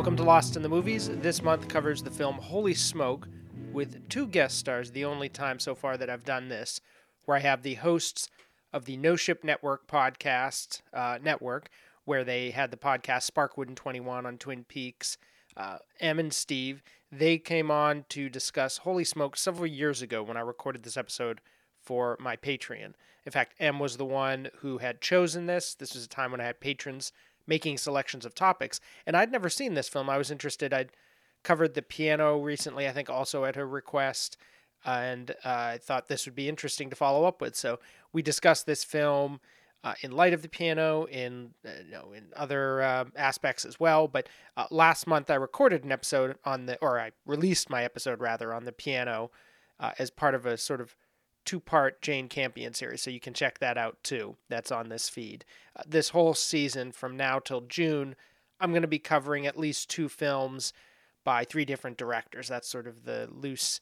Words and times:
Welcome 0.00 0.16
to 0.16 0.22
Lost 0.22 0.56
in 0.56 0.62
the 0.62 0.68
Movies. 0.70 1.10
This 1.20 1.42
month 1.42 1.68
covers 1.68 2.02
the 2.02 2.10
film 2.10 2.36
Holy 2.36 2.72
Smoke 2.72 3.28
with 3.70 4.08
two 4.08 4.26
guest 4.26 4.56
stars, 4.56 4.90
the 4.90 5.04
only 5.04 5.28
time 5.28 5.58
so 5.58 5.74
far 5.74 5.98
that 5.98 6.08
I've 6.08 6.24
done 6.24 6.48
this, 6.48 6.80
where 7.26 7.36
I 7.36 7.40
have 7.40 7.62
the 7.62 7.74
hosts 7.74 8.30
of 8.72 8.86
the 8.86 8.96
No 8.96 9.14
Ship 9.14 9.44
Network 9.44 9.86
podcast 9.86 10.80
uh, 10.94 11.18
network, 11.22 11.68
where 12.06 12.24
they 12.24 12.48
had 12.50 12.70
the 12.70 12.78
podcast 12.78 13.30
Sparkwood 13.30 13.68
and 13.68 13.76
21 13.76 14.24
on 14.24 14.38
Twin 14.38 14.64
Peaks. 14.64 15.18
Uh, 15.54 15.76
Em 16.00 16.18
and 16.18 16.32
Steve, 16.32 16.82
they 17.12 17.36
came 17.36 17.70
on 17.70 18.06
to 18.08 18.30
discuss 18.30 18.78
Holy 18.78 19.04
Smoke 19.04 19.36
several 19.36 19.66
years 19.66 20.00
ago 20.00 20.22
when 20.22 20.38
I 20.38 20.40
recorded 20.40 20.82
this 20.82 20.96
episode 20.96 21.42
for 21.78 22.16
my 22.18 22.36
Patreon. 22.36 22.94
In 23.26 23.32
fact, 23.32 23.54
Em 23.60 23.78
was 23.78 23.98
the 23.98 24.06
one 24.06 24.48
who 24.60 24.78
had 24.78 25.02
chosen 25.02 25.44
this. 25.44 25.74
This 25.74 25.92
was 25.92 26.06
a 26.06 26.08
time 26.08 26.30
when 26.30 26.40
I 26.40 26.44
had 26.44 26.58
patrons 26.58 27.12
making 27.46 27.78
selections 27.78 28.24
of 28.24 28.34
topics, 28.34 28.80
and 29.06 29.16
I'd 29.16 29.32
never 29.32 29.48
seen 29.48 29.74
this 29.74 29.88
film. 29.88 30.10
I 30.10 30.18
was 30.18 30.30
interested. 30.30 30.72
I'd 30.72 30.92
covered 31.42 31.74
the 31.74 31.82
piano 31.82 32.38
recently, 32.38 32.86
I 32.86 32.92
think 32.92 33.08
also 33.10 33.44
at 33.44 33.56
her 33.56 33.66
request, 33.66 34.36
and 34.84 35.30
uh, 35.44 35.74
I 35.74 35.78
thought 35.82 36.08
this 36.08 36.26
would 36.26 36.34
be 36.34 36.48
interesting 36.48 36.90
to 36.90 36.96
follow 36.96 37.24
up 37.24 37.40
with. 37.40 37.56
So 37.56 37.78
we 38.12 38.22
discussed 38.22 38.66
this 38.66 38.84
film 38.84 39.40
uh, 39.82 39.94
in 40.02 40.12
light 40.12 40.32
of 40.32 40.42
the 40.42 40.48
piano, 40.48 41.04
in 41.04 41.50
uh, 41.64 41.70
you 41.84 41.92
know, 41.92 42.12
in 42.12 42.24
other 42.36 42.82
uh, 42.82 43.04
aspects 43.16 43.64
as 43.64 43.80
well. 43.80 44.08
But 44.08 44.28
uh, 44.56 44.66
last 44.70 45.06
month 45.06 45.30
I 45.30 45.34
recorded 45.34 45.84
an 45.84 45.92
episode 45.92 46.36
on 46.44 46.66
the, 46.66 46.78
or 46.80 47.00
I 47.00 47.12
released 47.26 47.70
my 47.70 47.84
episode 47.84 48.20
rather 48.20 48.52
on 48.52 48.64
the 48.64 48.72
piano 48.72 49.30
uh, 49.78 49.92
as 49.98 50.10
part 50.10 50.34
of 50.34 50.44
a 50.46 50.56
sort 50.56 50.80
of 50.80 50.94
two-part 51.50 52.00
Jane 52.00 52.28
Campion 52.28 52.72
series, 52.74 53.02
so 53.02 53.10
you 53.10 53.18
can 53.18 53.34
check 53.34 53.58
that 53.58 53.76
out 53.76 53.96
too. 54.04 54.36
That's 54.48 54.70
on 54.70 54.88
this 54.88 55.08
feed. 55.08 55.44
Uh, 55.74 55.82
this 55.84 56.10
whole 56.10 56.32
season, 56.32 56.92
from 56.92 57.16
now 57.16 57.40
till 57.40 57.62
June, 57.62 58.14
I'm 58.60 58.70
going 58.70 58.82
to 58.82 58.88
be 58.88 59.00
covering 59.00 59.48
at 59.48 59.58
least 59.58 59.90
two 59.90 60.08
films 60.08 60.72
by 61.24 61.42
three 61.42 61.64
different 61.64 61.96
directors. 61.96 62.46
That's 62.46 62.68
sort 62.68 62.86
of 62.86 63.04
the 63.04 63.28
loose 63.32 63.80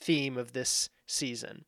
theme 0.00 0.38
of 0.38 0.54
this 0.54 0.88
season. 1.06 1.66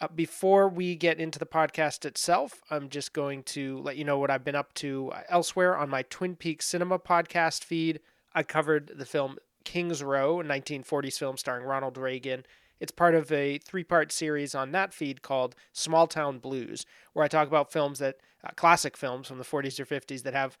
Uh, 0.00 0.08
before 0.08 0.66
we 0.66 0.96
get 0.96 1.20
into 1.20 1.38
the 1.38 1.44
podcast 1.44 2.06
itself, 2.06 2.62
I'm 2.70 2.88
just 2.88 3.12
going 3.12 3.42
to 3.42 3.80
let 3.80 3.98
you 3.98 4.04
know 4.04 4.18
what 4.18 4.30
I've 4.30 4.44
been 4.44 4.54
up 4.54 4.72
to 4.76 5.12
elsewhere 5.28 5.76
on 5.76 5.90
my 5.90 6.00
Twin 6.04 6.36
Peaks 6.36 6.64
Cinema 6.64 6.98
podcast 6.98 7.64
feed. 7.64 8.00
I 8.34 8.44
covered 8.44 8.92
the 8.96 9.04
film 9.04 9.36
King's 9.64 10.02
Row, 10.02 10.40
a 10.40 10.44
1940s 10.44 11.18
film 11.18 11.36
starring 11.36 11.66
Ronald 11.66 11.98
Reagan. 11.98 12.46
It's 12.80 12.92
part 12.92 13.14
of 13.14 13.32
a 13.32 13.58
three 13.58 13.84
part 13.84 14.12
series 14.12 14.54
on 14.54 14.72
that 14.72 14.92
feed 14.92 15.22
called 15.22 15.54
Small 15.72 16.06
Town 16.06 16.38
Blues, 16.38 16.86
where 17.12 17.24
I 17.24 17.28
talk 17.28 17.48
about 17.48 17.72
films 17.72 17.98
that, 17.98 18.16
uh, 18.44 18.50
classic 18.56 18.96
films 18.96 19.28
from 19.28 19.38
the 19.38 19.44
40s 19.44 19.80
or 19.80 19.86
50s 19.86 20.22
that 20.22 20.34
have 20.34 20.58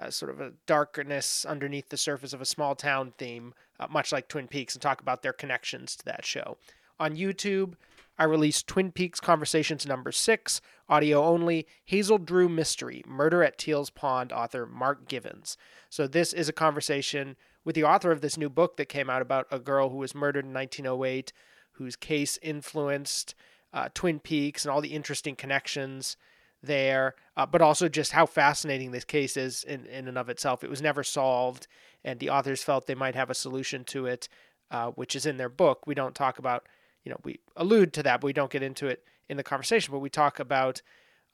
uh, 0.00 0.10
sort 0.10 0.30
of 0.30 0.40
a 0.40 0.52
darkness 0.66 1.44
underneath 1.44 1.88
the 1.88 1.96
surface 1.96 2.32
of 2.32 2.40
a 2.40 2.46
small 2.46 2.74
town 2.74 3.12
theme, 3.18 3.52
uh, 3.80 3.86
much 3.90 4.12
like 4.12 4.28
Twin 4.28 4.46
Peaks, 4.46 4.74
and 4.74 4.82
talk 4.82 5.00
about 5.00 5.22
their 5.22 5.32
connections 5.32 5.96
to 5.96 6.04
that 6.04 6.24
show. 6.24 6.56
On 7.00 7.16
YouTube, 7.16 7.74
I 8.18 8.24
released 8.24 8.66
Twin 8.66 8.90
Peaks 8.90 9.20
Conversations 9.20 9.86
number 9.86 10.10
six, 10.10 10.60
audio 10.88 11.22
only, 11.22 11.66
Hazel 11.84 12.18
Drew 12.18 12.48
Mystery, 12.48 13.04
Murder 13.06 13.44
at 13.44 13.58
Teal's 13.58 13.90
Pond, 13.90 14.32
author 14.32 14.66
Mark 14.66 15.08
Givens. 15.08 15.56
So, 15.88 16.08
this 16.08 16.32
is 16.32 16.48
a 16.48 16.52
conversation 16.52 17.36
with 17.64 17.74
the 17.74 17.84
author 17.84 18.10
of 18.10 18.20
this 18.20 18.36
new 18.36 18.48
book 18.48 18.76
that 18.76 18.88
came 18.88 19.08
out 19.08 19.22
about 19.22 19.46
a 19.50 19.58
girl 19.58 19.90
who 19.90 19.98
was 19.98 20.14
murdered 20.14 20.44
in 20.46 20.52
1908, 20.52 21.32
whose 21.78 21.96
case 21.96 22.38
influenced 22.42 23.34
uh, 23.72 23.88
Twin 23.94 24.18
Peaks 24.18 24.64
and 24.64 24.72
all 24.72 24.80
the 24.80 24.94
interesting 24.94 25.36
connections 25.36 26.16
there, 26.62 27.14
uh, 27.36 27.46
but 27.46 27.62
also 27.62 27.88
just 27.88 28.12
how 28.12 28.26
fascinating 28.26 28.90
this 28.90 29.04
case 29.04 29.36
is 29.36 29.62
in, 29.64 29.86
in 29.86 30.08
and 30.08 30.18
of 30.18 30.28
itself. 30.28 30.64
It 30.64 30.70
was 30.70 30.82
never 30.82 31.04
solved, 31.04 31.66
and 32.04 32.18
the 32.18 32.30
authors 32.30 32.62
felt 32.62 32.86
they 32.86 32.94
might 32.94 33.14
have 33.14 33.30
a 33.30 33.34
solution 33.34 33.84
to 33.84 34.06
it, 34.06 34.28
uh, 34.70 34.90
which 34.90 35.14
is 35.14 35.26
in 35.26 35.36
their 35.36 35.48
book. 35.48 35.86
We 35.86 35.94
don't 35.94 36.14
talk 36.14 36.38
about, 36.38 36.66
you 37.04 37.10
know, 37.10 37.20
we 37.24 37.40
allude 37.56 37.92
to 37.94 38.02
that, 38.02 38.20
but 38.20 38.26
we 38.26 38.32
don't 38.32 38.50
get 38.50 38.62
into 38.62 38.86
it 38.88 39.04
in 39.28 39.36
the 39.36 39.42
conversation, 39.42 39.92
but 39.92 40.00
we 40.00 40.10
talk 40.10 40.38
about. 40.38 40.82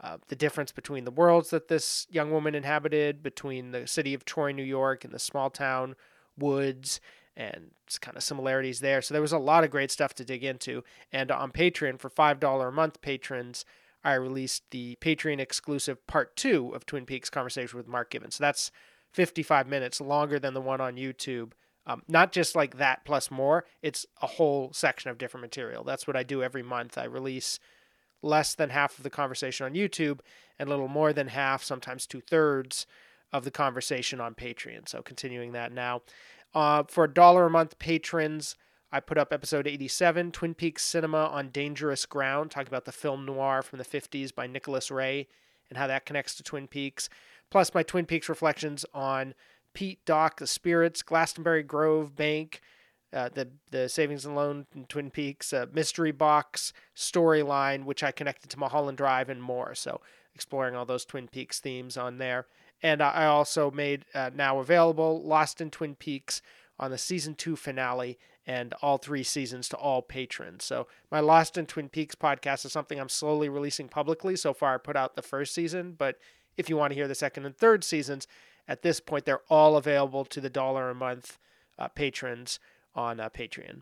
Uh, 0.00 0.18
the 0.26 0.36
difference 0.36 0.72
between 0.72 1.04
the 1.04 1.10
worlds 1.10 1.50
that 1.50 1.68
this 1.68 2.08
young 2.10 2.32
woman 2.32 2.54
inhabited, 2.54 3.22
between 3.22 3.70
the 3.70 3.86
city 3.86 4.12
of 4.12 4.24
Troy, 4.24 4.50
New 4.50 4.64
York, 4.64 5.04
and 5.04 5.14
the 5.14 5.20
small 5.20 5.50
town 5.50 5.94
woods, 6.36 7.00
and 7.36 7.72
it's 7.86 7.98
kind 7.98 8.16
of 8.16 8.22
similarities 8.22 8.80
there. 8.80 9.02
So 9.02 9.14
there 9.14 9.22
was 9.22 9.32
a 9.32 9.38
lot 9.38 9.64
of 9.64 9.70
great 9.70 9.90
stuff 9.90 10.14
to 10.14 10.24
dig 10.24 10.44
into. 10.44 10.84
And 11.12 11.30
on 11.30 11.50
Patreon, 11.50 11.98
for 11.98 12.10
$5 12.10 12.68
a 12.68 12.72
month 12.72 13.00
patrons, 13.00 13.64
I 14.04 14.14
released 14.14 14.64
the 14.70 14.96
Patreon 15.00 15.40
exclusive 15.40 16.06
part 16.06 16.36
two 16.36 16.72
of 16.74 16.86
Twin 16.86 17.06
Peaks 17.06 17.30
Conversation 17.30 17.76
with 17.76 17.88
Mark 17.88 18.10
Givens. 18.10 18.36
So 18.36 18.44
that's 18.44 18.70
55 19.12 19.66
minutes 19.66 20.00
longer 20.00 20.38
than 20.38 20.54
the 20.54 20.60
one 20.60 20.80
on 20.80 20.96
YouTube. 20.96 21.52
Um, 21.86 22.02
not 22.08 22.32
just 22.32 22.54
like 22.54 22.78
that 22.78 23.04
plus 23.04 23.30
more, 23.30 23.64
it's 23.82 24.06
a 24.22 24.26
whole 24.26 24.72
section 24.72 25.10
of 25.10 25.18
different 25.18 25.42
material. 25.42 25.84
That's 25.84 26.06
what 26.06 26.16
I 26.16 26.22
do 26.22 26.42
every 26.42 26.62
month. 26.62 26.96
I 26.96 27.04
release 27.04 27.58
less 28.22 28.54
than 28.54 28.70
half 28.70 28.96
of 28.96 29.04
the 29.04 29.10
conversation 29.10 29.66
on 29.66 29.74
YouTube 29.74 30.20
and 30.58 30.68
a 30.68 30.70
little 30.70 30.88
more 30.88 31.12
than 31.12 31.28
half, 31.28 31.62
sometimes 31.62 32.06
two 32.06 32.22
thirds 32.22 32.86
of 33.32 33.44
the 33.44 33.50
conversation 33.50 34.20
on 34.20 34.34
Patreon. 34.34 34.88
So 34.88 35.02
continuing 35.02 35.52
that 35.52 35.72
now. 35.72 36.02
Uh, 36.54 36.84
for 36.84 37.04
a 37.04 37.12
dollar 37.12 37.46
a 37.46 37.50
month 37.50 37.78
patrons, 37.78 38.56
I 38.92 39.00
put 39.00 39.18
up 39.18 39.32
episode 39.32 39.66
87, 39.66 40.30
Twin 40.30 40.54
Peaks 40.54 40.84
Cinema 40.84 41.26
on 41.26 41.48
Dangerous 41.48 42.06
Ground, 42.06 42.52
talking 42.52 42.68
about 42.68 42.84
the 42.84 42.92
film 42.92 43.26
noir 43.26 43.62
from 43.62 43.78
the 43.78 43.84
50s 43.84 44.32
by 44.32 44.46
Nicholas 44.46 44.90
Ray 44.90 45.26
and 45.68 45.76
how 45.76 45.88
that 45.88 46.06
connects 46.06 46.36
to 46.36 46.44
Twin 46.44 46.68
Peaks. 46.68 47.08
Plus, 47.50 47.74
my 47.74 47.82
Twin 47.82 48.06
Peaks 48.06 48.28
reflections 48.28 48.84
on 48.94 49.34
Pete, 49.72 49.98
Doc, 50.04 50.38
The 50.38 50.46
Spirits, 50.46 51.02
Glastonbury 51.02 51.64
Grove 51.64 52.14
Bank, 52.14 52.60
uh, 53.12 53.28
the 53.32 53.48
the 53.70 53.88
Savings 53.88 54.24
and 54.24 54.34
Loan 54.34 54.66
in 54.74 54.84
Twin 54.86 55.10
Peaks, 55.10 55.52
uh, 55.52 55.66
Mystery 55.72 56.12
Box 56.12 56.72
storyline, 56.96 57.84
which 57.84 58.02
I 58.02 58.10
connected 58.10 58.50
to 58.50 58.58
Mulholland 58.58 58.98
Drive 58.98 59.28
and 59.28 59.42
more. 59.42 59.74
So 59.74 60.00
exploring 60.34 60.74
all 60.74 60.84
those 60.84 61.04
Twin 61.04 61.28
Peaks 61.28 61.60
themes 61.60 61.96
on 61.96 62.18
there. 62.18 62.46
And 62.84 63.00
I 63.02 63.24
also 63.24 63.70
made 63.70 64.04
uh, 64.14 64.30
now 64.34 64.58
available 64.58 65.22
Lost 65.22 65.62
in 65.62 65.70
Twin 65.70 65.94
Peaks 65.94 66.42
on 66.78 66.90
the 66.90 66.98
season 66.98 67.34
two 67.34 67.56
finale 67.56 68.18
and 68.46 68.74
all 68.82 68.98
three 68.98 69.22
seasons 69.22 69.70
to 69.70 69.76
all 69.78 70.02
patrons. 70.02 70.64
So 70.64 70.86
my 71.10 71.20
Lost 71.20 71.56
in 71.56 71.64
Twin 71.64 71.88
Peaks 71.88 72.14
podcast 72.14 72.66
is 72.66 72.72
something 72.72 73.00
I'm 73.00 73.08
slowly 73.08 73.48
releasing 73.48 73.88
publicly. 73.88 74.36
So 74.36 74.52
far, 74.52 74.74
I 74.74 74.76
put 74.76 74.96
out 74.96 75.16
the 75.16 75.22
first 75.22 75.54
season, 75.54 75.94
but 75.96 76.18
if 76.58 76.68
you 76.68 76.76
want 76.76 76.90
to 76.90 76.94
hear 76.94 77.08
the 77.08 77.14
second 77.14 77.46
and 77.46 77.56
third 77.56 77.84
seasons, 77.84 78.28
at 78.68 78.82
this 78.82 79.00
point 79.00 79.24
they're 79.24 79.40
all 79.48 79.78
available 79.78 80.26
to 80.26 80.40
the 80.42 80.50
dollar 80.50 80.90
a 80.90 80.94
month 80.94 81.38
uh, 81.78 81.88
patrons 81.88 82.60
on 82.94 83.18
uh, 83.18 83.30
Patreon. 83.30 83.80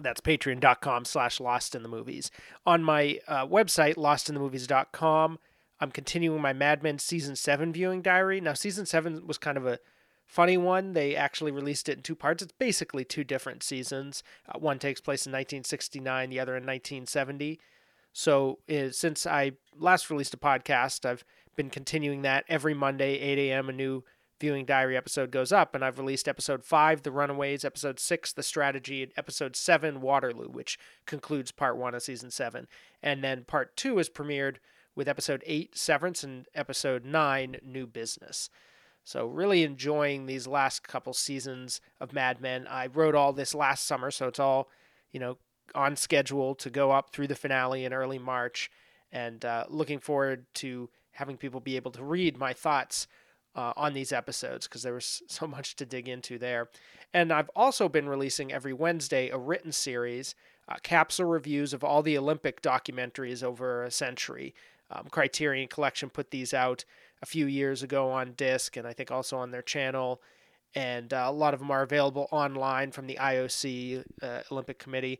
That's 0.00 0.20
patreon.com 0.20 1.04
slash 1.04 1.38
lost 1.38 1.76
in 1.76 1.84
the 1.84 1.88
movies. 1.88 2.32
On 2.66 2.82
my 2.82 3.20
uh, 3.28 3.46
website, 3.46 3.94
lostinthemovies.com, 3.94 5.38
I'm 5.80 5.90
continuing 5.90 6.40
my 6.40 6.52
Mad 6.52 6.82
Men 6.82 6.98
season 6.98 7.36
seven 7.36 7.72
viewing 7.72 8.02
diary. 8.02 8.40
Now, 8.40 8.54
season 8.54 8.86
seven 8.86 9.26
was 9.26 9.38
kind 9.38 9.56
of 9.56 9.66
a 9.66 9.78
funny 10.26 10.56
one. 10.56 10.92
They 10.92 11.16
actually 11.16 11.50
released 11.50 11.88
it 11.88 11.96
in 11.96 12.02
two 12.02 12.14
parts. 12.14 12.42
It's 12.42 12.52
basically 12.52 13.04
two 13.04 13.24
different 13.24 13.62
seasons. 13.62 14.22
Uh, 14.48 14.58
one 14.58 14.78
takes 14.78 15.00
place 15.00 15.26
in 15.26 15.32
1969, 15.32 16.30
the 16.30 16.40
other 16.40 16.56
in 16.56 16.64
1970. 16.64 17.60
So, 18.12 18.58
uh, 18.70 18.90
since 18.90 19.26
I 19.26 19.52
last 19.76 20.10
released 20.10 20.34
a 20.34 20.38
podcast, 20.38 21.04
I've 21.04 21.24
been 21.56 21.70
continuing 21.70 22.22
that 22.22 22.44
every 22.48 22.74
Monday, 22.74 23.18
8 23.18 23.50
a.m. 23.50 23.68
A 23.68 23.72
new 23.72 24.04
viewing 24.40 24.64
diary 24.64 24.96
episode 24.96 25.30
goes 25.30 25.52
up, 25.52 25.74
and 25.74 25.84
I've 25.84 25.98
released 25.98 26.28
episode 26.28 26.64
five, 26.64 27.02
The 27.02 27.10
Runaways, 27.10 27.64
episode 27.64 27.98
six, 27.98 28.32
The 28.32 28.42
Strategy, 28.42 29.02
and 29.02 29.12
episode 29.16 29.56
seven, 29.56 30.00
Waterloo, 30.00 30.48
which 30.48 30.78
concludes 31.06 31.50
part 31.50 31.76
one 31.76 31.94
of 31.94 32.02
season 32.02 32.30
seven. 32.30 32.68
And 33.02 33.22
then 33.22 33.44
part 33.44 33.76
two 33.76 33.98
is 33.98 34.08
premiered 34.08 34.56
with 34.98 35.08
episode 35.08 35.44
8, 35.46 35.78
Severance, 35.78 36.24
and 36.24 36.46
episode 36.56 37.04
9, 37.04 37.58
New 37.64 37.86
Business. 37.86 38.50
So, 39.04 39.26
really 39.26 39.62
enjoying 39.62 40.26
these 40.26 40.48
last 40.48 40.86
couple 40.86 41.12
seasons 41.12 41.80
of 42.00 42.12
Mad 42.12 42.40
Men. 42.40 42.66
I 42.68 42.88
wrote 42.88 43.14
all 43.14 43.32
this 43.32 43.54
last 43.54 43.86
summer, 43.86 44.10
so 44.10 44.26
it's 44.26 44.40
all, 44.40 44.68
you 45.12 45.20
know, 45.20 45.38
on 45.72 45.94
schedule 45.94 46.56
to 46.56 46.68
go 46.68 46.90
up 46.90 47.12
through 47.12 47.28
the 47.28 47.36
finale 47.36 47.84
in 47.84 47.92
early 47.92 48.18
March. 48.18 48.72
And 49.12 49.44
uh, 49.44 49.66
looking 49.68 50.00
forward 50.00 50.46
to 50.54 50.90
having 51.12 51.36
people 51.36 51.60
be 51.60 51.76
able 51.76 51.92
to 51.92 52.02
read 52.02 52.36
my 52.36 52.52
thoughts 52.52 53.06
uh, 53.54 53.72
on 53.76 53.94
these 53.94 54.12
episodes 54.12 54.66
because 54.66 54.82
there 54.82 54.94
was 54.94 55.22
so 55.28 55.46
much 55.46 55.76
to 55.76 55.86
dig 55.86 56.08
into 56.08 56.38
there. 56.38 56.70
And 57.14 57.32
I've 57.32 57.50
also 57.54 57.88
been 57.88 58.08
releasing 58.08 58.52
every 58.52 58.72
Wednesday 58.72 59.28
a 59.28 59.38
written 59.38 59.70
series, 59.70 60.34
uh, 60.68 60.74
capsule 60.82 61.26
reviews 61.26 61.72
of 61.72 61.84
all 61.84 62.02
the 62.02 62.18
Olympic 62.18 62.62
documentaries 62.62 63.44
over 63.44 63.84
a 63.84 63.92
century. 63.92 64.54
Um, 64.90 65.06
Criterion 65.10 65.68
Collection 65.68 66.10
put 66.10 66.30
these 66.30 66.54
out 66.54 66.84
a 67.22 67.26
few 67.26 67.46
years 67.46 67.82
ago 67.82 68.10
on 68.10 68.32
disc, 68.32 68.76
and 68.76 68.86
I 68.86 68.92
think 68.92 69.10
also 69.10 69.36
on 69.36 69.50
their 69.50 69.62
channel. 69.62 70.20
And 70.74 71.12
uh, 71.12 71.24
a 71.26 71.32
lot 71.32 71.54
of 71.54 71.60
them 71.60 71.70
are 71.70 71.82
available 71.82 72.28
online 72.30 72.92
from 72.92 73.06
the 73.06 73.18
IOC 73.20 74.04
uh, 74.22 74.40
Olympic 74.52 74.78
Committee. 74.78 75.18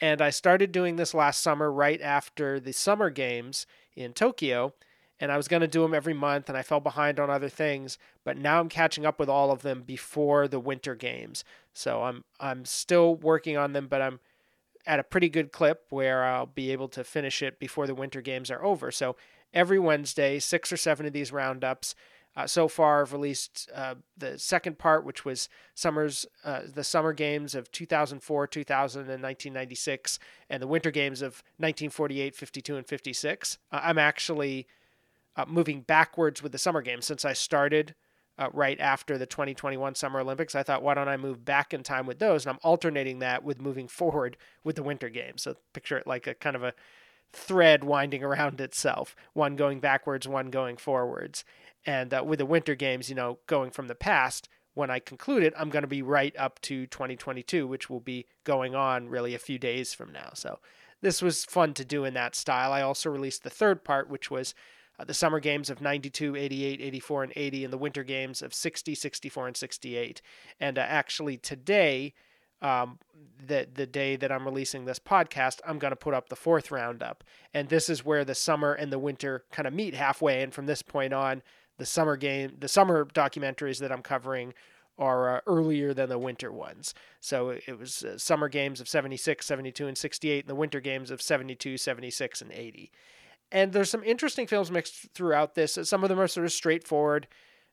And 0.00 0.22
I 0.22 0.30
started 0.30 0.72
doing 0.72 0.96
this 0.96 1.14
last 1.14 1.42
summer, 1.42 1.70
right 1.70 2.00
after 2.00 2.58
the 2.60 2.72
Summer 2.72 3.10
Games 3.10 3.66
in 3.94 4.12
Tokyo. 4.12 4.74
and 5.18 5.30
I 5.30 5.36
was 5.36 5.48
going 5.48 5.60
to 5.60 5.68
do 5.68 5.82
them 5.82 5.92
every 5.92 6.14
month, 6.14 6.48
and 6.48 6.56
I 6.56 6.62
fell 6.62 6.80
behind 6.80 7.20
on 7.20 7.28
other 7.28 7.50
things. 7.50 7.98
But 8.24 8.38
now 8.38 8.58
I'm 8.60 8.70
catching 8.70 9.04
up 9.04 9.20
with 9.20 9.28
all 9.28 9.50
of 9.50 9.62
them 9.62 9.82
before 9.82 10.48
the 10.48 10.58
winter 10.58 10.94
games. 10.94 11.44
So 11.74 12.02
I'm 12.04 12.24
I'm 12.40 12.64
still 12.64 13.14
working 13.14 13.56
on 13.56 13.74
them, 13.74 13.86
but 13.86 14.00
I'm 14.00 14.20
at 14.90 14.98
a 14.98 15.04
pretty 15.04 15.28
good 15.28 15.52
clip 15.52 15.86
where 15.90 16.24
I'll 16.24 16.46
be 16.46 16.72
able 16.72 16.88
to 16.88 17.04
finish 17.04 17.42
it 17.42 17.60
before 17.60 17.86
the 17.86 17.94
winter 17.94 18.20
games 18.20 18.50
are 18.50 18.64
over. 18.64 18.90
So 18.90 19.14
every 19.54 19.78
Wednesday, 19.78 20.40
six 20.40 20.72
or 20.72 20.76
seven 20.76 21.06
of 21.06 21.12
these 21.12 21.30
roundups. 21.30 21.94
Uh, 22.36 22.48
so 22.48 22.66
far, 22.66 23.02
I've 23.02 23.12
released 23.12 23.70
uh, 23.72 23.94
the 24.16 24.36
second 24.36 24.78
part, 24.78 25.04
which 25.04 25.24
was 25.24 25.48
summers, 25.76 26.26
uh, 26.44 26.62
the 26.74 26.82
summer 26.82 27.12
games 27.12 27.54
of 27.54 27.70
2004, 27.70 28.48
2000, 28.48 29.00
and 29.02 29.22
1996, 29.22 30.18
and 30.48 30.60
the 30.60 30.66
winter 30.66 30.90
games 30.90 31.22
of 31.22 31.44
1948, 31.58 32.34
52, 32.34 32.76
and 32.76 32.86
56. 32.86 33.58
Uh, 33.70 33.80
I'm 33.84 33.98
actually 33.98 34.66
uh, 35.36 35.44
moving 35.46 35.82
backwards 35.82 36.42
with 36.42 36.50
the 36.50 36.58
summer 36.58 36.82
games 36.82 37.06
since 37.06 37.24
I 37.24 37.32
started 37.32 37.94
uh, 38.40 38.48
right 38.54 38.80
after 38.80 39.18
the 39.18 39.26
2021 39.26 39.94
Summer 39.94 40.20
Olympics. 40.20 40.54
I 40.54 40.62
thought, 40.62 40.82
why 40.82 40.94
don't 40.94 41.08
I 41.08 41.18
move 41.18 41.44
back 41.44 41.74
in 41.74 41.82
time 41.82 42.06
with 42.06 42.18
those? 42.18 42.44
And 42.44 42.52
I'm 42.52 42.58
alternating 42.62 43.18
that 43.18 43.44
with 43.44 43.60
moving 43.60 43.86
forward 43.86 44.38
with 44.64 44.76
the 44.76 44.82
Winter 44.82 45.10
Games. 45.10 45.42
So 45.42 45.56
picture 45.74 45.98
it 45.98 46.06
like 46.06 46.26
a 46.26 46.34
kind 46.34 46.56
of 46.56 46.64
a 46.64 46.72
thread 47.32 47.84
winding 47.84 48.24
around 48.24 48.60
itself, 48.60 49.14
one 49.34 49.56
going 49.56 49.78
backwards, 49.78 50.26
one 50.26 50.50
going 50.50 50.78
forwards. 50.78 51.44
And 51.84 52.14
uh, 52.14 52.24
with 52.26 52.38
the 52.38 52.46
Winter 52.46 52.74
Games, 52.74 53.10
you 53.10 53.14
know, 53.14 53.38
going 53.46 53.70
from 53.70 53.88
the 53.88 53.94
past, 53.94 54.48
when 54.72 54.90
I 54.90 55.00
conclude 55.00 55.42
it, 55.42 55.52
I'm 55.58 55.68
going 55.68 55.82
to 55.82 55.88
be 55.88 56.02
right 56.02 56.34
up 56.38 56.60
to 56.62 56.86
2022, 56.86 57.66
which 57.66 57.90
will 57.90 58.00
be 58.00 58.26
going 58.44 58.74
on 58.74 59.08
really 59.08 59.34
a 59.34 59.38
few 59.38 59.58
days 59.58 59.92
from 59.92 60.12
now. 60.12 60.30
So 60.32 60.60
this 61.02 61.20
was 61.20 61.44
fun 61.44 61.74
to 61.74 61.84
do 61.84 62.04
in 62.04 62.14
that 62.14 62.34
style. 62.34 62.72
I 62.72 62.80
also 62.80 63.10
released 63.10 63.42
the 63.42 63.50
third 63.50 63.84
part, 63.84 64.08
which 64.08 64.30
was 64.30 64.54
uh, 65.00 65.04
the 65.04 65.14
summer 65.14 65.40
games 65.40 65.70
of 65.70 65.80
92, 65.80 66.36
88, 66.36 66.80
84, 66.80 67.22
and 67.24 67.32
80, 67.34 67.64
and 67.64 67.72
the 67.72 67.78
winter 67.78 68.04
games 68.04 68.42
of 68.42 68.52
60, 68.52 68.94
64, 68.94 69.46
and 69.46 69.56
68. 69.56 70.20
And 70.58 70.78
uh, 70.78 70.82
actually, 70.82 71.38
today, 71.38 72.12
um, 72.60 72.98
the 73.46 73.66
the 73.72 73.86
day 73.86 74.16
that 74.16 74.30
I'm 74.30 74.44
releasing 74.44 74.84
this 74.84 74.98
podcast, 74.98 75.60
I'm 75.66 75.78
going 75.78 75.92
to 75.92 75.96
put 75.96 76.12
up 76.12 76.28
the 76.28 76.36
fourth 76.36 76.70
roundup, 76.70 77.24
and 77.54 77.68
this 77.68 77.88
is 77.88 78.04
where 78.04 78.24
the 78.24 78.34
summer 78.34 78.74
and 78.74 78.92
the 78.92 78.98
winter 78.98 79.44
kind 79.50 79.66
of 79.66 79.72
meet 79.72 79.94
halfway. 79.94 80.42
And 80.42 80.52
from 80.52 80.66
this 80.66 80.82
point 80.82 81.14
on, 81.14 81.42
the 81.78 81.86
summer 81.86 82.16
game, 82.16 82.56
the 82.58 82.68
summer 82.68 83.06
documentaries 83.06 83.78
that 83.78 83.90
I'm 83.90 84.02
covering 84.02 84.52
are 84.98 85.36
uh, 85.36 85.40
earlier 85.46 85.94
than 85.94 86.10
the 86.10 86.18
winter 86.18 86.52
ones. 86.52 86.92
So 87.20 87.48
it 87.66 87.78
was 87.78 88.04
uh, 88.04 88.18
summer 88.18 88.50
games 88.50 88.82
of 88.82 88.88
76, 88.88 89.46
72, 89.46 89.88
and 89.88 89.96
68, 89.96 90.44
and 90.44 90.50
the 90.50 90.54
winter 90.54 90.80
games 90.80 91.10
of 91.10 91.22
72, 91.22 91.78
76, 91.78 92.42
and 92.42 92.52
80. 92.52 92.92
And 93.52 93.72
there's 93.72 93.90
some 93.90 94.04
interesting 94.04 94.46
films 94.46 94.70
mixed 94.70 95.12
throughout 95.12 95.54
this. 95.54 95.78
Some 95.82 96.02
of 96.02 96.08
them 96.08 96.20
are 96.20 96.28
sort 96.28 96.46
of 96.46 96.52
straightforward 96.52 97.26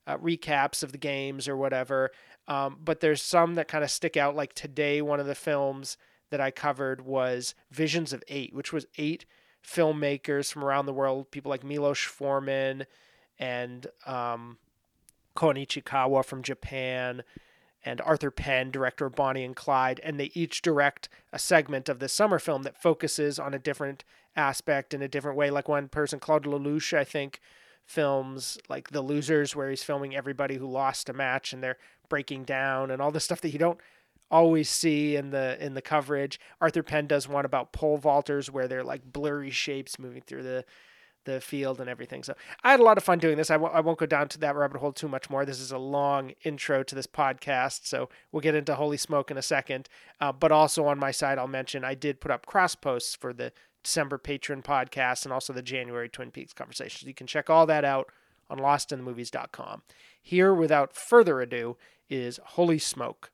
uh, 0.08 0.18
recaps 0.18 0.82
of 0.84 0.92
the 0.92 0.98
games 0.98 1.48
or 1.48 1.56
whatever. 1.56 2.12
Um, 2.48 2.78
but 2.84 3.02
there's 3.02 3.22
some 3.22 3.56
that 3.56 3.68
kind 3.68 3.84
of 3.84 3.92
stick 3.92 4.18
out. 4.18 4.36
Like 4.36 4.54
today, 4.54 5.02
one 5.02 5.20
of 5.20 5.28
the 5.28 5.36
films 5.36 5.98
that 6.30 6.42
I 6.42 6.52
covered 6.52 7.02
was 7.02 7.54
Visions 7.72 8.14
of 8.14 8.24
Eight, 8.28 8.54
which 8.54 8.74
was 8.74 8.86
eight 8.98 9.26
filmmakers 9.66 10.52
from 10.52 10.64
around 10.64 10.86
the 10.86 10.94
world, 10.94 11.32
people 11.32 11.50
like 11.50 11.64
Milos 11.64 12.00
Forman 12.00 12.86
and 13.38 13.88
um, 14.06 14.58
Kon 15.36 15.56
Ichikawa 15.56 16.26
from 16.26 16.42
Japan, 16.42 17.24
and 17.88 18.02
Arthur 18.02 18.32
Penn, 18.32 18.70
director 18.70 19.06
of 19.06 19.16
Bonnie 19.16 19.46
and 19.46 19.56
Clyde, 19.56 20.02
and 20.04 20.20
they 20.20 20.30
each 20.34 20.62
direct 20.62 21.08
a 21.32 21.40
segment 21.40 21.88
of 21.88 22.00
the 22.00 22.10
summer 22.10 22.38
film 22.38 22.64
that 22.64 22.82
focuses 22.82 23.40
on 23.40 23.54
a 23.54 23.60
different 23.60 24.04
aspect 24.36 24.94
in 24.94 25.02
a 25.02 25.08
different 25.08 25.38
way. 25.38 25.50
Like 25.50 25.70
one 25.70 25.88
person, 25.88 26.20
Claude 26.20 26.46
Lelouch, 26.46 26.96
I 26.96 27.06
think, 27.06 27.40
films 27.86 28.58
like 28.68 28.90
The 28.90 29.02
Losers, 29.02 29.56
where 29.56 29.70
he's 29.70 29.84
filming 29.84 30.14
everybody 30.14 30.58
who 30.58 30.68
lost 30.68 31.08
a 31.08 31.14
match 31.14 31.54
and 31.54 31.64
they're 31.64 31.78
breaking 32.10 32.44
down 32.44 32.92
and 32.92 33.02
all 33.02 33.12
the 33.12 33.22
stuff 33.22 33.40
that 33.42 33.52
you 33.52 33.60
don't 33.60 33.80
always 34.30 34.70
see 34.70 35.16
in 35.16 35.30
the 35.30 35.58
in 35.66 35.74
the 35.74 35.82
coverage. 35.82 36.42
Arthur 36.60 36.84
Penn 36.84 37.08
does 37.08 37.30
one 37.30 37.46
about 37.46 37.72
pole 37.72 37.98
vaulters 37.98 38.50
where 38.50 38.68
they're 38.68 38.84
like 38.84 39.14
blurry 39.14 39.50
shapes 39.50 39.98
moving 39.98 40.22
through 40.22 40.44
the 40.44 40.66
the 41.28 41.40
field 41.42 41.80
and 41.80 41.90
everything. 41.90 42.24
So 42.24 42.34
I 42.64 42.72
had 42.72 42.80
a 42.80 42.84
lot 42.84 42.98
of 42.98 43.04
fun 43.04 43.20
doing 43.20 43.38
this. 43.38 43.52
I 43.52 43.56
w- 43.56 43.72
I 43.72 43.82
won't 43.82 44.00
go 44.00 44.06
down 44.08 44.28
to 44.30 44.40
that 44.40 44.56
rabbit 44.56 44.80
hole 44.80 44.94
too 44.94 45.08
much 45.08 45.30
more. 45.30 45.46
This 45.46 45.60
is 45.60 45.72
a 45.72 45.78
long 45.78 46.32
intro 46.44 46.82
to 46.84 46.96
this 46.96 47.06
podcast, 47.06 47.86
so 47.86 48.10
we'll 48.32 48.42
get 48.42 48.56
into 48.56 48.74
Holy 48.76 48.98
Smoke 48.98 49.30
in 49.30 49.38
a 49.38 49.42
second. 49.42 49.90
Uh, 50.20 50.32
but 50.32 50.52
also 50.52 50.88
on 50.88 50.98
my 50.98 51.12
side, 51.12 51.38
I'll 51.38 51.48
mention 51.48 51.84
I 51.84 51.94
did 51.94 52.20
put 52.22 52.32
up 52.32 52.46
cross 52.46 52.74
posts 52.74 53.14
for 53.16 53.34
the 53.34 53.52
December 53.84 54.18
patron 54.18 54.62
podcast 54.62 55.26
and 55.26 55.32
also 55.34 55.54
the 55.54 55.62
January 55.62 56.10
Twin 56.10 56.32
Peaks 56.32 56.54
conversations. 56.54 57.04
You 57.08 57.14
can 57.14 57.28
check 57.28 57.50
all 57.50 57.66
that 57.68 57.86
out 57.86 58.12
on 58.50 58.58
lostinthemovies.com. 58.60 59.84
Here, 60.22 60.54
without 60.54 60.96
further 60.96 61.42
ado, 61.42 61.78
is 62.10 62.40
Holy 62.44 62.80
Smoke. 62.80 63.32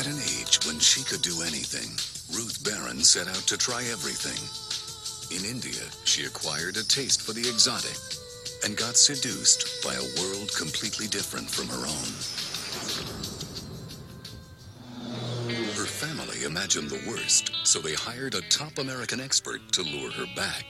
At 0.00 0.06
an 0.06 0.16
age 0.16 0.64
when 0.66 0.78
she 0.78 1.04
could 1.04 1.20
do 1.20 1.42
anything, 1.42 1.92
Ruth 2.34 2.64
Barron 2.64 3.04
set 3.04 3.28
out 3.28 3.44
to 3.48 3.58
try 3.58 3.84
everything. 3.92 4.40
In 5.28 5.44
India, 5.44 5.84
she 6.04 6.24
acquired 6.24 6.78
a 6.78 6.88
taste 6.88 7.20
for 7.20 7.34
the 7.34 7.46
exotic 7.46 7.98
and 8.64 8.78
got 8.78 8.96
seduced 8.96 9.84
by 9.84 9.92
a 9.92 10.08
world 10.18 10.56
completely 10.56 11.06
different 11.06 11.50
from 11.50 11.68
her 11.68 11.84
own. 11.84 12.10
Her 15.76 15.84
family 15.84 16.44
imagined 16.44 16.88
the 16.88 17.04
worst, 17.06 17.52
so 17.64 17.78
they 17.80 17.92
hired 17.92 18.34
a 18.34 18.48
top 18.48 18.78
American 18.78 19.20
expert 19.20 19.60
to 19.72 19.82
lure 19.82 20.12
her 20.12 20.26
back. 20.34 20.64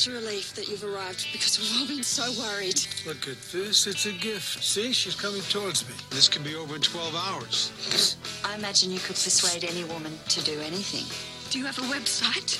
It's 0.00 0.06
such 0.06 0.14
a 0.14 0.16
relief 0.16 0.54
that 0.54 0.66
you've 0.66 0.82
arrived 0.82 1.26
because 1.30 1.58
we've 1.58 1.78
all 1.78 1.86
been 1.86 2.02
so 2.02 2.32
worried. 2.40 2.80
Look 3.04 3.28
at 3.28 3.36
this. 3.52 3.86
It's 3.86 4.06
a 4.06 4.12
gift. 4.12 4.64
See, 4.64 4.94
she's 4.94 5.14
coming 5.14 5.42
towards 5.42 5.86
me. 5.86 5.94
This 6.08 6.26
can 6.26 6.42
be 6.42 6.54
over 6.54 6.74
in 6.74 6.80
12 6.80 7.14
hours. 7.14 7.70
I 8.42 8.54
imagine 8.54 8.90
you 8.90 8.98
could 8.98 9.16
persuade 9.16 9.62
any 9.62 9.84
woman 9.84 10.18
to 10.30 10.42
do 10.42 10.58
anything. 10.60 11.04
Do 11.50 11.58
you 11.58 11.66
have 11.66 11.76
a 11.76 11.82
website? 11.82 12.56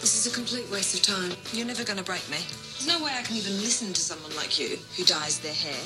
This 0.00 0.24
is 0.24 0.32
a 0.32 0.36
complete 0.36 0.70
waste 0.70 0.94
of 0.94 1.02
time. 1.02 1.36
You're 1.52 1.66
never 1.66 1.82
going 1.82 1.98
to 1.98 2.04
break 2.04 2.22
me. 2.30 2.38
There's 2.38 2.86
no 2.86 3.04
way 3.04 3.10
I 3.12 3.22
can 3.22 3.34
even 3.34 3.54
listen 3.54 3.92
to 3.92 4.00
someone 4.00 4.36
like 4.36 4.60
you 4.60 4.78
who 4.96 5.02
dyes 5.02 5.40
their 5.40 5.54
hair. 5.54 5.82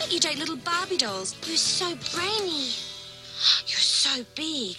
But 0.00 0.12
you 0.12 0.18
date 0.18 0.40
little 0.40 0.56
Barbie 0.56 0.96
dolls. 0.96 1.36
You're 1.46 1.56
so 1.58 1.94
brainy. 2.10 2.74
You're 3.70 3.86
so 3.86 4.24
big. 4.34 4.78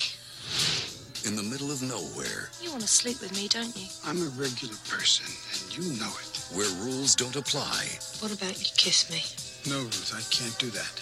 In 1.26 1.36
the 1.36 1.42
middle 1.44 1.72
of 1.72 1.82
nowhere, 1.82 2.50
You 2.62 2.70
want 2.70 2.84
to 2.84 2.88
sleep 2.88 3.20
with 3.20 3.36
me, 3.36 3.48
don't 3.48 3.76
you? 3.76 3.88
I'm 4.06 4.22
a 4.22 4.30
regular 4.38 4.76
person, 4.88 5.26
and 5.58 5.74
you 5.76 5.98
know 6.00 6.12
it. 6.22 6.38
where 6.54 6.70
rules 6.86 7.16
don't 7.16 7.36
apply, 7.36 7.98
What 8.22 8.32
about 8.32 8.60
you 8.62 8.70
kiss 8.78 9.10
me? 9.10 9.24
No, 9.68 9.82
Ruth, 9.82 10.14
I 10.14 10.22
can't 10.30 10.54
do 10.60 10.70
that. 10.70 10.94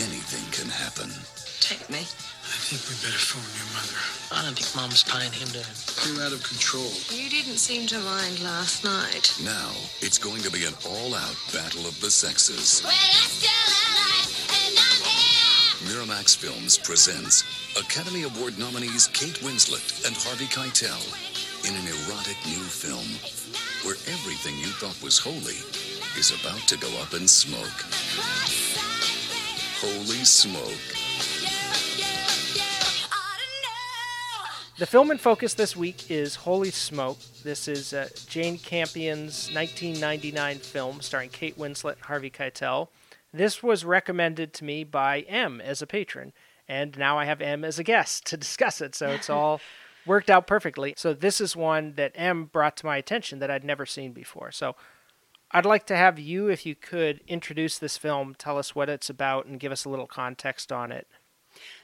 anything 0.00 0.40
can 0.56 0.70
happen. 0.72 1.12
Take 1.60 1.84
me. 1.90 1.98
I 2.00 2.56
think 2.64 2.80
we 2.88 2.96
better 3.04 3.20
phone 3.20 3.44
your 3.60 3.68
mother. 3.76 4.00
I 4.32 4.40
don't 4.46 4.56
think 4.56 4.72
Mom's 4.74 5.04
paying 5.04 5.32
him 5.36 5.48
to. 5.52 5.60
You're 6.08 6.24
out 6.24 6.32
of 6.32 6.40
control. 6.42 6.88
You 7.12 7.28
didn't 7.28 7.58
seem 7.60 7.86
to 7.88 7.98
mind 8.00 8.40
last 8.40 8.84
night. 8.84 9.36
Now, 9.44 9.68
it's 10.00 10.16
going 10.16 10.40
to 10.42 10.50
be 10.50 10.64
an 10.64 10.72
all-out 10.88 11.36
battle 11.52 11.84
of 11.84 12.00
the 12.00 12.10
sexes. 12.10 12.80
Miramax 15.88 16.36
Films 16.36 16.76
presents 16.76 17.44
Academy 17.80 18.24
Award 18.24 18.58
nominees 18.58 19.06
Kate 19.14 19.40
Winslet 19.40 20.06
and 20.06 20.14
Harvey 20.18 20.44
Keitel 20.44 21.00
in 21.64 21.74
an 21.74 21.86
erotic 21.88 22.36
new 22.44 22.60
film 22.60 23.08
where 23.86 23.96
everything 24.12 24.58
you 24.58 24.66
thought 24.66 25.02
was 25.02 25.16
holy 25.18 25.56
is 26.20 26.38
about 26.38 26.60
to 26.68 26.76
go 26.76 26.88
up 27.00 27.14
in 27.14 27.26
smoke. 27.26 27.80
Holy 29.80 30.24
smoke. 30.26 30.98
The 34.76 34.86
film 34.86 35.10
in 35.10 35.16
focus 35.16 35.54
this 35.54 35.74
week 35.74 36.10
is 36.10 36.34
Holy 36.34 36.70
Smoke. 36.70 37.18
This 37.42 37.66
is 37.66 37.94
uh, 37.94 38.10
Jane 38.26 38.58
Campion's 38.58 39.50
1999 39.54 40.58
film 40.58 41.00
starring 41.00 41.30
Kate 41.30 41.58
Winslet 41.58 41.94
and 41.94 42.02
Harvey 42.02 42.30
Keitel. 42.30 42.88
This 43.32 43.62
was 43.62 43.84
recommended 43.84 44.54
to 44.54 44.64
me 44.64 44.84
by 44.84 45.20
Em 45.20 45.60
as 45.60 45.82
a 45.82 45.86
patron, 45.86 46.32
and 46.66 46.96
now 46.96 47.18
I 47.18 47.24
have 47.24 47.40
Em 47.40 47.64
as 47.64 47.78
a 47.78 47.84
guest 47.84 48.26
to 48.26 48.36
discuss 48.46 48.80
it, 48.80 48.94
so 48.94 49.08
it's 49.10 49.30
all 49.30 49.60
worked 50.06 50.30
out 50.30 50.46
perfectly. 50.46 50.94
So, 50.96 51.12
this 51.12 51.40
is 51.40 51.54
one 51.54 51.94
that 51.94 52.12
Em 52.14 52.46
brought 52.46 52.76
to 52.78 52.86
my 52.86 52.96
attention 52.96 53.38
that 53.40 53.50
I'd 53.50 53.64
never 53.64 53.86
seen 53.86 54.12
before. 54.12 54.50
So, 54.50 54.76
I'd 55.50 55.66
like 55.66 55.86
to 55.86 55.96
have 55.96 56.18
you, 56.18 56.48
if 56.48 56.66
you 56.66 56.74
could, 56.74 57.20
introduce 57.26 57.78
this 57.78 57.96
film, 57.96 58.34
tell 58.36 58.58
us 58.58 58.74
what 58.74 58.88
it's 58.88 59.08
about, 59.08 59.46
and 59.46 59.60
give 59.60 59.72
us 59.72 59.84
a 59.84 59.88
little 59.88 60.06
context 60.06 60.70
on 60.70 60.92
it. 60.92 61.06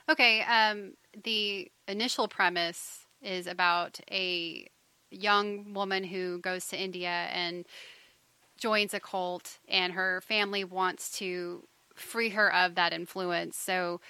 Okay, 0.08 0.42
um, 0.42 0.94
the 1.24 1.70
initial 1.88 2.28
premise 2.28 3.06
is 3.22 3.46
about 3.46 4.00
a 4.10 4.66
young 5.10 5.72
woman 5.72 6.04
who 6.04 6.38
goes 6.40 6.66
to 6.68 6.80
India 6.80 7.28
and 7.32 7.64
joins 8.58 8.94
a 8.94 9.00
cult, 9.00 9.58
and 9.68 9.92
her 9.92 10.20
family 10.22 10.64
wants 10.64 11.10
to 11.18 11.66
free 11.94 12.30
her 12.30 12.52
of 12.52 12.74
that 12.74 12.92
influence. 12.92 13.56
So 13.56 14.00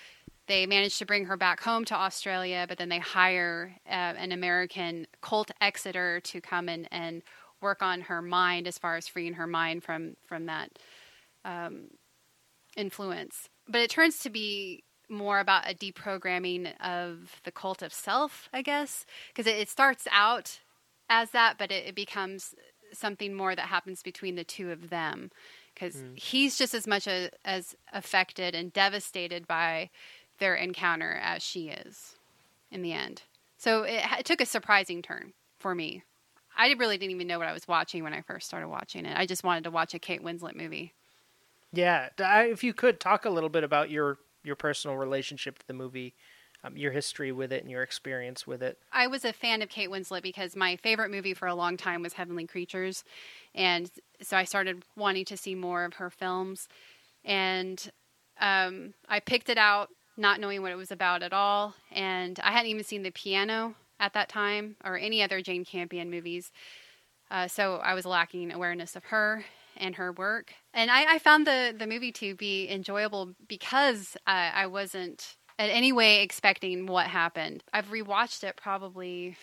they 0.46 0.66
manage 0.66 0.98
to 0.98 1.06
bring 1.06 1.26
her 1.26 1.36
back 1.36 1.62
home 1.62 1.84
to 1.86 1.94
Australia, 1.94 2.66
but 2.68 2.78
then 2.78 2.88
they 2.88 2.98
hire 2.98 3.76
uh, 3.86 4.14
an 4.16 4.32
American 4.32 5.06
cult 5.20 5.50
exiter 5.60 6.20
to 6.20 6.40
come 6.40 6.68
in 6.68 6.86
and 6.86 7.22
work 7.60 7.82
on 7.82 8.02
her 8.02 8.20
mind 8.20 8.66
as 8.66 8.78
far 8.78 8.96
as 8.96 9.08
freeing 9.08 9.34
her 9.34 9.46
mind 9.46 9.82
from 9.82 10.16
from 10.26 10.46
that 10.46 10.70
um, 11.44 11.88
influence. 12.76 13.48
But 13.66 13.80
it 13.80 13.90
turns 13.90 14.18
to 14.20 14.30
be 14.30 14.84
more 15.08 15.40
about 15.40 15.70
a 15.70 15.74
deprogramming 15.74 16.72
of 16.80 17.40
the 17.44 17.52
cult 17.52 17.82
of 17.82 17.92
self, 17.92 18.48
I 18.52 18.62
guess, 18.62 19.04
because 19.28 19.46
it, 19.46 19.58
it, 19.58 19.68
starts 19.68 20.08
out 20.10 20.60
as 21.10 21.30
that, 21.32 21.56
but 21.58 21.70
it, 21.70 21.86
it, 21.88 21.94
becomes 21.94 22.54
something 22.96 23.34
more 23.34 23.54
that 23.54 23.66
happens 23.66 24.02
between 24.02 24.36
the 24.36 24.44
two 24.44 24.70
of 24.70 24.90
them. 24.90 25.30
Because 25.74 25.96
mm. 25.96 26.16
he's 26.16 26.56
just 26.56 26.74
as 26.74 26.86
much 26.86 27.06
a, 27.06 27.30
as 27.44 27.74
affected 27.92 28.54
and 28.54 28.72
devastated 28.72 29.46
by 29.46 29.90
their 30.38 30.54
encounter 30.54 31.18
as 31.22 31.42
she 31.42 31.68
is 31.68 32.14
in 32.70 32.82
the 32.82 32.92
end. 32.92 33.22
So 33.58 33.82
it, 33.82 34.04
it 34.18 34.24
took 34.24 34.40
a 34.40 34.46
surprising 34.46 35.02
turn 35.02 35.32
for 35.58 35.74
me. 35.74 36.02
I 36.56 36.72
really 36.72 36.98
didn't 36.98 37.14
even 37.14 37.26
know 37.26 37.38
what 37.38 37.48
I 37.48 37.52
was 37.52 37.66
watching 37.66 38.04
when 38.04 38.14
I 38.14 38.20
first 38.20 38.46
started 38.46 38.68
watching 38.68 39.06
it. 39.06 39.16
I 39.18 39.26
just 39.26 39.42
wanted 39.42 39.64
to 39.64 39.70
watch 39.70 39.94
a 39.94 39.98
Kate 39.98 40.22
Winslet 40.22 40.54
movie. 40.54 40.92
Yeah, 41.72 42.10
if 42.18 42.62
you 42.62 42.72
could 42.72 43.00
talk 43.00 43.24
a 43.24 43.30
little 43.30 43.48
bit 43.48 43.64
about 43.64 43.90
your 43.90 44.18
your 44.44 44.54
personal 44.54 44.96
relationship 44.96 45.58
to 45.58 45.66
the 45.66 45.72
movie, 45.72 46.14
um, 46.64 46.76
your 46.76 46.92
history 46.92 47.30
with 47.30 47.52
it, 47.52 47.62
and 47.62 47.70
your 47.70 47.82
experience 47.82 48.46
with 48.46 48.62
it. 48.62 48.78
I 48.92 49.06
was 49.06 49.24
a 49.24 49.32
fan 49.32 49.62
of 49.62 49.68
Kate 49.68 49.90
Winslet 49.90 50.22
because 50.22 50.56
my 50.56 50.76
favorite 50.76 51.10
movie 51.10 51.34
for 51.34 51.46
a 51.46 51.54
long 51.54 51.76
time 51.76 52.02
was 52.02 52.14
Heavenly 52.14 52.46
Creatures, 52.46 53.04
and 53.54 53.90
so 54.22 54.36
I 54.36 54.44
started 54.44 54.84
wanting 54.96 55.24
to 55.26 55.36
see 55.36 55.54
more 55.54 55.84
of 55.84 55.94
her 55.94 56.10
films, 56.10 56.68
and 57.24 57.90
um, 58.40 58.94
I 59.08 59.20
picked 59.20 59.48
it 59.48 59.58
out 59.58 59.90
not 60.16 60.40
knowing 60.40 60.62
what 60.62 60.72
it 60.72 60.76
was 60.76 60.90
about 60.90 61.22
at 61.22 61.32
all. 61.32 61.74
And 61.90 62.38
I 62.42 62.52
hadn't 62.52 62.70
even 62.70 62.84
seen 62.84 63.02
The 63.02 63.10
Piano 63.10 63.74
at 63.98 64.12
that 64.14 64.28
time 64.28 64.76
or 64.84 64.96
any 64.96 65.22
other 65.22 65.40
Jane 65.40 65.64
Campion 65.64 66.10
movies. 66.10 66.52
Uh, 67.30 67.48
so 67.48 67.76
I 67.76 67.94
was 67.94 68.04
lacking 68.04 68.52
awareness 68.52 68.96
of 68.96 69.04
her 69.04 69.44
and 69.76 69.96
her 69.96 70.12
work. 70.12 70.52
And 70.72 70.90
I, 70.90 71.14
I 71.14 71.18
found 71.18 71.46
the, 71.46 71.74
the 71.76 71.86
movie 71.86 72.12
to 72.12 72.34
be 72.34 72.68
enjoyable 72.68 73.34
because 73.48 74.16
uh, 74.26 74.50
I 74.54 74.66
wasn't 74.66 75.36
in 75.58 75.70
any 75.70 75.92
way 75.92 76.22
expecting 76.22 76.86
what 76.86 77.06
happened. 77.06 77.62
I've 77.72 77.90
rewatched 77.90 78.44
it 78.44 78.56
probably, 78.56 79.36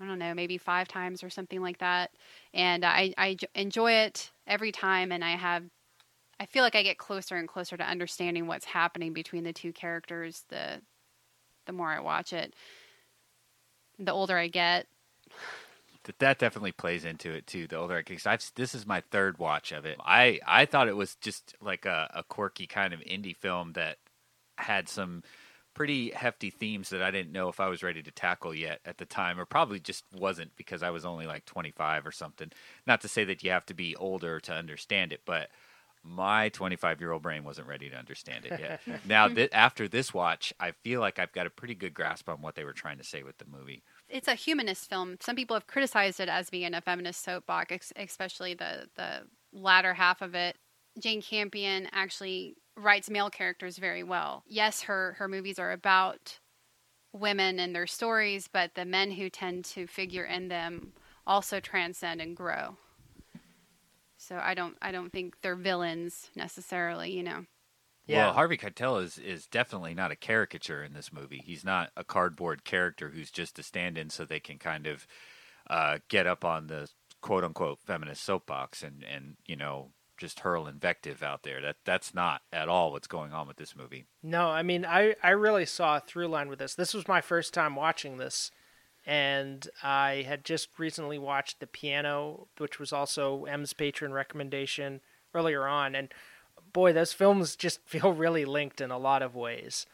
I 0.00 0.06
don't 0.06 0.18
know, 0.18 0.34
maybe 0.34 0.58
five 0.58 0.88
times 0.88 1.22
or 1.22 1.30
something 1.30 1.62
like 1.62 1.78
that. 1.78 2.10
And 2.52 2.84
I, 2.84 3.14
I 3.16 3.36
enjoy 3.54 3.92
it 3.92 4.30
every 4.46 4.72
time. 4.72 5.12
And 5.12 5.24
I 5.24 5.36
have 5.36 5.64
I 6.40 6.46
feel 6.46 6.62
like 6.64 6.74
I 6.74 6.82
get 6.82 6.98
closer 6.98 7.36
and 7.36 7.48
closer 7.48 7.76
to 7.76 7.84
understanding 7.84 8.46
what's 8.46 8.64
happening 8.64 9.12
between 9.12 9.44
the 9.44 9.52
two 9.52 9.72
characters 9.72 10.44
the 10.48 10.80
the 11.66 11.72
more 11.72 11.88
I 11.88 12.00
watch 12.00 12.32
it. 12.32 12.54
The 13.98 14.12
older 14.12 14.36
I 14.36 14.48
get. 14.48 14.86
That 16.18 16.38
definitely 16.38 16.72
plays 16.72 17.06
into 17.06 17.32
it 17.32 17.46
too. 17.46 17.66
The 17.66 17.76
older 17.76 17.96
I 17.96 18.02
get, 18.02 18.26
I've, 18.26 18.44
this 18.56 18.74
is 18.74 18.86
my 18.86 19.00
third 19.00 19.38
watch 19.38 19.72
of 19.72 19.86
it. 19.86 19.96
I 20.04 20.40
I 20.46 20.66
thought 20.66 20.88
it 20.88 20.96
was 20.96 21.14
just 21.16 21.54
like 21.62 21.86
a, 21.86 22.10
a 22.14 22.22
quirky 22.24 22.66
kind 22.66 22.92
of 22.92 23.00
indie 23.00 23.36
film 23.36 23.72
that 23.74 23.96
had 24.58 24.88
some 24.88 25.22
pretty 25.74 26.10
hefty 26.10 26.50
themes 26.50 26.90
that 26.90 27.02
I 27.02 27.10
didn't 27.10 27.32
know 27.32 27.48
if 27.48 27.60
I 27.60 27.68
was 27.68 27.82
ready 27.82 28.02
to 28.02 28.10
tackle 28.10 28.54
yet 28.54 28.80
at 28.84 28.98
the 28.98 29.04
time, 29.04 29.38
or 29.38 29.44
probably 29.44 29.80
just 29.80 30.04
wasn't 30.12 30.56
because 30.56 30.82
I 30.82 30.90
was 30.90 31.04
only 31.04 31.26
like 31.26 31.44
25 31.44 32.06
or 32.06 32.12
something. 32.12 32.50
Not 32.86 33.00
to 33.02 33.08
say 33.08 33.24
that 33.24 33.42
you 33.42 33.50
have 33.50 33.66
to 33.66 33.74
be 33.74 33.96
older 33.96 34.40
to 34.40 34.52
understand 34.52 35.12
it, 35.12 35.22
but 35.26 35.50
my 36.04 36.50
25 36.50 37.00
year 37.00 37.12
old 37.12 37.22
brain 37.22 37.44
wasn't 37.44 37.66
ready 37.66 37.88
to 37.88 37.96
understand 37.96 38.44
it 38.44 38.60
yet. 38.60 38.80
now, 39.06 39.26
th- 39.26 39.50
after 39.52 39.88
this 39.88 40.12
watch, 40.12 40.52
I 40.60 40.72
feel 40.72 41.00
like 41.00 41.18
I've 41.18 41.32
got 41.32 41.46
a 41.46 41.50
pretty 41.50 41.74
good 41.74 41.94
grasp 41.94 42.28
on 42.28 42.42
what 42.42 42.54
they 42.54 42.64
were 42.64 42.74
trying 42.74 42.98
to 42.98 43.04
say 43.04 43.22
with 43.22 43.38
the 43.38 43.46
movie. 43.46 43.82
It's 44.08 44.28
a 44.28 44.34
humanist 44.34 44.88
film. 44.88 45.16
Some 45.20 45.34
people 45.34 45.56
have 45.56 45.66
criticized 45.66 46.20
it 46.20 46.28
as 46.28 46.50
being 46.50 46.74
a 46.74 46.80
feminist 46.82 47.24
soapbox, 47.24 47.92
especially 47.96 48.54
the, 48.54 48.88
the 48.96 49.22
latter 49.52 49.94
half 49.94 50.20
of 50.20 50.34
it. 50.34 50.56
Jane 51.00 51.22
Campion 51.22 51.88
actually 51.92 52.54
writes 52.76 53.10
male 53.10 53.30
characters 53.30 53.78
very 53.78 54.02
well. 54.02 54.42
Yes, 54.46 54.82
her, 54.82 55.14
her 55.18 55.28
movies 55.28 55.58
are 55.58 55.72
about 55.72 56.38
women 57.12 57.58
and 57.58 57.74
their 57.74 57.86
stories, 57.86 58.48
but 58.52 58.74
the 58.74 58.84
men 58.84 59.12
who 59.12 59.30
tend 59.30 59.64
to 59.64 59.86
figure 59.86 60.24
in 60.24 60.48
them 60.48 60.92
also 61.26 61.60
transcend 61.60 62.20
and 62.20 62.36
grow. 62.36 62.76
So 64.16 64.40
I 64.42 64.54
don't 64.54 64.76
I 64.80 64.90
don't 64.90 65.10
think 65.10 65.34
they're 65.42 65.54
villains 65.54 66.30
necessarily, 66.34 67.12
you 67.12 67.22
know. 67.22 67.44
Yeah. 68.06 68.26
Well, 68.26 68.34
Harvey 68.34 68.56
Keitel 68.56 69.02
is 69.02 69.18
is 69.18 69.46
definitely 69.46 69.94
not 69.94 70.10
a 70.10 70.16
caricature 70.16 70.82
in 70.82 70.94
this 70.94 71.12
movie. 71.12 71.42
He's 71.44 71.64
not 71.64 71.90
a 71.96 72.04
cardboard 72.04 72.64
character 72.64 73.10
who's 73.10 73.30
just 73.30 73.58
a 73.58 73.62
stand-in 73.62 74.10
so 74.10 74.24
they 74.24 74.40
can 74.40 74.58
kind 74.58 74.86
of 74.86 75.06
uh, 75.68 75.98
get 76.08 76.26
up 76.26 76.44
on 76.44 76.66
the 76.66 76.88
quote 77.20 77.44
unquote 77.44 77.80
feminist 77.80 78.22
soapbox 78.22 78.82
and 78.82 79.04
and 79.04 79.36
you 79.46 79.56
know 79.56 79.90
just 80.16 80.40
hurl 80.40 80.66
invective 80.66 81.22
out 81.22 81.42
there. 81.42 81.60
That 81.60 81.76
that's 81.84 82.14
not 82.14 82.42
at 82.52 82.68
all 82.68 82.92
what's 82.92 83.06
going 83.06 83.32
on 83.32 83.46
with 83.46 83.56
this 83.56 83.76
movie. 83.76 84.06
No, 84.22 84.48
I 84.48 84.62
mean 84.62 84.84
I 84.84 85.14
I 85.22 85.30
really 85.30 85.66
saw 85.66 85.96
a 85.96 86.00
through 86.00 86.28
line 86.28 86.48
with 86.48 86.58
this. 86.58 86.74
This 86.74 86.94
was 86.94 87.08
my 87.08 87.20
first 87.20 87.54
time 87.54 87.76
watching 87.76 88.16
this 88.16 88.50
and 89.06 89.68
I 89.82 90.24
had 90.26 90.44
just 90.44 90.78
recently 90.78 91.18
watched 91.18 91.60
The 91.60 91.66
Piano, 91.66 92.48
which 92.58 92.78
was 92.78 92.92
also 92.92 93.44
Em's 93.44 93.72
patron 93.72 94.12
recommendation 94.12 95.00
earlier 95.34 95.66
on, 95.66 95.94
and 95.94 96.12
boy, 96.72 96.92
those 96.92 97.12
films 97.12 97.56
just 97.56 97.80
feel 97.86 98.12
really 98.12 98.44
linked 98.44 98.80
in 98.80 98.90
a 98.90 98.98
lot 98.98 99.22
of 99.22 99.34
ways. 99.34 99.86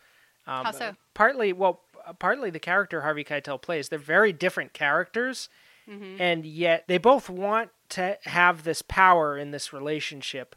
Um, 0.46 0.64
How 0.64 0.70
so? 0.70 0.96
Partly, 1.14 1.52
well, 1.52 1.80
partly 2.18 2.50
the 2.50 2.60
character 2.60 3.02
Harvey 3.02 3.24
Keitel 3.24 3.60
plays. 3.60 3.88
They're 3.88 3.98
very 3.98 4.32
different 4.32 4.72
characters, 4.72 5.48
mm-hmm. 5.88 6.20
and 6.20 6.46
yet 6.46 6.84
they 6.86 6.98
both 6.98 7.28
want 7.28 7.70
to 7.90 8.18
have 8.24 8.64
this 8.64 8.82
power 8.82 9.36
in 9.36 9.50
this 9.50 9.72
relationship, 9.72 10.56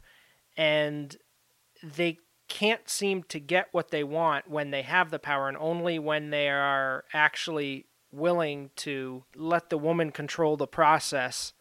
and 0.56 1.16
they 1.82 2.18
can't 2.48 2.88
seem 2.88 3.22
to 3.24 3.40
get 3.40 3.68
what 3.72 3.90
they 3.90 4.04
want 4.04 4.48
when 4.48 4.70
they 4.70 4.82
have 4.82 5.10
the 5.10 5.18
power, 5.18 5.48
and 5.48 5.56
only 5.58 5.98
when 5.98 6.30
they 6.30 6.48
are 6.48 7.04
actually 7.12 7.86
willing 8.12 8.70
to 8.76 9.24
let 9.34 9.70
the 9.70 9.78
woman 9.78 10.12
control 10.12 10.56
the 10.56 10.66
process 10.66 11.52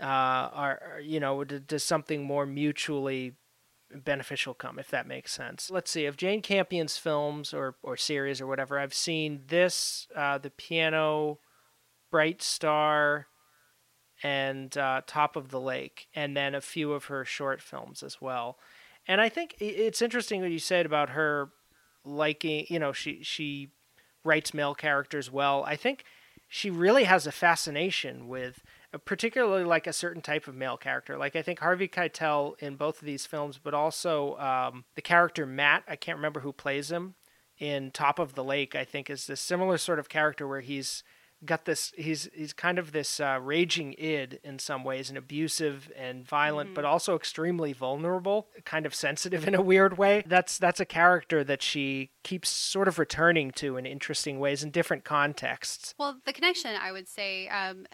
uh, 0.00 0.50
or, 0.56 1.00
you 1.02 1.18
know, 1.18 1.42
does 1.42 1.82
something 1.82 2.22
more 2.22 2.46
mutually 2.46 3.34
beneficial 3.92 4.54
come, 4.54 4.78
if 4.78 4.88
that 4.90 5.08
makes 5.08 5.32
sense. 5.32 5.70
Let's 5.70 5.90
see, 5.90 6.06
of 6.06 6.16
Jane 6.16 6.42
Campion's 6.42 6.98
films 6.98 7.52
or, 7.52 7.76
or 7.82 7.96
series 7.96 8.40
or 8.40 8.46
whatever, 8.46 8.78
I've 8.78 8.94
seen 8.94 9.40
this, 9.48 10.06
uh, 10.14 10.38
The 10.38 10.50
Piano, 10.50 11.40
Bright 12.10 12.42
Star, 12.42 13.26
and 14.22 14.76
uh, 14.76 15.02
Top 15.06 15.36
of 15.36 15.50
the 15.50 15.60
Lake, 15.60 16.08
and 16.14 16.36
then 16.36 16.54
a 16.54 16.60
few 16.60 16.92
of 16.92 17.06
her 17.06 17.24
short 17.24 17.60
films 17.62 18.02
as 18.02 18.20
well. 18.20 18.58
And 19.06 19.20
I 19.20 19.28
think 19.28 19.54
it's 19.58 20.02
interesting 20.02 20.42
what 20.42 20.50
you 20.50 20.58
said 20.58 20.84
about 20.84 21.10
her 21.10 21.50
liking, 22.04 22.66
you 22.68 22.78
know, 22.78 22.92
she 22.92 23.22
she 23.22 23.70
writes 24.24 24.52
male 24.52 24.74
characters 24.74 25.30
well. 25.30 25.64
I 25.64 25.76
think 25.76 26.04
she 26.48 26.70
really 26.70 27.04
has 27.04 27.26
a 27.26 27.32
fascination 27.32 28.28
with 28.28 28.62
uh, 28.92 28.98
particularly 28.98 29.64
like 29.64 29.86
a 29.86 29.92
certain 29.92 30.22
type 30.22 30.48
of 30.48 30.54
male 30.54 30.76
character. 30.76 31.16
Like 31.16 31.36
I 31.36 31.42
think 31.42 31.58
Harvey 31.58 31.88
Keitel 31.88 32.58
in 32.58 32.76
both 32.76 33.00
of 33.00 33.06
these 33.06 33.26
films, 33.26 33.58
but 33.62 33.74
also 33.74 34.36
um, 34.38 34.84
the 34.94 35.02
character 35.02 35.46
Matt. 35.46 35.84
I 35.86 35.96
can't 35.96 36.18
remember 36.18 36.40
who 36.40 36.52
plays 36.52 36.90
him 36.90 37.14
in 37.58 37.90
Top 37.90 38.18
of 38.18 38.34
the 38.34 38.44
Lake. 38.44 38.74
I 38.74 38.84
think 38.84 39.10
is 39.10 39.26
this 39.26 39.40
similar 39.40 39.78
sort 39.78 39.98
of 39.98 40.08
character 40.08 40.48
where 40.48 40.62
he's 40.62 41.02
got 41.44 41.64
this 41.64 41.92
he's 41.96 42.28
he's 42.34 42.52
kind 42.52 42.78
of 42.78 42.92
this 42.92 43.20
uh, 43.20 43.38
raging 43.40 43.94
id 43.98 44.40
in 44.42 44.58
some 44.58 44.82
ways 44.84 45.08
and 45.08 45.16
abusive 45.16 45.90
and 45.96 46.26
violent 46.26 46.68
mm-hmm. 46.68 46.74
but 46.74 46.84
also 46.84 47.14
extremely 47.14 47.72
vulnerable 47.72 48.48
kind 48.64 48.86
of 48.86 48.94
sensitive 48.94 49.46
in 49.46 49.54
a 49.54 49.62
weird 49.62 49.98
way. 49.98 50.24
That's 50.26 50.58
that's 50.58 50.80
a 50.80 50.84
character 50.84 51.44
that 51.44 51.62
she 51.62 52.10
keeps 52.24 52.48
sort 52.48 52.88
of 52.88 52.98
returning 52.98 53.52
to 53.52 53.76
in 53.76 53.86
interesting 53.86 54.40
ways 54.40 54.62
in 54.62 54.70
different 54.70 55.04
contexts. 55.04 55.94
Well 55.98 56.18
the 56.24 56.32
connection 56.32 56.72
i 56.80 56.90
would 56.92 57.08
say 57.08 57.48
um, 57.48 57.86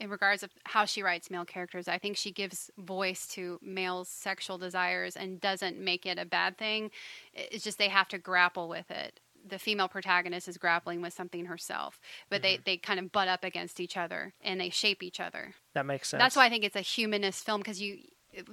in 0.00 0.10
regards 0.10 0.42
of 0.42 0.50
how 0.64 0.84
she 0.84 1.02
writes 1.02 1.30
male 1.30 1.44
characters 1.44 1.88
i 1.88 1.98
think 1.98 2.16
she 2.16 2.32
gives 2.32 2.70
voice 2.78 3.26
to 3.26 3.58
males 3.62 4.08
sexual 4.08 4.58
desires 4.58 5.16
and 5.16 5.40
doesn't 5.40 5.78
make 5.78 6.06
it 6.06 6.18
a 6.18 6.24
bad 6.24 6.58
thing. 6.58 6.90
It's 7.32 7.64
just 7.64 7.78
they 7.78 7.88
have 7.88 8.08
to 8.08 8.18
grapple 8.18 8.68
with 8.68 8.90
it 8.90 9.20
the 9.46 9.58
female 9.58 9.88
protagonist 9.88 10.48
is 10.48 10.58
grappling 10.58 11.00
with 11.00 11.12
something 11.12 11.46
herself, 11.46 12.00
but 12.28 12.42
mm-hmm. 12.42 12.62
they, 12.64 12.72
they 12.72 12.76
kind 12.76 12.98
of 12.98 13.12
butt 13.12 13.28
up 13.28 13.44
against 13.44 13.80
each 13.80 13.96
other 13.96 14.34
and 14.40 14.60
they 14.60 14.70
shape 14.70 15.02
each 15.02 15.20
other. 15.20 15.54
That 15.74 15.86
makes 15.86 16.08
sense. 16.08 16.20
That's 16.20 16.36
why 16.36 16.46
I 16.46 16.48
think 16.48 16.64
it's 16.64 16.76
a 16.76 16.80
humanist 16.80 17.44
film 17.44 17.60
because 17.60 17.80
you 17.80 17.98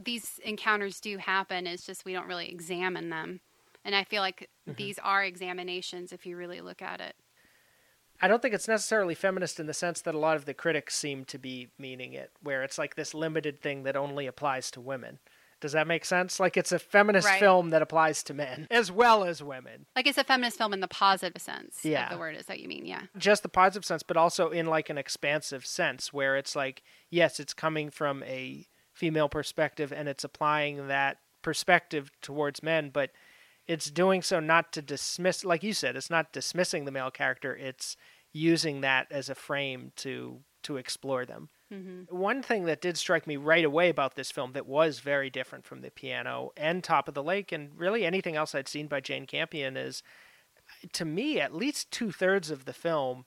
these 0.03 0.39
encounters 0.43 0.99
do 0.99 1.17
happen. 1.17 1.67
It's 1.67 1.85
just 1.85 2.05
we 2.05 2.13
don't 2.13 2.27
really 2.27 2.49
examine 2.49 3.09
them, 3.09 3.41
and 3.83 3.95
I 3.95 4.03
feel 4.03 4.21
like 4.21 4.49
mm-hmm. 4.67 4.77
these 4.77 4.97
are 4.99 5.23
examinations 5.23 6.11
if 6.11 6.25
you 6.25 6.37
really 6.37 6.61
look 6.61 6.81
at 6.81 7.01
it. 7.01 7.15
I 8.21 8.27
don't 8.27 8.41
think 8.41 8.53
it's 8.53 8.67
necessarily 8.67 9.13
feminist 9.13 9.59
in 9.59 9.67
the 9.67 9.73
sense 9.73 10.01
that 10.01 10.15
a 10.15 10.19
lot 10.19 10.37
of 10.37 10.45
the 10.45 10.53
critics 10.53 10.95
seem 10.95 11.25
to 11.25 11.37
be 11.37 11.67
meaning 11.77 12.13
it, 12.13 12.31
where 12.41 12.63
it's 12.63 12.77
like 12.77 12.95
this 12.95 13.13
limited 13.13 13.61
thing 13.61 13.83
that 13.83 13.97
only 13.97 14.25
applies 14.25 14.71
to 14.71 14.81
women. 14.81 15.19
Does 15.61 15.71
that 15.71 15.87
make 15.87 16.05
sense? 16.05 16.39
Like 16.39 16.57
it's 16.57 16.71
a 16.71 16.79
feminist 16.79 17.27
Right. 17.27 17.39
film 17.39 17.69
that 17.69 17.81
applies 17.81 18.21
to 18.23 18.33
men 18.33 18.67
as 18.71 18.91
well 18.91 19.23
as 19.23 19.41
women. 19.41 19.85
Like 19.95 20.05
it's 20.07 20.17
a 20.17 20.23
feminist 20.23 20.57
film 20.57 20.73
in 20.73 20.79
the 20.81 20.87
positive 20.87 21.41
sense 21.41 21.79
Yeah. 21.83 22.05
of 22.05 22.11
the 22.11 22.17
word 22.17 22.35
is 22.35 22.45
that 22.47 22.59
you 22.59 22.67
mean, 22.67 22.85
yeah. 22.85 23.03
Just 23.17 23.41
the 23.43 23.49
positive 23.49 23.85
sense, 23.85 24.03
but 24.03 24.17
also 24.17 24.49
in 24.49 24.65
like 24.67 24.89
an 24.89 24.97
expansive 24.97 25.65
sense 25.65 26.11
where 26.13 26.35
it's 26.35 26.55
like, 26.55 26.83
yes, 27.09 27.39
it's 27.39 27.53
coming 27.53 27.89
from 27.89 28.21
a 28.23 28.67
female 28.93 29.29
perspective 29.29 29.91
and 29.91 30.07
it's 30.07 30.23
applying 30.23 30.87
that 30.87 31.17
perspective 31.41 32.11
towards 32.21 32.61
men, 32.63 32.89
but 32.89 33.11
it's 33.67 33.89
doing 33.89 34.21
so 34.21 34.39
not 34.39 34.71
to 34.73 34.81
dismiss 34.81 35.43
like 35.45 35.63
you 35.63 35.73
said, 35.73 35.95
it's 35.95 36.09
not 36.09 36.31
dismissing 36.33 36.85
the 36.85 36.91
male 36.91 37.11
character, 37.11 37.55
it's 37.55 37.95
using 38.33 38.81
that 38.81 39.07
as 39.11 39.29
a 39.29 39.35
frame 39.35 39.91
to 39.95 40.41
to 40.63 40.77
explore 40.77 41.25
them. 41.25 41.49
One 42.09 42.41
thing 42.43 42.65
that 42.65 42.81
did 42.81 42.97
strike 42.97 43.25
me 43.25 43.37
right 43.37 43.65
away 43.65 43.89
about 43.89 44.15
this 44.15 44.31
film 44.31 44.53
that 44.53 44.67
was 44.67 44.99
very 44.99 45.29
different 45.29 45.65
from 45.65 45.81
The 45.81 45.89
Piano 45.89 46.51
and 46.55 46.83
Top 46.83 47.07
of 47.07 47.13
the 47.13 47.23
Lake, 47.23 47.51
and 47.51 47.71
really 47.77 48.05
anything 48.05 48.35
else 48.35 48.53
I'd 48.53 48.67
seen 48.67 48.87
by 48.87 48.99
Jane 49.01 49.25
Campion, 49.25 49.75
is 49.75 50.03
to 50.93 51.05
me, 51.05 51.39
at 51.39 51.53
least 51.53 51.91
two 51.91 52.11
thirds 52.11 52.51
of 52.51 52.65
the 52.65 52.73
film, 52.73 53.25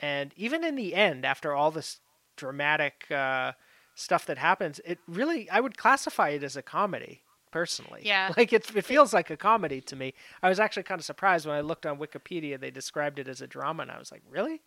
and 0.00 0.32
even 0.36 0.64
in 0.64 0.76
the 0.76 0.94
end, 0.94 1.24
after 1.24 1.52
all 1.52 1.70
this 1.70 2.00
dramatic 2.36 3.10
uh, 3.10 3.52
stuff 3.94 4.26
that 4.26 4.38
happens, 4.38 4.80
it 4.84 4.98
really, 5.06 5.50
I 5.50 5.60
would 5.60 5.76
classify 5.76 6.30
it 6.30 6.42
as 6.42 6.56
a 6.56 6.62
comedy. 6.62 7.22
Personally, 7.50 8.02
Yeah. 8.04 8.34
like 8.36 8.52
it, 8.52 8.76
it 8.76 8.84
feels 8.84 9.14
like 9.14 9.30
a 9.30 9.36
comedy 9.36 9.80
to 9.80 9.96
me. 9.96 10.12
I 10.42 10.50
was 10.50 10.60
actually 10.60 10.82
kind 10.82 11.00
of 11.00 11.06
surprised 11.06 11.46
when 11.46 11.56
I 11.56 11.62
looked 11.62 11.86
on 11.86 11.96
Wikipedia; 11.98 12.60
they 12.60 12.70
described 12.70 13.18
it 13.18 13.26
as 13.26 13.40
a 13.40 13.46
drama, 13.46 13.84
and 13.84 13.90
I 13.90 13.98
was 13.98 14.12
like, 14.12 14.20
"Really?" 14.28 14.60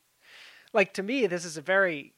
Like 0.74 0.92
to 0.96 1.04
me, 1.04 1.28
this 1.28 1.46
is 1.46 1.58
a 1.58 1.62
very 1.62 2.16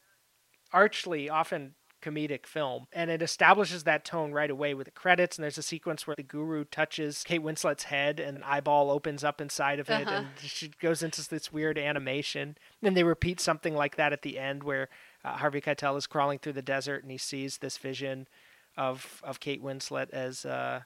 archly, 0.73 1.29
often 1.29 1.75
comedic 2.01 2.45
film, 2.45 2.85
and 2.91 3.09
it 3.09 3.21
establishes 3.21 3.85
that 3.85 4.03
tone 4.03 4.33
right 4.33 4.51
away 4.51 4.73
with 4.73 4.85
the 4.85 4.91
credits. 4.91 5.37
And 5.37 5.43
there's 5.43 5.57
a 5.57 5.63
sequence 5.63 6.05
where 6.05 6.17
the 6.17 6.23
guru 6.23 6.65
touches 6.65 7.23
Kate 7.23 7.41
Winslet's 7.41 7.83
head, 7.83 8.19
and 8.19 8.35
an 8.35 8.43
eyeball 8.43 8.91
opens 8.91 9.23
up 9.23 9.39
inside 9.39 9.79
of 9.79 9.89
it, 9.89 10.05
Uh-huh. 10.07 10.15
and 10.17 10.27
she 10.41 10.67
goes 10.81 11.01
into 11.01 11.25
this 11.29 11.53
weird 11.53 11.77
animation. 11.77 12.57
Then 12.81 12.93
they 12.93 13.03
repeat 13.03 13.39
something 13.39 13.73
like 13.73 13.95
that 13.95 14.11
at 14.11 14.21
the 14.21 14.37
end, 14.37 14.63
where 14.63 14.89
uh, 15.23 15.37
Harvey 15.37 15.61
Keitel 15.61 15.95
is 15.97 16.05
crawling 16.05 16.39
through 16.39 16.53
the 16.53 16.61
desert, 16.61 17.03
and 17.03 17.11
he 17.11 17.17
sees 17.17 17.59
this 17.59 17.77
vision 17.77 18.27
of 18.75 19.21
of 19.23 19.39
Kate 19.39 19.63
Winslet 19.63 20.09
as. 20.09 20.45
Uh, 20.45 20.81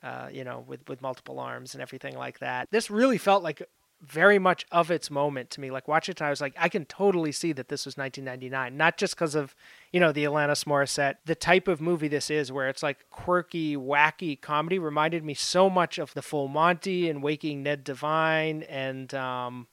uh, 0.00 0.28
you 0.32 0.44
know, 0.44 0.64
with 0.64 0.88
with 0.88 1.02
multiple 1.02 1.40
arms 1.40 1.74
and 1.74 1.82
everything 1.82 2.16
like 2.16 2.38
that. 2.38 2.68
This 2.70 2.88
really 2.88 3.18
felt 3.18 3.42
like 3.42 3.60
very 4.00 4.38
much 4.38 4.64
of 4.70 4.90
its 4.90 5.10
moment 5.10 5.50
to 5.50 5.60
me. 5.60 5.70
Like 5.70 5.88
watch 5.88 6.08
it, 6.08 6.22
I 6.22 6.30
was 6.30 6.40
like, 6.40 6.54
I 6.58 6.68
can 6.68 6.84
totally 6.84 7.32
see 7.32 7.52
that 7.52 7.68
this 7.68 7.84
was 7.84 7.96
1999, 7.96 8.76
not 8.76 8.96
just 8.96 9.14
because 9.14 9.34
of 9.34 9.54
you 9.92 10.00
know 10.00 10.12
the 10.12 10.24
Alanis 10.24 10.64
Morissette, 10.64 11.16
the 11.24 11.34
type 11.34 11.68
of 11.68 11.80
movie 11.80 12.08
this 12.08 12.30
is, 12.30 12.52
where 12.52 12.68
it's 12.68 12.82
like 12.82 13.08
quirky, 13.10 13.76
wacky 13.76 14.40
comedy. 14.40 14.78
Reminded 14.78 15.24
me 15.24 15.34
so 15.34 15.68
much 15.68 15.98
of 15.98 16.14
The 16.14 16.22
Full 16.22 16.48
Monty 16.48 17.08
and 17.08 17.22
Waking 17.22 17.62
Ned 17.62 17.84
Devine 17.84 18.62
and. 18.64 19.12
Um, 19.14 19.66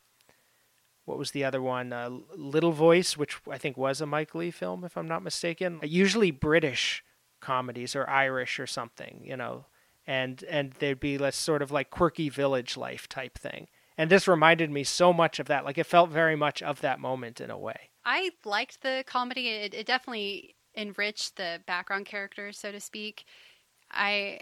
what 1.06 1.20
was 1.20 1.32
the 1.32 1.44
other 1.44 1.62
one? 1.62 1.94
Uh, 1.94 2.10
Little 2.36 2.72
Voice, 2.72 3.16
which 3.16 3.38
I 3.48 3.60
think 3.60 3.78
was 3.78 4.02
a 4.02 4.08
Mike 4.08 4.34
Leigh 4.34 4.50
film, 4.50 4.84
if 4.84 4.98
I'm 4.98 5.08
not 5.08 5.22
mistaken. 5.22 5.80
Usually 5.84 6.32
British 6.32 7.04
comedies 7.40 7.96
or 7.96 8.10
Irish 8.10 8.60
or 8.60 8.66
something, 8.66 9.22
you 9.24 9.38
know, 9.38 9.66
and 10.08 10.44
and 10.50 10.74
there'd 10.80 11.00
be 11.00 11.20
less 11.20 11.36
sort 11.36 11.62
of 11.62 11.72
like 11.72 11.92
quirky 11.92 12.28
village 12.30 12.76
life 12.76 13.08
type 13.08 13.38
thing. 13.38 13.68
And 13.98 14.10
this 14.10 14.28
reminded 14.28 14.70
me 14.70 14.84
so 14.84 15.14
much 15.14 15.40
of 15.40 15.48
that. 15.48 15.66
Like 15.66 15.78
it 15.78 15.86
felt 15.86 16.10
very 16.10 16.36
much 16.36 16.62
of 16.62 16.82
that 16.82 17.00
moment 17.00 17.40
in 17.40 17.50
a 17.50 17.58
way. 17.58 17.90
I 18.04 18.32
liked 18.44 18.82
the 18.82 19.04
comedy. 19.08 19.50
It, 19.50 19.74
it 19.74 19.88
definitely 19.88 20.56
enriched 20.76 21.38
the 21.38 21.62
background 21.66 22.06
characters, 22.06 22.58
so 22.60 22.72
to 22.72 22.80
speak. 22.80 23.26
I 23.92 24.42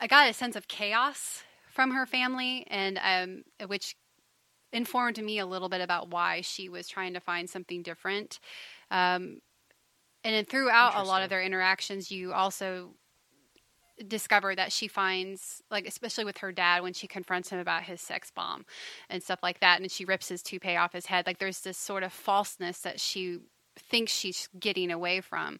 I 0.00 0.06
got 0.06 0.28
a 0.28 0.32
sense 0.32 0.56
of 0.56 0.68
chaos 0.68 1.44
from 1.70 1.92
her 1.92 2.06
family, 2.06 2.66
and 2.68 2.98
um, 3.02 3.68
which 3.68 3.96
informed 4.72 5.22
me 5.22 5.38
a 5.38 5.46
little 5.46 5.68
bit 5.68 5.80
about 5.80 6.10
why 6.10 6.40
she 6.40 6.68
was 6.68 6.88
trying 6.88 7.14
to 7.14 7.20
find 7.20 7.48
something 7.48 7.82
different. 7.82 8.40
Um, 8.90 9.40
and 10.24 10.34
then 10.34 10.44
throughout 10.44 10.96
a 10.96 11.02
lot 11.02 11.22
of 11.22 11.30
their 11.30 11.42
interactions, 11.42 12.10
you 12.10 12.32
also 12.32 12.94
discover 14.02 14.54
that 14.54 14.72
she 14.72 14.88
finds 14.88 15.62
like 15.70 15.86
especially 15.86 16.24
with 16.24 16.38
her 16.38 16.52
dad 16.52 16.82
when 16.82 16.92
she 16.92 17.06
confronts 17.06 17.50
him 17.50 17.58
about 17.58 17.82
his 17.82 18.00
sex 18.00 18.30
bomb 18.30 18.64
and 19.08 19.22
stuff 19.22 19.40
like 19.42 19.60
that 19.60 19.80
and 19.80 19.90
she 19.90 20.04
rips 20.04 20.28
his 20.28 20.42
toupee 20.42 20.76
off 20.76 20.92
his 20.92 21.06
head 21.06 21.26
like 21.26 21.38
there's 21.38 21.60
this 21.60 21.78
sort 21.78 22.02
of 22.02 22.12
falseness 22.12 22.80
that 22.80 23.00
she 23.00 23.38
thinks 23.76 24.12
she's 24.12 24.48
getting 24.58 24.90
away 24.90 25.20
from. 25.20 25.58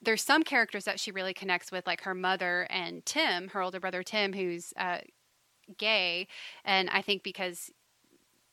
There's 0.00 0.22
some 0.22 0.42
characters 0.42 0.84
that 0.84 1.00
she 1.00 1.10
really 1.10 1.34
connects 1.34 1.70
with 1.70 1.86
like 1.86 2.02
her 2.02 2.14
mother 2.14 2.66
and 2.70 3.04
tim 3.04 3.48
her 3.48 3.60
older 3.60 3.80
brother 3.80 4.02
tim 4.02 4.32
who's 4.32 4.72
uh, 4.76 4.98
gay 5.76 6.26
and 6.64 6.88
i 6.90 7.02
think 7.02 7.22
because 7.22 7.70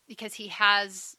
because 0.08 0.34
he 0.34 0.48
has 0.48 1.16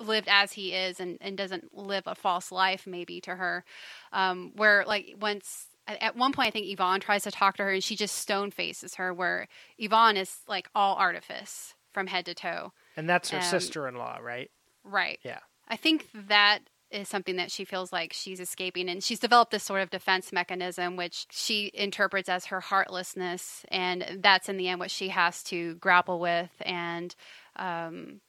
lived 0.00 0.28
as 0.28 0.52
he 0.52 0.72
is 0.72 1.00
and, 1.00 1.18
and 1.20 1.36
doesn't 1.36 1.76
live 1.76 2.04
a 2.06 2.14
false 2.14 2.50
life 2.50 2.86
maybe 2.86 3.20
to 3.20 3.34
her 3.36 3.64
um, 4.12 4.52
where 4.56 4.84
like 4.86 5.14
once 5.20 5.67
at- 5.88 6.16
one 6.16 6.32
point 6.32 6.48
i 6.48 6.50
think 6.50 6.66
yvonne 6.68 7.00
tries 7.00 7.22
to 7.24 7.30
talk 7.30 7.56
to 7.56 7.62
her 7.64 7.70
and 7.72 7.82
she 7.84 7.96
just 7.96 8.14
stone 8.16 8.50
faces 8.50 8.94
her 8.96 9.12
where 9.12 9.48
yvonne 9.78 10.16
is 10.16 10.36
like 10.46 10.68
all 10.74 10.94
artifice 10.96 11.74
from 11.92 12.06
head 12.06 12.24
to 12.26 12.34
toe 12.34 12.72
And 12.96 13.08
that's 13.08 13.30
her 13.30 13.38
Um, 13.38 13.42
sister-in-law, 13.42 14.18
right? 14.22 14.50
right 14.84 15.18
Yeah. 15.24 15.40
i 15.68 15.76
think 15.76 16.08
that 16.14 16.60
is 16.90 17.06
something 17.08 17.36
that 17.36 17.50
she 17.50 17.64
feels 17.66 17.92
like 17.92 18.14
she's 18.14 18.40
escaping 18.40 18.88
and 18.88 19.04
she's 19.04 19.18
developed 19.20 19.50
this 19.50 19.62
sort 19.64 19.82
of 19.82 19.90
defense 19.90 20.32
mechanism 20.32 20.96
which 20.96 21.26
she 21.30 21.70
interprets 21.74 22.28
as 22.30 22.46
her 22.46 22.60
heartlessness 22.60 23.66
and 23.68 24.20
that's 24.22 24.48
in 24.48 24.56
the 24.56 24.68
end 24.68 24.80
what 24.80 24.90
she 24.90 25.08
has 25.10 25.42
to 25.42 25.74
grapple 25.76 26.18
with 26.18 26.50
and 26.62 27.14
um, 27.56 28.20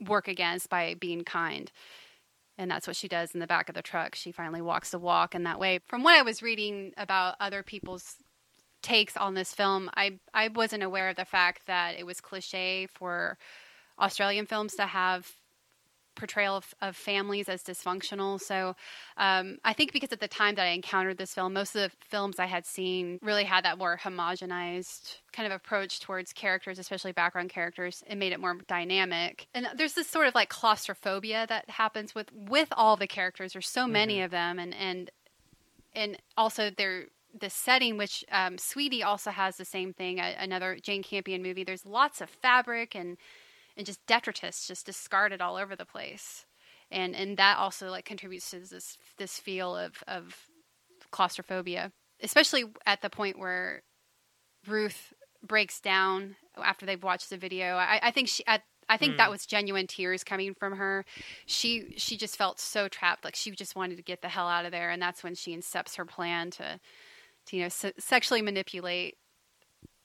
work 0.00 0.28
against 0.28 0.68
by 0.68 0.94
being 0.94 1.22
kind 1.24 1.70
and 2.58 2.70
that's 2.70 2.86
what 2.86 2.96
she 2.96 3.08
does 3.08 3.32
in 3.32 3.40
the 3.40 3.46
back 3.46 3.68
of 3.68 3.74
the 3.74 3.82
truck. 3.82 4.14
She 4.14 4.32
finally 4.32 4.62
walks 4.62 4.90
the 4.90 4.98
walk 4.98 5.34
in 5.34 5.44
that 5.44 5.60
way 5.60 5.80
from 5.86 6.02
what 6.02 6.16
i 6.16 6.22
was 6.22 6.42
reading 6.42 6.92
about 6.96 7.36
other 7.40 7.62
people's 7.62 8.16
takes 8.82 9.16
on 9.16 9.34
this 9.34 9.52
film 9.52 9.90
i 9.94 10.18
i 10.34 10.48
wasn't 10.48 10.82
aware 10.82 11.08
of 11.08 11.16
the 11.16 11.24
fact 11.24 11.62
that 11.66 11.98
it 11.98 12.06
was 12.06 12.20
cliche 12.20 12.86
for 12.86 13.36
australian 13.98 14.46
films 14.46 14.74
to 14.74 14.86
have 14.86 15.28
portrayal 16.16 16.56
of, 16.56 16.74
of 16.82 16.96
families 16.96 17.48
as 17.48 17.62
dysfunctional. 17.62 18.40
So 18.40 18.74
um, 19.16 19.58
I 19.64 19.72
think 19.72 19.92
because 19.92 20.12
at 20.12 20.20
the 20.20 20.28
time 20.28 20.56
that 20.56 20.66
I 20.66 20.70
encountered 20.70 21.18
this 21.18 21.34
film, 21.34 21.52
most 21.52 21.76
of 21.76 21.82
the 21.82 21.90
films 22.08 22.38
I 22.38 22.46
had 22.46 22.66
seen 22.66 23.18
really 23.22 23.44
had 23.44 23.64
that 23.64 23.78
more 23.78 23.98
homogenized 24.02 25.18
kind 25.32 25.46
of 25.46 25.52
approach 25.52 26.00
towards 26.00 26.32
characters, 26.32 26.78
especially 26.78 27.12
background 27.12 27.50
characters, 27.50 28.02
and 28.06 28.18
made 28.18 28.32
it 28.32 28.40
more 28.40 28.56
dynamic. 28.66 29.46
And 29.54 29.68
there's 29.76 29.94
this 29.94 30.08
sort 30.08 30.26
of 30.26 30.34
like 30.34 30.48
claustrophobia 30.48 31.46
that 31.48 31.70
happens 31.70 32.14
with 32.14 32.30
with 32.32 32.68
all 32.72 32.96
the 32.96 33.06
characters. 33.06 33.52
There's 33.52 33.68
so 33.68 33.86
many 33.86 34.22
of 34.22 34.30
them, 34.30 34.58
and 34.58 34.74
and 34.74 35.10
and 35.94 36.18
also 36.36 36.70
they're 36.70 37.06
the 37.38 37.50
setting, 37.50 37.96
which 37.96 38.24
um, 38.32 38.58
Sweetie 38.58 39.02
also 39.02 39.30
has 39.30 39.56
the 39.56 39.64
same 39.64 39.92
thing. 39.92 40.20
Another 40.20 40.78
Jane 40.82 41.02
Campion 41.02 41.42
movie. 41.42 41.64
There's 41.64 41.86
lots 41.86 42.20
of 42.20 42.30
fabric 42.30 42.94
and 42.94 43.16
and 43.76 43.86
just 43.86 44.04
detritus 44.06 44.66
just 44.66 44.86
discarded 44.86 45.40
all 45.40 45.56
over 45.56 45.76
the 45.76 45.84
place. 45.84 46.46
And 46.90 47.14
and 47.14 47.36
that 47.36 47.58
also 47.58 47.90
like 47.90 48.04
contributes 48.04 48.50
to 48.50 48.60
this 48.60 48.96
this 49.18 49.38
feel 49.38 49.76
of 49.76 50.02
of 50.06 50.36
claustrophobia 51.10 51.92
especially 52.22 52.64
at 52.84 53.02
the 53.02 53.10
point 53.10 53.38
where 53.38 53.82
ruth 54.66 55.12
breaks 55.42 55.80
down 55.80 56.36
after 56.62 56.86
they've 56.86 57.02
watched 57.02 57.30
the 57.30 57.36
video. 57.36 57.76
I, 57.76 58.00
I 58.02 58.10
think 58.10 58.28
she 58.28 58.46
at 58.46 58.62
I 58.88 58.96
think 58.96 59.16
that 59.16 59.26
hmm. 59.26 59.32
was 59.32 59.46
genuine 59.46 59.88
tears 59.88 60.22
coming 60.22 60.54
from 60.54 60.76
her. 60.76 61.04
She 61.44 61.94
she 61.96 62.16
just 62.16 62.36
felt 62.36 62.60
so 62.60 62.88
trapped, 62.88 63.24
like 63.24 63.34
she 63.34 63.50
just 63.50 63.74
wanted 63.74 63.96
to 63.96 64.02
get 64.02 64.22
the 64.22 64.28
hell 64.28 64.48
out 64.48 64.64
of 64.64 64.72
there, 64.72 64.90
and 64.90 65.02
that's 65.02 65.24
when 65.24 65.34
she 65.34 65.56
incepts 65.56 65.96
her 65.96 66.04
plan 66.04 66.50
to, 66.52 66.78
to 67.46 67.56
you 67.56 67.64
know, 67.64 67.68
se- 67.68 67.94
sexually 67.98 68.42
manipulate 68.42 69.16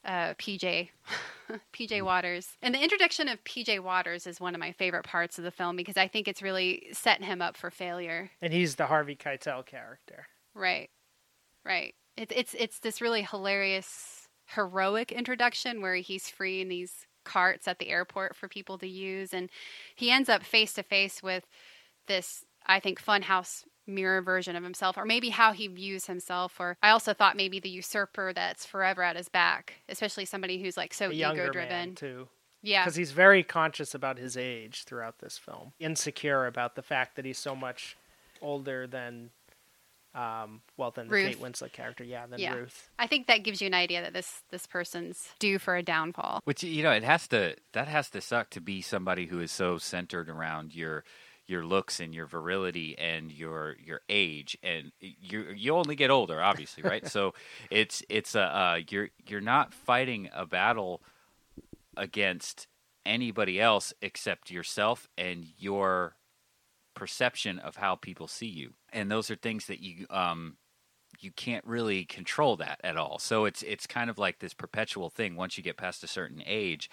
uh, 0.05 0.33
PJ, 0.35 0.89
PJ 1.73 2.01
Waters. 2.01 2.47
And 2.61 2.73
the 2.73 2.81
introduction 2.81 3.27
of 3.27 3.43
PJ 3.43 3.79
Waters 3.79 4.27
is 4.27 4.39
one 4.39 4.55
of 4.55 4.59
my 4.59 4.71
favorite 4.71 5.03
parts 5.03 5.37
of 5.37 5.43
the 5.43 5.51
film 5.51 5.75
because 5.75 5.97
I 5.97 6.07
think 6.07 6.27
it's 6.27 6.41
really 6.41 6.87
setting 6.91 7.25
him 7.25 7.41
up 7.41 7.57
for 7.57 7.69
failure. 7.69 8.31
And 8.41 8.53
he's 8.53 8.75
the 8.75 8.87
Harvey 8.87 9.15
Keitel 9.15 9.65
character. 9.65 10.27
Right, 10.53 10.89
right. 11.65 11.93
It's 12.17 12.33
it's 12.35 12.55
it's 12.55 12.79
this 12.79 13.01
really 13.01 13.23
hilarious, 13.23 14.27
heroic 14.47 15.11
introduction 15.11 15.81
where 15.81 15.95
he's 15.95 16.29
freeing 16.29 16.67
these 16.67 17.07
carts 17.23 17.67
at 17.67 17.79
the 17.79 17.89
airport 17.89 18.35
for 18.35 18.47
people 18.47 18.77
to 18.79 18.87
use, 18.87 19.33
and 19.33 19.49
he 19.95 20.11
ends 20.11 20.27
up 20.27 20.43
face 20.43 20.73
to 20.73 20.83
face 20.83 21.23
with 21.23 21.45
this, 22.07 22.43
I 22.65 22.79
think, 22.79 23.01
funhouse 23.01 23.63
mirror 23.91 24.21
version 24.21 24.55
of 24.55 24.63
himself, 24.63 24.97
or 24.97 25.05
maybe 25.05 25.29
how 25.29 25.51
he 25.51 25.67
views 25.67 26.05
himself. 26.07 26.59
Or 26.59 26.77
I 26.81 26.89
also 26.89 27.13
thought 27.13 27.35
maybe 27.37 27.59
the 27.59 27.69
usurper 27.69 28.33
that's 28.33 28.65
forever 28.65 29.03
at 29.03 29.15
his 29.15 29.29
back, 29.29 29.75
especially 29.89 30.25
somebody 30.25 30.61
who's 30.61 30.77
like 30.77 30.93
so 30.93 31.11
ego 31.11 31.51
driven. 31.51 31.95
too. 31.95 32.27
Yeah, 32.63 32.83
Because 32.83 32.95
he's 32.95 33.11
very 33.11 33.41
conscious 33.43 33.95
about 33.95 34.17
his 34.19 34.37
age 34.37 34.83
throughout 34.83 35.17
this 35.19 35.37
film. 35.37 35.73
Insecure 35.79 36.45
about 36.45 36.75
the 36.75 36.83
fact 36.83 37.15
that 37.15 37.25
he's 37.25 37.39
so 37.39 37.55
much 37.55 37.97
older 38.41 38.85
than 38.87 39.31
Um, 40.13 40.61
well, 40.75 40.91
than 40.91 41.07
the 41.07 41.13
Ruth. 41.13 41.27
Kate 41.29 41.39
Winslet 41.39 41.71
character, 41.71 42.03
yeah, 42.03 42.25
than 42.27 42.37
Yeah. 42.37 42.53
Ruth. 42.55 42.89
I 42.99 43.07
think 43.07 43.27
that 43.27 43.43
gives 43.43 43.61
you 43.61 43.67
an 43.67 43.73
idea 43.73 44.01
that 44.01 44.11
this 44.13 44.43
this 44.51 44.67
person's 44.67 45.29
due 45.39 45.57
for 45.57 45.77
a 45.77 45.81
downfall. 45.81 46.41
Which 46.43 46.63
you 46.63 46.83
know, 46.83 46.91
it 46.91 47.03
has 47.03 47.29
to 47.29 47.55
that 47.71 47.87
has 47.87 48.09
to 48.09 48.19
suck 48.19 48.49
to 48.51 48.59
be 48.61 48.81
somebody 48.81 49.27
who 49.27 49.39
is 49.39 49.53
so 49.53 49.77
centered 49.77 50.27
around 50.29 50.75
your 50.75 51.05
your 51.51 51.65
looks 51.65 51.99
and 51.99 52.15
your 52.15 52.25
virility 52.25 52.97
and 52.97 53.31
your 53.31 53.75
your 53.83 54.01
age 54.09 54.57
and 54.63 54.91
you 54.99 55.47
you 55.55 55.75
only 55.75 55.95
get 55.95 56.09
older 56.09 56.41
obviously 56.41 56.81
right? 56.83 57.07
So 57.11 57.33
it's 57.69 58.03
it's 58.09 58.35
a 58.35 58.41
uh, 58.41 58.79
you're 58.89 59.09
you're 59.27 59.41
not 59.41 59.73
fighting 59.73 60.29
a 60.33 60.45
battle 60.45 61.01
against 61.97 62.67
anybody 63.05 63.59
else 63.59 63.93
except 64.01 64.49
yourself 64.49 65.09
and 65.17 65.45
your 65.57 66.15
perception 66.93 67.59
of 67.59 67.77
how 67.77 67.95
people 67.95 68.27
see 68.27 68.47
you. 68.47 68.73
And 68.93 69.11
those 69.11 69.29
are 69.29 69.35
things 69.35 69.65
that 69.65 69.81
you 69.81 70.05
um 70.09 70.57
you 71.19 71.31
can't 71.31 71.65
really 71.65 72.05
control 72.05 72.55
that 72.57 72.79
at 72.83 72.97
all. 72.97 73.19
So 73.19 73.45
it's 73.45 73.61
it's 73.63 73.87
kind 73.87 74.09
of 74.09 74.17
like 74.17 74.39
this 74.39 74.53
perpetual 74.53 75.09
thing. 75.09 75.35
Once 75.35 75.57
you 75.57 75.63
get 75.63 75.77
past 75.77 76.03
a 76.03 76.07
certain 76.07 76.41
age 76.45 76.89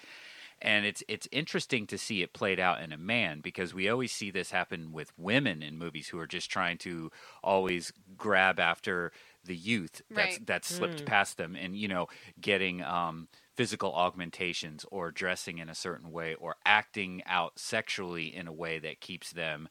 and 0.61 0.85
it's 0.85 1.03
it's 1.07 1.27
interesting 1.31 1.87
to 1.87 1.97
see 1.97 2.21
it 2.21 2.33
played 2.33 2.59
out 2.59 2.81
in 2.81 2.91
a 2.91 2.97
man 2.97 3.39
because 3.41 3.73
we 3.73 3.89
always 3.89 4.11
see 4.11 4.31
this 4.31 4.51
happen 4.51 4.91
with 4.91 5.11
women 5.17 5.61
in 5.63 5.77
movies 5.77 6.07
who 6.09 6.19
are 6.19 6.27
just 6.27 6.49
trying 6.51 6.77
to 6.79 7.11
always 7.43 7.91
grab 8.17 8.59
after 8.59 9.11
the 9.43 9.55
youth 9.55 10.01
that's 10.13 10.37
Right. 10.37 10.45
that's 10.45 10.67
slipped 10.67 11.05
past 11.05 11.37
them 11.37 11.55
and 11.55 11.75
you 11.75 11.87
know 11.87 12.07
getting 12.39 12.81
um 12.83 13.27
physical 13.55 13.93
augmentations 13.93 14.85
or 14.91 15.11
dressing 15.11 15.57
in 15.57 15.69
a 15.69 15.75
certain 15.75 16.11
way 16.11 16.33
or 16.35 16.55
acting 16.65 17.21
out 17.25 17.59
sexually 17.59 18.33
in 18.33 18.47
a 18.47 18.53
way 18.53 18.79
that 18.79 19.01
keeps 19.01 19.31
them 19.31 19.67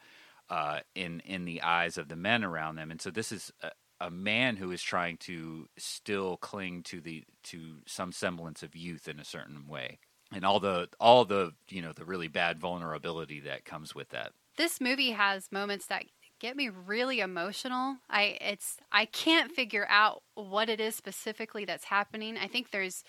uh, 0.51 0.81
in 0.94 1.20
in 1.20 1.44
the 1.44 1.62
eyes 1.62 1.98
of 1.98 2.09
the 2.09 2.16
men 2.16 2.44
around 2.44 2.77
them. 2.77 2.90
And 2.90 3.01
so 3.01 3.11
this 3.11 3.33
is 3.33 3.53
a, 3.62 3.70
a 4.01 4.11
man 4.11 4.57
who 4.57 4.70
is 4.70 4.83
trying 4.83 5.16
to 5.18 5.68
still 5.79 6.37
cling 6.38 6.83
to 6.85 7.01
the 7.01 7.24
to 7.44 7.79
some 7.87 8.12
semblance 8.12 8.62
of 8.62 8.74
youth 8.77 9.09
in 9.09 9.18
a 9.20 9.24
certain 9.24 9.66
way, 9.68 9.98
and 10.32 10.44
all 10.44 10.60
the 10.60 10.88
all 11.00 11.24
the 11.24 11.52
you 11.68 11.82
know 11.82 11.92
the 11.92 12.04
really 12.04 12.28
bad 12.28 12.58
vulnerability 12.58 13.40
that 13.40 13.64
comes 13.64 13.94
with 13.94 14.10
that. 14.10 14.32
This 14.56 14.80
movie 14.80 15.12
has 15.12 15.52
moments 15.52 15.86
that 15.86 16.04
get 16.40 16.56
me 16.56 16.68
really 16.68 17.20
emotional. 17.20 17.98
I 18.08 18.38
it's 18.40 18.78
I 18.92 19.06
can't 19.06 19.52
figure 19.52 19.86
out 19.88 20.22
what 20.34 20.68
it 20.68 20.80
is 20.80 20.94
specifically 20.94 21.64
that's 21.64 21.84
happening. 21.84 22.36
I 22.36 22.46
think 22.46 22.70
there's 22.70 23.04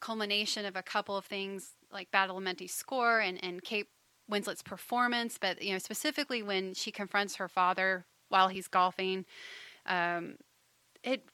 culmination 0.00 0.66
of 0.66 0.76
a 0.76 0.82
couple 0.82 1.16
of 1.16 1.24
things 1.24 1.72
like 1.92 2.10
Badalamenti's 2.10 2.74
score 2.74 3.20
and 3.20 3.42
and 3.42 3.62
Kate 3.62 3.88
Winslet's 4.28 4.62
performance, 4.62 5.38
but 5.40 5.62
you 5.62 5.72
know 5.72 5.78
specifically 5.78 6.42
when 6.42 6.74
she 6.74 6.90
confronts 6.90 7.36
her 7.36 7.48
father 7.48 8.06
while 8.28 8.48
he's 8.48 8.68
golfing, 8.68 9.24
um, 9.86 10.36
it 11.02 11.24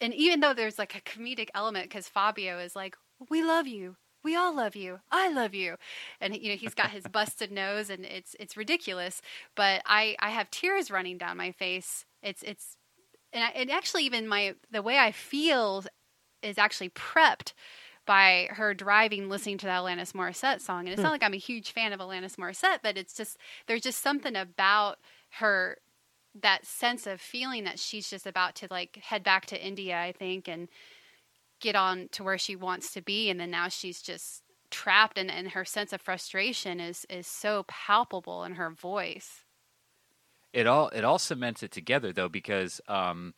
and 0.00 0.14
even 0.14 0.40
though 0.40 0.54
there's 0.54 0.78
like 0.78 0.94
a 0.94 1.00
comedic 1.00 1.48
element 1.54 1.88
because 1.88 2.08
Fabio 2.08 2.58
is 2.58 2.74
like, 2.74 2.96
"We 3.28 3.42
love 3.42 3.66
you, 3.66 3.96
we 4.24 4.36
all 4.36 4.54
love 4.54 4.76
you, 4.76 5.00
I 5.10 5.30
love 5.30 5.54
you," 5.54 5.76
and 6.20 6.36
you 6.36 6.50
know 6.50 6.56
he's 6.56 6.74
got 6.74 6.90
his 6.90 7.04
busted 7.12 7.50
nose 7.52 7.90
and 7.90 8.04
it's 8.04 8.36
it's 8.38 8.56
ridiculous. 8.56 9.22
But 9.54 9.82
I 9.86 10.16
I 10.18 10.30
have 10.30 10.50
tears 10.50 10.90
running 10.90 11.18
down 11.18 11.36
my 11.36 11.52
face. 11.52 12.04
It's 12.22 12.42
it's 12.42 12.76
and 13.32 13.44
I, 13.44 13.48
and 13.48 13.70
actually 13.70 14.04
even 14.04 14.26
my 14.26 14.54
the 14.70 14.82
way 14.82 14.98
I 14.98 15.12
feel 15.12 15.84
is 16.42 16.58
actually 16.58 16.90
prepped 16.90 17.52
by 18.06 18.48
her 18.52 18.72
driving 18.72 19.28
listening 19.28 19.58
to 19.58 19.66
that 19.66 19.82
Alanis 19.82 20.12
Morissette 20.12 20.62
song. 20.62 20.80
And 20.80 20.88
it's 20.88 21.02
not 21.02 21.08
hmm. 21.08 21.12
like 21.12 21.22
I'm 21.22 21.34
a 21.34 21.38
huge 21.38 21.72
fan 21.72 21.92
of 21.92 22.00
Alanis 22.00 22.36
Morissette, 22.36 22.78
but 22.82 22.96
it's 22.96 23.14
just 23.14 23.36
there's 23.66 23.82
just 23.82 24.02
something 24.02 24.34
about 24.34 24.98
her 25.32 25.78
that 26.40 26.64
sense 26.64 27.06
of 27.06 27.20
feeling 27.20 27.64
that 27.64 27.78
she's 27.78 28.08
just 28.08 28.26
about 28.26 28.54
to 28.56 28.68
like 28.70 28.96
head 28.96 29.22
back 29.22 29.46
to 29.46 29.62
India, 29.62 30.00
I 30.00 30.12
think, 30.12 30.48
and 30.48 30.68
get 31.60 31.76
on 31.76 32.08
to 32.12 32.22
where 32.24 32.38
she 32.38 32.56
wants 32.56 32.92
to 32.92 33.02
be 33.02 33.30
and 33.30 33.40
then 33.40 33.50
now 33.50 33.68
she's 33.68 34.02
just 34.02 34.42
trapped 34.70 35.18
and, 35.18 35.30
and 35.30 35.50
her 35.50 35.64
sense 35.64 35.92
of 35.92 36.00
frustration 36.00 36.80
is 36.80 37.06
is 37.10 37.26
so 37.26 37.64
palpable 37.68 38.44
in 38.44 38.54
her 38.54 38.70
voice. 38.70 39.44
it 40.52 40.66
all 40.66 40.88
it 40.90 41.04
all 41.04 41.18
cements 41.18 41.62
it 41.62 41.70
together 41.70 42.12
though 42.12 42.28
because 42.28 42.80
um 42.88 43.34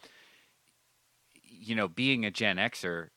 you 1.43 1.75
know 1.75 1.89
being 1.89 2.25
a 2.25 2.31
gen 2.31 2.57
xer 2.57 3.09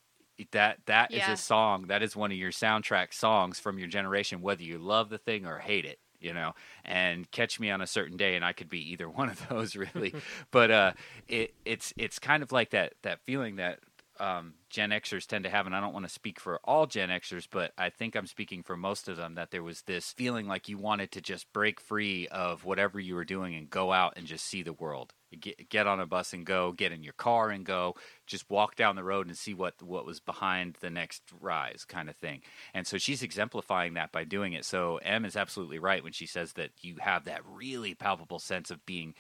that 0.51 0.79
that 0.87 1.13
is 1.13 1.27
Yeah. 1.27 1.33
a 1.33 1.37
song 1.37 1.87
that 1.87 2.01
is 2.03 2.15
one 2.15 2.31
of 2.31 2.37
your 2.37 2.51
soundtrack 2.51 3.13
songs 3.13 3.59
from 3.59 3.77
your 3.77 3.87
generation 3.87 4.41
whether 4.41 4.63
you 4.63 4.77
love 4.77 5.09
the 5.09 5.17
thing 5.17 5.45
or 5.45 5.59
hate 5.59 5.85
it 5.85 5.99
you 6.19 6.33
know 6.33 6.53
and 6.83 7.29
catch 7.31 7.59
me 7.59 7.69
on 7.69 7.81
a 7.81 7.87
certain 7.87 8.17
day 8.17 8.35
and 8.35 8.43
i 8.43 8.51
could 8.51 8.69
be 8.69 8.91
either 8.91 9.09
one 9.09 9.29
of 9.29 9.47
those 9.49 9.75
really 9.75 10.13
but 10.51 10.71
uh 10.71 10.93
it 11.27 11.53
it's 11.65 11.93
it's 11.97 12.19
kind 12.19 12.43
of 12.43 12.51
like 12.51 12.71
that 12.71 12.93
that 13.03 13.19
feeling 13.21 13.57
that 13.57 13.79
um, 14.23 14.53
Gen 14.69 14.91
Xers 14.91 15.25
tend 15.25 15.43
to 15.43 15.49
have, 15.49 15.65
and 15.65 15.75
I 15.75 15.81
don't 15.81 15.91
want 15.91 16.05
to 16.05 16.11
speak 16.11 16.39
for 16.39 16.57
all 16.63 16.85
Gen 16.85 17.09
Xers, 17.09 17.45
but 17.51 17.73
I 17.77 17.89
think 17.89 18.15
I'm 18.15 18.25
speaking 18.25 18.63
for 18.63 18.77
most 18.77 19.09
of 19.09 19.17
them 19.17 19.35
that 19.35 19.51
there 19.51 19.61
was 19.61 19.81
this 19.81 20.13
feeling 20.13 20.47
like 20.47 20.69
you 20.69 20.77
wanted 20.77 21.11
to 21.11 21.21
just 21.21 21.51
break 21.51 21.81
free 21.81 22.29
of 22.29 22.63
whatever 22.63 23.01
you 23.01 23.15
were 23.15 23.25
doing 23.25 23.53
and 23.53 23.69
go 23.69 23.91
out 23.91 24.13
and 24.15 24.25
just 24.25 24.45
see 24.45 24.63
the 24.63 24.71
world. 24.71 25.13
Get, 25.37 25.67
get 25.67 25.87
on 25.87 25.99
a 25.99 26.05
bus 26.05 26.31
and 26.31 26.45
go, 26.45 26.71
get 26.71 26.93
in 26.93 27.03
your 27.03 27.13
car 27.13 27.49
and 27.49 27.65
go, 27.65 27.95
just 28.25 28.49
walk 28.49 28.77
down 28.77 28.95
the 28.95 29.03
road 29.03 29.27
and 29.27 29.37
see 29.37 29.53
what 29.53 29.73
what 29.83 30.05
was 30.05 30.21
behind 30.21 30.77
the 30.79 30.89
next 30.89 31.23
rise, 31.41 31.83
kind 31.83 32.09
of 32.09 32.15
thing. 32.15 32.43
And 32.73 32.87
so 32.87 32.97
she's 32.97 33.23
exemplifying 33.23 33.95
that 33.95 34.13
by 34.13 34.23
doing 34.23 34.53
it. 34.53 34.63
So 34.63 34.97
Em 35.03 35.25
is 35.25 35.35
absolutely 35.35 35.79
right 35.79 36.03
when 36.03 36.13
she 36.13 36.27
says 36.27 36.53
that 36.53 36.69
you 36.79 36.95
have 37.01 37.25
that 37.25 37.41
really 37.45 37.93
palpable 37.93 38.39
sense 38.39 38.71
of 38.71 38.85
being 38.85 39.15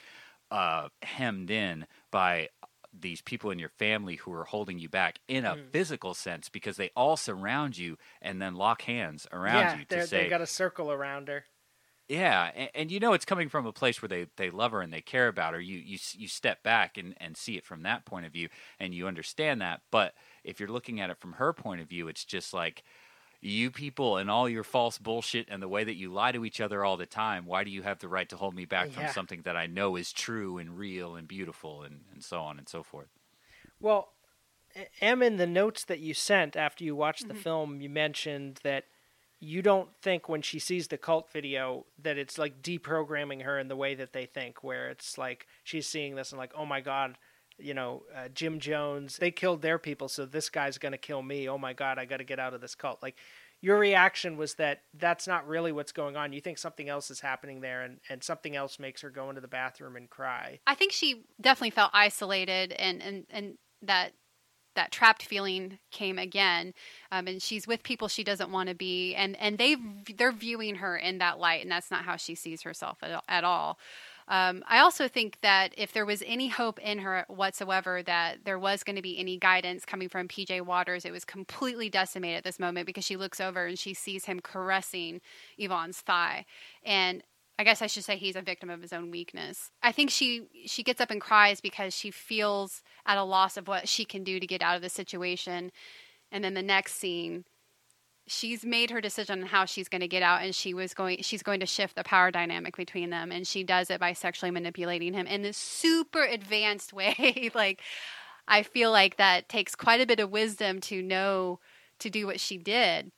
uh, 0.49 0.87
hemmed 1.01 1.49
in 1.51 1.87
by 2.11 2.47
these 2.97 3.21
people 3.21 3.51
in 3.51 3.59
your 3.59 3.69
family 3.69 4.15
who 4.17 4.31
are 4.33 4.43
holding 4.43 4.79
you 4.79 4.89
back 4.89 5.19
in 5.27 5.45
a 5.45 5.55
mm. 5.55 5.69
physical 5.71 6.13
sense 6.13 6.49
because 6.49 6.77
they 6.77 6.91
all 6.95 7.17
surround 7.17 7.77
you 7.77 7.97
and 8.21 8.41
then 8.41 8.55
lock 8.55 8.83
hands 8.83 9.27
around 9.31 9.55
yeah, 9.55 9.77
you 9.77 9.85
to 9.85 10.07
say, 10.07 10.23
they 10.23 10.29
got 10.29 10.41
a 10.41 10.47
circle 10.47 10.91
around 10.91 11.27
her. 11.27 11.45
yeah, 12.07 12.51
and, 12.55 12.69
and 12.75 12.91
you 12.91 12.99
know 12.99 13.13
it's 13.13 13.25
coming 13.25 13.49
from 13.49 13.65
a 13.65 13.73
place 13.73 14.01
where 14.01 14.09
they, 14.09 14.27
they 14.37 14.49
love 14.49 14.71
her 14.71 14.81
and 14.81 14.93
they 14.93 15.01
care 15.01 15.27
about 15.27 15.53
her. 15.53 15.59
You 15.59 15.77
you 15.77 15.97
you 16.13 16.27
step 16.27 16.63
back 16.63 16.97
and, 16.97 17.15
and 17.19 17.35
see 17.35 17.57
it 17.57 17.65
from 17.65 17.83
that 17.83 18.05
point 18.05 18.25
of 18.25 18.31
view, 18.31 18.49
and 18.79 18.93
you 18.93 19.07
understand 19.07 19.61
that. 19.61 19.81
But 19.91 20.13
if 20.43 20.59
you're 20.59 20.69
looking 20.69 20.99
at 21.01 21.09
it 21.09 21.19
from 21.19 21.33
her 21.33 21.53
point 21.53 21.81
of 21.81 21.89
view, 21.89 22.07
it's 22.07 22.25
just 22.25 22.53
like 22.53 22.83
you 23.45 23.71
people 23.71 24.17
and 24.17 24.29
all 24.29 24.47
your 24.47 24.63
false 24.63 24.97
bullshit 24.97 25.47
and 25.49 25.61
the 25.61 25.67
way 25.67 25.83
that 25.83 25.95
you 25.95 26.11
lie 26.11 26.31
to 26.31 26.45
each 26.45 26.61
other 26.61 26.83
all 26.83 26.97
the 26.97 27.05
time. 27.05 27.45
Why 27.45 27.63
do 27.63 27.71
you 27.71 27.81
have 27.83 27.99
the 27.99 28.07
right 28.07 28.27
to 28.29 28.37
hold 28.37 28.55
me 28.55 28.65
back 28.65 28.87
Yeah. 28.87 28.93
from 29.05 29.13
something 29.13 29.41
that 29.43 29.55
I 29.57 29.67
know 29.67 29.95
is 29.95 30.13
true 30.13 30.57
and 30.57 30.77
real 30.77 31.15
and 31.15 31.27
beautiful 31.27 31.83
and, 31.83 32.01
and 32.13 32.23
so 32.23 32.39
on 32.41 32.57
and 32.57 32.67
so 32.69 32.83
forth? 32.83 33.09
Well, 33.79 34.09
Em, 35.01 35.21
in 35.21 35.37
the 35.37 35.45
notes 35.45 35.85
that 35.85 35.99
you 35.99 36.13
sent 36.13 36.55
after 36.55 36.83
you 36.83 36.95
watched 36.95 37.23
Mm-hmm. 37.23 37.33
the 37.37 37.39
film, 37.43 37.81
you 37.81 37.89
mentioned 37.89 38.59
that 38.63 38.85
you 39.39 39.61
don't 39.61 39.89
think 40.01 40.29
when 40.29 40.41
she 40.41 40.57
sees 40.57 40.87
the 40.87 40.97
cult 40.97 41.29
video 41.31 41.85
that 42.01 42.17
it's 42.17 42.37
like 42.37 42.61
deprogramming 42.63 43.43
her 43.43 43.59
in 43.59 43.67
the 43.67 43.75
way 43.75 43.93
that 43.93 44.13
they 44.13 44.25
think, 44.25 44.63
where 44.63 44.89
it's 44.89 45.17
like 45.17 45.45
she's 45.63 45.85
seeing 45.85 46.15
this 46.15 46.31
and 46.31 46.39
like, 46.39 46.53
oh 46.55 46.65
my 46.65 46.81
god, 46.81 47.17
you 47.57 47.73
know, 47.73 48.03
uh, 48.15 48.29
Jim 48.29 48.59
Jones, 48.59 49.17
they 49.17 49.31
killed 49.31 49.61
their 49.61 49.77
people, 49.77 50.07
so 50.07 50.25
this 50.25 50.49
guy's 50.49 50.77
gonna 50.77 50.97
kill 50.97 51.21
me. 51.21 51.47
Oh 51.47 51.57
my 51.57 51.73
god, 51.73 51.97
I 51.97 52.05
got 52.05 52.17
to 52.17 52.23
get 52.23 52.39
out 52.39 52.53
of 52.53 52.61
this 52.61 52.75
cult. 52.75 53.01
Like, 53.01 53.15
your 53.61 53.79
reaction 53.79 54.35
was 54.35 54.55
that 54.55 54.81
that's 54.93 55.25
not 55.27 55.47
really 55.47 55.71
what's 55.71 55.93
going 55.93 56.17
on. 56.17 56.33
You 56.33 56.41
think 56.41 56.57
something 56.57 56.89
else 56.89 57.09
is 57.09 57.21
happening 57.21 57.61
there, 57.61 57.83
and 57.83 57.99
and 58.09 58.23
something 58.23 58.55
else 58.55 58.79
makes 58.79 59.01
her 59.01 59.09
go 59.09 59.29
into 59.29 59.41
the 59.41 59.47
bathroom 59.47 59.95
and 59.95 60.09
cry. 60.09 60.59
I 60.67 60.75
think 60.75 60.91
she 60.91 61.23
definitely 61.39 61.71
felt 61.71 61.91
isolated 61.93 62.73
and 62.73 63.01
and 63.01 63.25
and 63.29 63.57
that 63.81 64.13
that 64.75 64.91
trapped 64.91 65.23
feeling 65.23 65.77
came 65.91 66.17
again 66.17 66.73
um, 67.11 67.27
and 67.27 67.41
she's 67.41 67.67
with 67.67 67.83
people 67.83 68.07
she 68.07 68.23
doesn't 68.23 68.51
want 68.51 68.69
to 68.69 68.75
be 68.75 69.13
and 69.15 69.35
and 69.37 69.57
they 69.57 69.75
they're 70.15 70.31
viewing 70.31 70.75
her 70.75 70.97
in 70.97 71.19
that 71.19 71.39
light 71.39 71.61
and 71.61 71.71
that's 71.71 71.91
not 71.91 72.03
how 72.03 72.15
she 72.15 72.35
sees 72.35 72.63
herself 72.63 72.97
at, 73.01 73.23
at 73.27 73.43
all 73.43 73.77
um, 74.27 74.63
I 74.67 74.79
also 74.79 75.07
think 75.07 75.39
that 75.41 75.73
if 75.77 75.93
there 75.93 76.05
was 76.05 76.23
any 76.25 76.47
hope 76.47 76.79
in 76.79 76.99
her 76.99 77.25
whatsoever 77.27 78.01
that 78.03 78.45
there 78.45 78.59
was 78.59 78.83
going 78.83 78.95
to 78.95 79.01
be 79.01 79.17
any 79.19 79.37
guidance 79.37 79.85
coming 79.85 80.09
from 80.09 80.27
PJ 80.27 80.61
Waters, 80.61 81.05
it 81.05 81.11
was 81.11 81.25
completely 81.25 81.89
decimated 81.89 82.37
at 82.37 82.43
this 82.43 82.59
moment 82.59 82.85
because 82.85 83.05
she 83.05 83.17
looks 83.17 83.41
over 83.41 83.65
and 83.65 83.77
she 83.77 83.93
sees 83.93 84.25
him 84.25 84.39
caressing 84.39 85.21
Yvonne's 85.57 86.01
thigh. 86.01 86.45
And 86.83 87.23
I 87.59 87.63
guess 87.63 87.81
I 87.81 87.87
should 87.87 88.03
say 88.03 88.17
he's 88.17 88.35
a 88.35 88.41
victim 88.41 88.69
of 88.69 88.81
his 88.81 88.93
own 88.93 89.11
weakness. 89.11 89.69
I 89.81 89.91
think 89.91 90.09
she 90.09 90.47
she 90.65 90.83
gets 90.83 91.01
up 91.01 91.11
and 91.11 91.21
cries 91.21 91.61
because 91.61 91.95
she 91.95 92.09
feels 92.09 92.81
at 93.05 93.17
a 93.17 93.23
loss 93.23 93.57
of 93.57 93.67
what 93.67 93.87
she 93.87 94.05
can 94.05 94.23
do 94.23 94.39
to 94.39 94.47
get 94.47 94.61
out 94.61 94.75
of 94.75 94.81
the 94.81 94.89
situation. 94.89 95.71
And 96.31 96.43
then 96.43 96.55
the 96.55 96.63
next 96.63 96.95
scene, 96.95 97.45
she's 98.27 98.63
made 98.63 98.89
her 98.89 99.01
decision 99.01 99.41
on 99.41 99.47
how 99.47 99.65
she's 99.65 99.89
going 99.89 100.01
to 100.01 100.07
get 100.07 100.23
out 100.23 100.41
and 100.41 100.55
she 100.55 100.73
was 100.73 100.93
going 100.93 101.21
she's 101.21 101.43
going 101.43 101.59
to 101.59 101.65
shift 101.65 101.95
the 101.95 102.03
power 102.03 102.31
dynamic 102.31 102.75
between 102.77 103.09
them 103.09 103.31
and 103.31 103.45
she 103.45 103.63
does 103.63 103.89
it 103.89 103.99
by 103.99 104.13
sexually 104.13 104.51
manipulating 104.51 105.13
him 105.13 105.27
in 105.27 105.41
this 105.41 105.57
super 105.57 106.23
advanced 106.23 106.93
way. 106.93 107.51
like 107.53 107.81
I 108.47 108.63
feel 108.63 108.91
like 108.91 109.17
that 109.17 109.49
takes 109.49 109.75
quite 109.75 110.01
a 110.01 110.05
bit 110.05 110.19
of 110.19 110.29
wisdom 110.31 110.79
to 110.81 111.01
know 111.01 111.59
to 111.99 112.09
do 112.09 112.25
what 112.25 112.39
she 112.39 112.57
did 112.57 113.11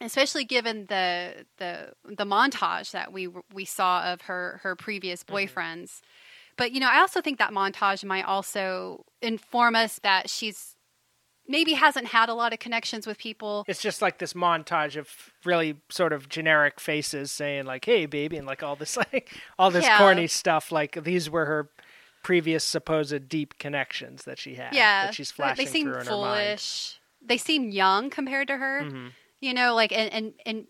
especially 0.00 0.44
given 0.44 0.86
the 0.86 1.46
the 1.58 1.92
the 2.04 2.24
montage 2.24 2.90
that 2.92 3.12
we 3.12 3.28
we 3.52 3.64
saw 3.64 4.12
of 4.12 4.22
her 4.22 4.60
her 4.62 4.74
previous 4.74 5.22
mm-hmm. 5.22 5.36
boyfriends 5.36 6.00
But 6.56 6.72
you 6.72 6.80
know, 6.80 6.88
I 6.90 7.00
also 7.00 7.20
think 7.20 7.38
that 7.38 7.52
montage 7.52 8.04
might 8.04 8.24
also 8.24 9.04
inform 9.20 9.74
us 9.74 9.98
that 10.00 10.28
she's 10.28 10.71
maybe 11.52 11.74
hasn't 11.74 12.06
had 12.08 12.28
a 12.28 12.34
lot 12.34 12.52
of 12.52 12.58
connections 12.58 13.06
with 13.06 13.18
people. 13.18 13.64
It's 13.68 13.80
just 13.80 14.02
like 14.02 14.18
this 14.18 14.32
montage 14.32 14.96
of 14.96 15.08
really 15.44 15.76
sort 15.88 16.12
of 16.12 16.28
generic 16.28 16.80
faces 16.80 17.30
saying 17.30 17.66
like, 17.66 17.84
"Hey, 17.84 18.06
baby," 18.06 18.36
and 18.38 18.46
like 18.46 18.62
all 18.64 18.74
this 18.74 18.96
like 19.12 19.32
all 19.58 19.70
this 19.70 19.84
Yeah. 19.84 19.98
corny 19.98 20.26
stuff. 20.26 20.72
Like 20.72 21.04
these 21.04 21.30
were 21.30 21.44
her 21.46 21.70
previous 22.24 22.64
supposed 22.64 23.28
deep 23.28 23.58
connections 23.58 24.24
that 24.24 24.38
she 24.38 24.54
had. 24.54 24.74
yeah, 24.74 25.06
that 25.06 25.14
she's 25.14 25.30
they- 25.32 25.42
they 25.44 25.54
flashing 25.54 25.66
seem 25.68 25.86
through 25.86 26.00
in 26.00 26.06
her 26.06 26.12
mind. 26.12 26.48
foolish. 26.48 26.98
They 27.24 27.38
seem 27.38 27.70
young 27.70 28.10
compared 28.10 28.48
to 28.48 28.56
her. 28.56 28.82
Mhm. 28.82 29.12
You 29.40 29.54
know, 29.54 29.74
like 29.74 29.92
and 29.92 30.12
and 30.12 30.34
and 30.46 30.66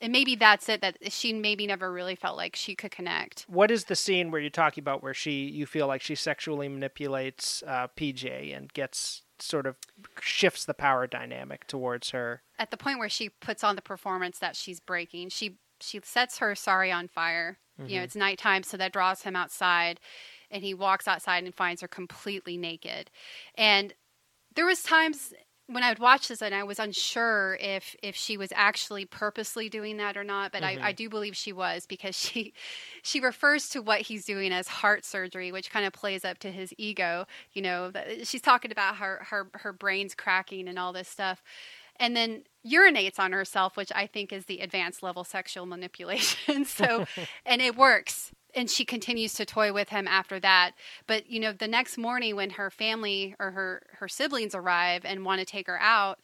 and 0.00 0.12
maybe 0.12 0.36
that's 0.36 0.68
it. 0.68 0.80
That 0.80 0.96
she 1.12 1.32
maybe 1.32 1.66
never 1.66 1.90
really 1.92 2.14
felt 2.16 2.36
like 2.36 2.54
she 2.56 2.74
could 2.76 2.90
connect. 2.92 3.44
What 3.48 3.70
is 3.70 3.84
the 3.84 3.96
scene 3.96 4.30
where 4.30 4.40
you're 4.40 4.50
talking 4.50 4.82
about 4.82 5.02
where 5.02 5.14
she 5.14 5.48
you 5.48 5.66
feel 5.66 5.86
like 5.88 6.02
she 6.02 6.14
sexually 6.14 6.68
manipulates 6.68 7.62
uh, 7.66 7.88
PJ 7.96 8.56
and 8.56 8.72
gets 8.72 9.22
sort 9.42 9.66
of 9.66 9.76
shifts 10.20 10.64
the 10.64 10.74
power 10.74 11.06
dynamic 11.06 11.66
towards 11.66 12.10
her? 12.10 12.42
At 12.58 12.70
the 12.70 12.76
point 12.76 12.98
where 12.98 13.08
she 13.08 13.28
puts 13.30 13.62
on 13.62 13.76
the 13.76 13.82
performance 13.82 14.38
that 14.40 14.56
she's 14.56 14.80
breaking, 14.80 15.28
she 15.30 15.58
she 15.80 16.00
sets 16.02 16.38
her 16.38 16.54
sari 16.56 16.90
on 16.90 17.06
fire. 17.08 17.58
You 17.84 17.98
know, 17.98 18.02
Mhm. 18.02 18.04
it's 18.04 18.16
nighttime, 18.16 18.64
so 18.64 18.76
that 18.76 18.92
draws 18.92 19.22
him 19.22 19.36
outside, 19.36 20.00
and 20.50 20.62
he 20.64 20.74
walks 20.74 21.06
outside 21.06 21.44
and 21.44 21.54
finds 21.54 21.80
her 21.82 21.88
completely 21.88 22.56
naked. 22.56 23.10
And 23.54 23.94
there 24.54 24.66
was 24.66 24.82
times 24.82 25.32
when 25.68 25.82
I 25.82 25.90
would 25.90 25.98
watch 25.98 26.28
this 26.28 26.42
and 26.42 26.54
I 26.54 26.64
was 26.64 26.78
unsure 26.78 27.58
if 27.60 27.94
if 28.02 28.16
she 28.16 28.36
was 28.38 28.52
actually 28.54 29.04
purposely 29.04 29.68
doing 29.68 29.98
that 29.98 30.16
or 30.16 30.24
not, 30.24 30.50
but 30.50 30.62
Mhm. 30.62 30.64
I, 30.64 30.78
I 30.82 30.92
do 30.92 31.08
believe 31.10 31.36
she 31.36 31.52
was 31.52 31.86
because 31.86 32.16
she 32.18 32.54
she 33.02 33.20
refers 33.20 33.68
to 33.70 33.82
what 33.82 34.02
he's 34.02 34.24
doing 34.24 34.52
as 34.52 34.68
heart 34.68 35.04
surgery, 35.04 35.52
which 35.52 35.70
kind 35.70 35.86
of 35.86 35.92
plays 35.92 36.24
up 36.24 36.38
to 36.40 36.50
his 36.50 36.72
ego. 36.78 37.26
You 37.52 37.62
know, 37.62 37.92
she's 38.24 38.42
talking 38.42 38.72
about 38.72 38.96
her 38.96 39.26
her 39.30 39.50
her 39.54 39.72
brains 39.72 40.14
cracking 40.14 40.68
and 40.68 40.78
all 40.78 40.92
this 40.92 41.08
stuff, 41.08 41.42
and 42.00 42.16
then 42.16 42.44
urinates 42.66 43.18
on 43.18 43.32
herself, 43.32 43.76
which 43.76 43.92
I 43.94 44.06
think 44.06 44.32
is 44.32 44.46
the 44.46 44.60
advanced 44.60 45.02
level 45.02 45.24
sexual 45.24 45.66
manipulation. 45.66 46.64
so, 46.64 47.02
and 47.46 47.62
it 47.62 47.76
works. 47.76 48.32
And 48.54 48.70
she 48.70 48.84
continues 48.84 49.34
to 49.34 49.44
toy 49.44 49.72
with 49.72 49.90
him 49.90 50.08
after 50.08 50.40
that. 50.40 50.72
But 51.06 51.30
you 51.30 51.40
know, 51.40 51.52
the 51.52 51.68
next 51.68 51.98
morning 51.98 52.36
when 52.36 52.50
her 52.50 52.70
family 52.70 53.34
or 53.38 53.50
her 53.52 53.82
her 53.98 54.08
siblings 54.08 54.54
arrive 54.54 55.04
and 55.04 55.24
want 55.24 55.40
to 55.40 55.44
take 55.46 55.66
her 55.66 55.80
out, 55.80 56.18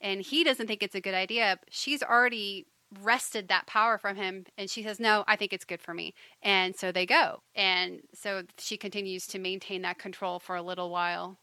and 0.00 0.20
he 0.22 0.44
doesn't 0.44 0.66
think 0.66 0.82
it's 0.82 0.94
a 0.94 1.00
good 1.00 1.14
idea, 1.14 1.58
she's 1.70 2.02
already 2.02 2.66
wrested 3.02 3.48
that 3.48 3.66
power 3.66 3.98
from 3.98 4.14
him 4.14 4.44
and 4.56 4.70
she 4.70 4.80
says 4.80 5.00
no 5.00 5.24
i 5.26 5.34
think 5.34 5.52
it's 5.52 5.64
good 5.64 5.80
for 5.80 5.92
me. 5.92 6.14
And 6.42 6.74
so 6.76 6.92
they 6.92 7.06
go. 7.06 7.42
And 7.54 8.00
so 8.14 8.44
she 8.58 8.76
continues 8.76 9.26
to 9.28 9.38
maintain 9.38 9.82
that 9.82 9.98
control 9.98 10.38
for 10.38 10.56
a 10.56 10.62
little 10.62 10.90
while 10.90 11.38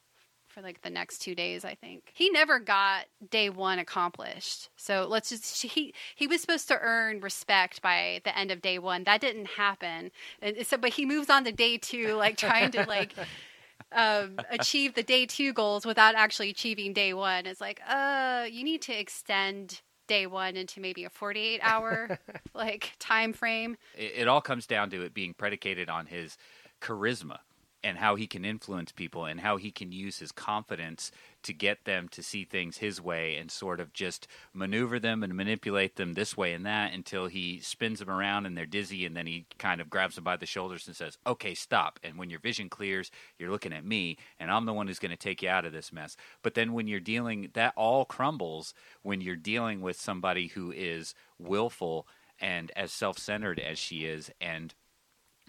for 0.53 0.61
like 0.61 0.81
the 0.81 0.89
next 0.89 1.19
two 1.19 1.35
days 1.35 1.65
i 1.65 1.75
think. 1.75 2.11
He 2.13 2.29
never 2.29 2.59
got 2.59 3.05
day 3.29 3.49
one 3.49 3.79
accomplished. 3.79 4.69
So 4.75 5.07
let's 5.09 5.29
just 5.29 5.61
he 5.61 5.93
he 6.15 6.27
was 6.27 6.41
supposed 6.41 6.67
to 6.67 6.79
earn 6.79 7.19
respect 7.21 7.81
by 7.81 8.21
the 8.23 8.37
end 8.37 8.51
of 8.51 8.61
day 8.61 8.79
one. 8.79 9.03
That 9.03 9.21
didn't 9.21 9.47
happen. 9.47 10.11
And 10.41 10.65
so 10.65 10.77
but 10.77 10.91
he 10.91 11.05
moves 11.05 11.29
on 11.29 11.43
to 11.45 11.51
day 11.51 11.77
two 11.77 12.13
like 12.15 12.37
trying 12.37 12.71
to 12.71 12.85
like 12.87 13.13
um, 13.91 14.37
achieve 14.49 14.95
the 14.95 15.03
day 15.03 15.25
two 15.25 15.53
goals 15.53 15.85
without 15.85 16.15
actually 16.15 16.49
achieving 16.49 16.93
day 16.93 17.13
one. 17.13 17.45
It's 17.45 17.61
like 17.61 17.81
uh 17.87 18.45
you 18.49 18.63
need 18.63 18.81
to 18.83 18.97
extend 18.97 19.81
day 20.07 20.27
one 20.27 20.55
into 20.55 20.79
maybe 20.79 21.05
a 21.05 21.09
48 21.09 21.59
hour 21.63 22.19
like 22.53 22.93
time 22.99 23.33
frame. 23.33 23.77
It, 23.97 24.13
it 24.15 24.27
all 24.27 24.41
comes 24.41 24.67
down 24.67 24.89
to 24.91 25.01
it 25.01 25.13
being 25.13 25.33
predicated 25.33 25.89
on 25.89 26.05
his 26.05 26.37
charisma 26.81 27.39
and 27.83 27.97
how 27.97 28.15
he 28.15 28.27
can 28.27 28.45
influence 28.45 28.91
people 28.91 29.25
and 29.25 29.41
how 29.41 29.57
he 29.57 29.71
can 29.71 29.91
use 29.91 30.19
his 30.19 30.31
confidence 30.31 31.11
to 31.43 31.53
get 31.53 31.83
them 31.83 32.07
to 32.07 32.23
see 32.23 32.45
things 32.45 32.77
his 32.77 33.01
way 33.01 33.35
and 33.35 33.51
sort 33.51 33.79
of 33.79 33.91
just 33.91 34.27
maneuver 34.53 34.99
them 34.99 35.23
and 35.23 35.35
manipulate 35.35 35.97
them 35.97 36.13
this 36.13 36.37
way 36.37 36.53
and 36.53 36.65
that 36.65 36.93
until 36.93 37.27
he 37.27 37.59
spins 37.59 37.99
them 37.99 38.09
around 38.09 38.45
and 38.45 38.57
they're 38.57 38.65
dizzy 38.65 39.05
and 39.05 39.17
then 39.17 39.27
he 39.27 39.45
kind 39.57 39.81
of 39.81 39.89
grabs 39.89 40.15
them 40.15 40.23
by 40.23 40.37
the 40.37 40.45
shoulders 40.45 40.87
and 40.87 40.95
says, 40.95 41.17
"Okay, 41.27 41.53
stop." 41.53 41.99
And 42.03 42.17
when 42.17 42.29
your 42.29 42.39
vision 42.39 42.69
clears, 42.69 43.11
you're 43.37 43.51
looking 43.51 43.73
at 43.73 43.85
me 43.85 44.17
and 44.39 44.49
I'm 44.49 44.65
the 44.65 44.73
one 44.73 44.87
who's 44.87 44.99
going 44.99 45.11
to 45.11 45.17
take 45.17 45.41
you 45.41 45.49
out 45.49 45.65
of 45.65 45.73
this 45.73 45.91
mess. 45.91 46.15
But 46.41 46.53
then 46.53 46.73
when 46.73 46.87
you're 46.87 46.99
dealing 46.99 47.49
that 47.53 47.73
all 47.75 48.05
crumbles 48.05 48.73
when 49.01 49.21
you're 49.21 49.35
dealing 49.35 49.81
with 49.81 49.99
somebody 49.99 50.47
who 50.47 50.71
is 50.71 51.13
willful 51.37 52.07
and 52.39 52.71
as 52.75 52.91
self-centered 52.91 53.59
as 53.59 53.77
she 53.77 54.05
is 54.05 54.31
and 54.41 54.73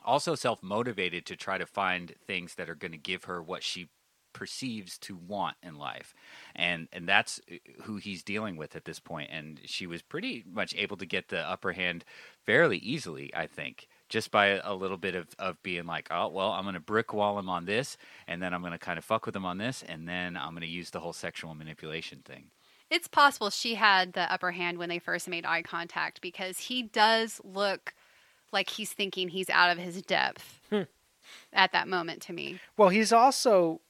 also 0.05 0.35
self 0.35 0.62
motivated 0.62 1.27
to 1.27 1.37
try 1.37 1.59
to 1.59 1.67
find 1.67 2.14
things 2.27 2.55
that 2.55 2.69
are 2.69 2.75
going 2.75 2.93
to 2.93 2.99
give 2.99 3.25
her 3.25 3.43
what 3.43 3.62
she 3.62 3.88
perceives 4.35 4.99
to 4.99 5.17
want 5.17 5.57
in 5.62 5.79
life. 5.79 6.14
And 6.55 6.88
and 6.93 7.09
that's 7.09 7.40
uh, 7.51 7.57
who 7.85 7.97
he's 7.97 8.23
dealing 8.23 8.57
with 8.57 8.77
at 8.77 8.85
this 8.85 8.99
point 8.99 9.31
and 9.33 9.61
she 9.64 9.87
was 9.87 10.03
pretty 10.03 10.45
much 10.51 10.75
able 10.77 10.97
to 10.99 11.07
get 11.07 11.29
the 11.29 11.38
upper 11.38 11.73
hand 11.73 12.05
fairly 12.45 12.77
easily 12.79 13.31
i 13.35 13.47
think 13.47 13.88
just 14.09 14.31
by 14.31 14.61
a 14.62 14.75
little 14.75 14.97
bit 14.99 15.14
of, 15.14 15.29
of 15.38 15.62
being 15.62 15.87
like 15.87 16.09
oh 16.11 16.29
well 16.29 16.53
i'm 16.53 16.64
going 16.64 16.75
to 16.75 16.81
brick 16.81 17.14
wall 17.14 17.38
him 17.38 17.49
on 17.49 17.64
this 17.64 17.97
and 18.27 18.43
then 18.43 18.53
i'm 18.53 18.61
going 18.61 18.73
to 18.73 18.79
kind 18.79 18.99
of 18.99 19.05
fuck 19.05 19.25
with 19.25 19.35
him 19.35 19.47
on 19.47 19.59
this 19.59 19.83
and 19.88 20.07
then 20.07 20.37
i'm 20.37 20.51
going 20.51 20.61
to 20.61 20.67
use 20.67 20.90
the 20.90 21.01
whole 21.01 21.12
sexual 21.12 21.55
manipulation 21.55 22.21
thing. 22.25 22.51
It's 22.90 23.09
possible 23.09 23.51
she 23.51 23.75
had 23.75 24.12
the 24.12 24.31
upper 24.33 24.53
hand 24.53 24.79
when 24.79 24.88
they 24.88 24.99
first 24.99 25.27
made 25.27 25.47
eye 25.47 25.62
contact 25.62 26.21
because 26.21 26.59
he 26.59 26.83
does 26.83 27.40
look 27.43 27.95
like 28.55 28.71
he's 28.71 28.93
thinking 28.93 29.29
he's 29.29 29.51
out 29.51 29.71
of 29.71 29.77
his 29.79 30.01
depth 30.01 30.61
Hmm. 30.71 30.83
at 31.53 31.73
that 31.73 31.87
moment 31.88 32.23
to 32.23 32.33
me. 32.33 32.61
Well, 32.79 32.88
he's 32.88 33.12
also 33.12 33.83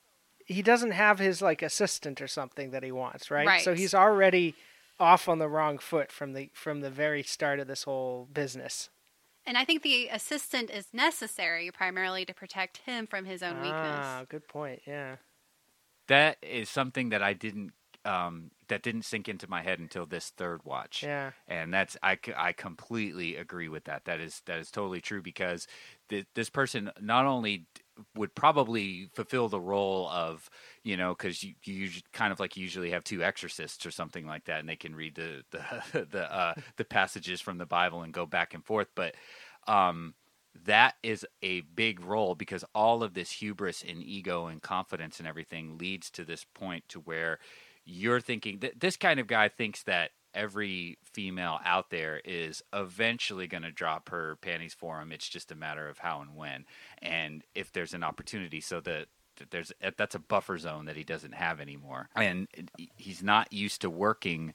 he 0.44 0.61
doesn't 0.62 0.90
have 0.90 1.18
his 1.20 1.40
like 1.40 1.62
assistant 1.62 2.20
or 2.20 2.27
something 2.27 2.70
that 2.72 2.83
he 2.83 2.90
wants, 2.90 3.31
right? 3.31 3.62
So 3.62 3.74
he's 3.74 3.94
already 3.94 4.55
off 4.98 5.29
on 5.29 5.38
the 5.38 5.48
wrong 5.48 5.79
foot 5.79 6.11
from 6.11 6.33
the 6.33 6.50
from 6.53 6.81
the 6.81 6.90
very 6.90 7.22
start 7.22 7.61
of 7.61 7.66
this 7.68 7.85
whole 7.85 8.29
business. 8.33 8.88
And 9.46 9.59
I 9.59 9.64
think 9.64 9.83
the 9.83 10.09
assistant 10.09 10.70
is 10.70 10.87
necessary 10.92 11.70
primarily 11.70 12.24
to 12.24 12.33
protect 12.33 12.79
him 12.79 13.07
from 13.07 13.27
his 13.27 13.42
own 13.42 13.57
weakness. 13.57 14.00
Ah, 14.03 14.22
good 14.29 14.48
point. 14.48 14.81
Yeah. 14.87 15.16
that 16.09 16.37
is 16.42 16.68
something 16.68 17.09
that 17.11 17.22
i 17.22 17.33
didn't 17.33 17.72
um, 18.04 18.50
that 18.68 18.82
didn't 18.82 19.02
sink 19.04 19.28
into 19.28 19.48
my 19.48 19.62
head 19.62 19.78
until 19.78 20.06
this 20.06 20.30
third 20.30 20.60
watch. 20.64 21.02
Yeah. 21.02 21.32
and 21.48 21.72
that's 21.72 21.96
I, 22.02 22.18
I 22.36 22.52
completely 22.52 23.36
agree 23.36 23.68
with 23.68 23.84
that. 23.84 24.04
That 24.04 24.20
is 24.20 24.42
that 24.46 24.58
is 24.58 24.70
totally 24.70 25.00
true 25.00 25.22
because 25.22 25.66
th- 26.08 26.26
this 26.34 26.50
person 26.50 26.90
not 27.00 27.26
only 27.26 27.66
would 28.16 28.34
probably 28.34 29.08
fulfill 29.14 29.48
the 29.48 29.60
role 29.60 30.08
of 30.10 30.50
you 30.82 30.96
know 30.96 31.14
because 31.14 31.42
you, 31.42 31.54
you 31.64 31.90
kind 32.12 32.32
of 32.32 32.40
like 32.40 32.56
usually 32.56 32.90
have 32.90 33.04
two 33.04 33.22
exorcists 33.22 33.86
or 33.86 33.90
something 33.90 34.26
like 34.26 34.44
that 34.46 34.60
and 34.60 34.68
they 34.68 34.76
can 34.76 34.94
read 34.96 35.14
the 35.14 35.42
the 35.50 36.06
the, 36.10 36.34
uh, 36.34 36.54
the 36.76 36.84
passages 36.84 37.40
from 37.40 37.58
the 37.58 37.66
bible 37.66 38.02
and 38.02 38.12
go 38.12 38.26
back 38.26 38.54
and 38.54 38.64
forth. 38.64 38.88
But 38.94 39.14
um 39.66 40.14
that 40.64 40.94
is 41.02 41.26
a 41.42 41.62
big 41.62 42.00
role 42.00 42.34
because 42.34 42.64
all 42.74 43.02
of 43.02 43.14
this 43.14 43.30
hubris 43.32 43.82
and 43.86 44.02
ego 44.02 44.46
and 44.46 44.62
confidence 44.62 45.18
and 45.18 45.26
everything 45.26 45.78
leads 45.78 46.10
to 46.10 46.24
this 46.24 46.44
point 46.54 46.84
to 46.88 47.00
where 47.00 47.38
you're 47.85 48.20
thinking 48.20 48.59
that 48.61 48.81
this 48.81 48.97
kind 48.97 49.20
of 49.20 49.27
guy 49.27 49.49
thinks 49.49 49.83
that 49.85 50.11
every 50.35 50.99
female 51.05 51.61
out 51.64 51.90
there 51.90 52.20
is 52.25 52.61
eventually 52.73 53.47
going 53.47 53.62
to 53.62 53.70
drop 53.70 54.09
her 54.09 54.37
panties 54.42 54.75
for 54.75 55.01
him 55.01 55.12
it's 55.12 55.29
just 55.29 55.53
a 55.53 55.55
matter 55.55 55.88
of 55.88 55.99
how 55.99 56.20
and 56.20 56.35
when 56.35 56.64
and 57.01 57.44
if 57.55 57.73
there's 57.73 57.94
an 57.94 58.03
opportunity 58.03 58.61
so 58.61 58.81
that 58.81 59.07
there's 59.51 59.73
eh, 59.81 59.90
that's 59.97 60.14
a 60.14 60.18
buffer 60.18 60.59
zone 60.59 60.87
that 60.87 60.97
he 60.97 61.05
doesn't 61.05 61.35
have 61.35 61.61
anymore 61.61 62.09
and 62.16 62.49
eh, 62.57 62.87
he's 62.97 63.23
not 63.23 63.53
used 63.53 63.81
to 63.81 63.90
working 63.90 64.55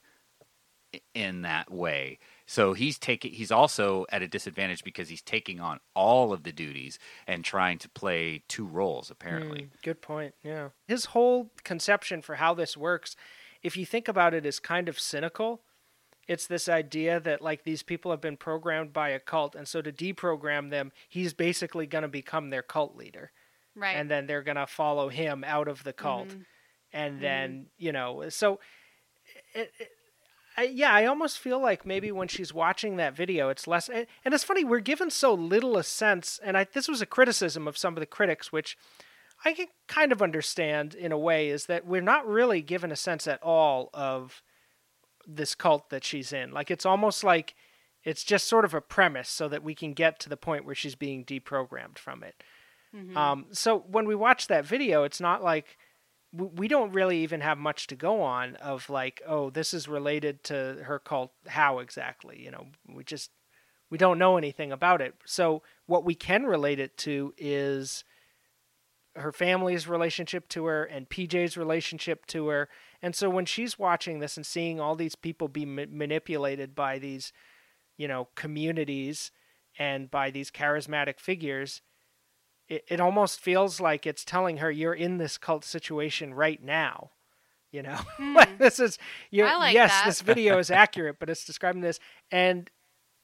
in 1.14 1.42
that 1.42 1.70
way. 1.70 2.18
So 2.50 2.72
he's 2.72 2.98
taking 2.98 3.32
he's 3.32 3.52
also 3.52 4.06
at 4.10 4.22
a 4.22 4.26
disadvantage 4.26 4.82
because 4.82 5.08
he's 5.08 5.22
taking 5.22 5.60
on 5.60 5.78
all 5.94 6.32
of 6.32 6.42
the 6.42 6.50
duties 6.50 6.98
and 7.24 7.44
trying 7.44 7.78
to 7.78 7.88
play 7.88 8.42
two 8.48 8.66
roles 8.66 9.08
apparently. 9.08 9.60
Mm, 9.62 9.82
good 9.84 10.02
point. 10.02 10.34
Yeah. 10.42 10.70
His 10.88 11.04
whole 11.04 11.52
conception 11.62 12.22
for 12.22 12.34
how 12.34 12.54
this 12.54 12.76
works, 12.76 13.14
if 13.62 13.76
you 13.76 13.86
think 13.86 14.08
about 14.08 14.34
it, 14.34 14.44
is 14.44 14.58
kind 14.58 14.88
of 14.88 14.98
cynical. 14.98 15.60
It's 16.26 16.48
this 16.48 16.68
idea 16.68 17.20
that 17.20 17.40
like 17.40 17.62
these 17.62 17.84
people 17.84 18.10
have 18.10 18.20
been 18.20 18.36
programmed 18.36 18.92
by 18.92 19.10
a 19.10 19.20
cult, 19.20 19.54
and 19.54 19.68
so 19.68 19.80
to 19.80 19.92
deprogram 19.92 20.70
them, 20.70 20.90
he's 21.08 21.32
basically 21.32 21.86
going 21.86 22.02
to 22.02 22.08
become 22.08 22.50
their 22.50 22.62
cult 22.62 22.96
leader, 22.96 23.30
Right. 23.76 23.94
and 23.94 24.10
then 24.10 24.26
they're 24.26 24.42
going 24.42 24.56
to 24.56 24.66
follow 24.66 25.08
him 25.08 25.44
out 25.44 25.68
of 25.68 25.84
the 25.84 25.92
cult, 25.92 26.30
Mhm. 26.30 26.44
and 26.92 27.22
then 27.22 27.66
you 27.78 27.92
know, 27.92 28.28
so 28.28 28.58
it, 29.54 29.72
it, 29.78 29.90
I, 30.56 30.64
yeah, 30.64 30.92
I 30.92 31.06
almost 31.06 31.38
feel 31.38 31.60
like 31.60 31.86
maybe 31.86 32.10
when 32.12 32.28
she's 32.28 32.52
watching 32.52 32.96
that 32.96 33.16
video, 33.16 33.48
it's 33.48 33.66
less. 33.66 33.88
And 33.88 34.06
and 34.24 34.34
it's 34.34 34.44
funny, 34.44 34.64
we're 34.64 34.80
given 34.80 35.10
so 35.10 35.32
little 35.34 35.76
a 35.76 35.84
sense, 35.84 36.40
and 36.42 36.56
I, 36.56 36.66
this 36.72 36.88
was 36.88 37.00
a 37.00 37.06
criticism 37.06 37.68
of 37.68 37.78
some 37.78 37.94
of 37.94 38.00
the 38.00 38.06
critics, 38.06 38.52
which 38.52 38.76
I 39.44 39.52
can 39.52 39.68
kind 39.88 40.12
of 40.12 40.20
understand 40.20 40.94
in 40.94 41.12
a 41.12 41.18
way, 41.18 41.48
is 41.48 41.66
that 41.66 41.86
we're 41.86 42.02
not 42.02 42.26
really 42.26 42.62
given 42.62 42.92
a 42.92 42.96
sense 42.96 43.26
at 43.26 43.42
all 43.42 43.90
of 43.94 44.42
this 45.26 45.54
cult 45.54 45.90
that 45.90 46.04
she's 46.04 46.32
in. 46.32 46.52
Like 46.52 46.70
it's 46.70 46.86
almost 46.86 47.22
like 47.24 47.54
it's 48.04 48.24
just 48.24 48.46
sort 48.46 48.64
of 48.64 48.74
a 48.74 48.80
premise 48.80 49.28
so 49.28 49.48
that 49.48 49.62
we 49.62 49.74
can 49.74 49.92
get 49.92 50.18
to 50.20 50.28
the 50.28 50.36
point 50.36 50.64
where 50.64 50.74
she's 50.74 50.94
being 50.94 51.24
deprogrammed 51.24 51.98
from 51.98 52.22
it. 52.22 52.42
Um, 53.16 53.46
so 53.52 53.84
when 53.88 54.06
we 54.06 54.14
watch 54.14 54.48
that 54.48 54.64
video, 54.64 55.04
it's 55.04 55.20
not 55.20 55.44
like 55.44 55.78
we, 56.32 56.68
don't 56.68 56.92
really 56.92 57.18
even 57.18 57.40
have 57.40 57.58
much 57.58 57.88
to 57.88 57.96
go 57.96 58.22
on 58.22 58.56
of 58.56 58.88
like, 58.88 59.20
oh, 59.26 59.50
this 59.50 59.74
is 59.74 59.88
related 59.88 60.44
to 60.44 60.78
her 60.84 60.98
cult. 60.98 61.32
How 61.48 61.80
exactly? 61.80 62.40
You 62.40 62.52
know, 62.52 62.66
we 62.88 63.02
just 63.04 63.30
we 63.90 63.98
don't 63.98 64.18
know 64.18 64.36
anything 64.36 64.70
about 64.70 65.00
it. 65.00 65.14
So 65.26 65.62
what 65.86 66.04
we 66.04 66.14
can 66.14 66.44
relate 66.44 66.78
it 66.78 66.96
to 66.98 67.34
is 67.36 68.04
her 69.16 69.32
family's 69.32 69.88
relationship 69.88 70.48
to 70.50 70.66
her 70.66 70.84
and 70.84 71.08
PJ's 71.08 71.56
relationship 71.56 72.26
to 72.26 72.46
her. 72.48 72.68
And 73.02 73.16
so 73.16 73.28
when 73.28 73.44
she's 73.46 73.78
watching 73.78 74.20
this 74.20 74.36
and 74.36 74.46
seeing 74.46 74.80
all 74.80 74.94
these 74.94 75.16
people 75.16 75.48
be 75.48 75.66
ma- 75.66 75.86
manipulated 75.90 76.76
by 76.76 77.00
these, 77.00 77.32
you 77.96 78.06
know, 78.06 78.28
communities 78.36 79.32
and 79.78 80.08
by 80.10 80.30
these 80.30 80.52
charismatic 80.52 81.18
figures, 81.18 81.82
it, 82.70 82.84
it 82.88 83.00
almost 83.00 83.40
feels 83.40 83.80
like 83.80 84.06
it's 84.06 84.24
telling 84.24 84.58
her 84.58 84.70
you're 84.70 84.94
in 84.94 85.18
this 85.18 85.36
cult 85.36 85.64
situation 85.64 86.32
right 86.32 86.62
now. 86.62 87.10
You 87.72 87.82
know, 87.82 87.96
hmm. 88.16 88.34
like 88.34 88.58
this 88.58 88.80
is 88.80 88.98
you're, 89.30 89.46
like 89.46 89.74
yes, 89.74 89.90
that. 89.90 90.06
this 90.06 90.22
video 90.22 90.58
is 90.58 90.70
accurate, 90.70 91.18
but 91.18 91.28
it's 91.28 91.44
describing 91.44 91.82
this, 91.82 92.00
and 92.30 92.70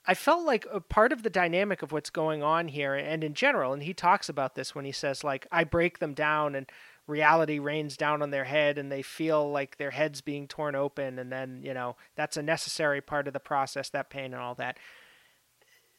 I 0.07 0.15
felt 0.15 0.45
like 0.45 0.67
a 0.73 0.81
part 0.81 1.13
of 1.13 1.23
the 1.23 1.31
dynamic 1.31 1.83
of 1.83 1.91
what's 1.91 2.11
going 2.11 2.43
on 2.43 2.69
here, 2.69 2.95
and 2.95 3.25
in 3.25 3.35
general, 3.35 3.73
and 3.73 3.83
he 3.83 3.95
talks 3.95 4.29
about 4.29 4.55
this 4.55 4.75
when 4.75 4.85
he 4.85 4.93
says 4.93 5.25
like 5.25 5.47
I 5.51 5.65
break 5.65 6.01
them 6.01 6.13
down 6.13 6.55
and 6.55 6.67
reality 7.07 7.59
rains 7.59 7.97
down 7.97 8.21
on 8.21 8.31
their 8.31 8.45
head 8.45 8.79
and 8.79 8.91
they 8.91 9.03
feel 9.03 9.49
like 9.49 9.77
their 9.77 9.93
heads 9.93 10.21
being 10.21 10.49
torn 10.49 10.75
open 10.75 11.21
and 11.21 11.31
then 11.31 11.61
you 11.63 11.73
know 11.73 11.95
that's 12.17 12.37
a 12.37 12.43
necessary 12.43 13.01
part 13.01 13.29
of 13.29 13.33
the 13.33 13.39
process 13.39 13.89
that 13.89 14.11
pain 14.11 14.35
and 14.35 14.43
all 14.43 14.57
that 14.57 14.77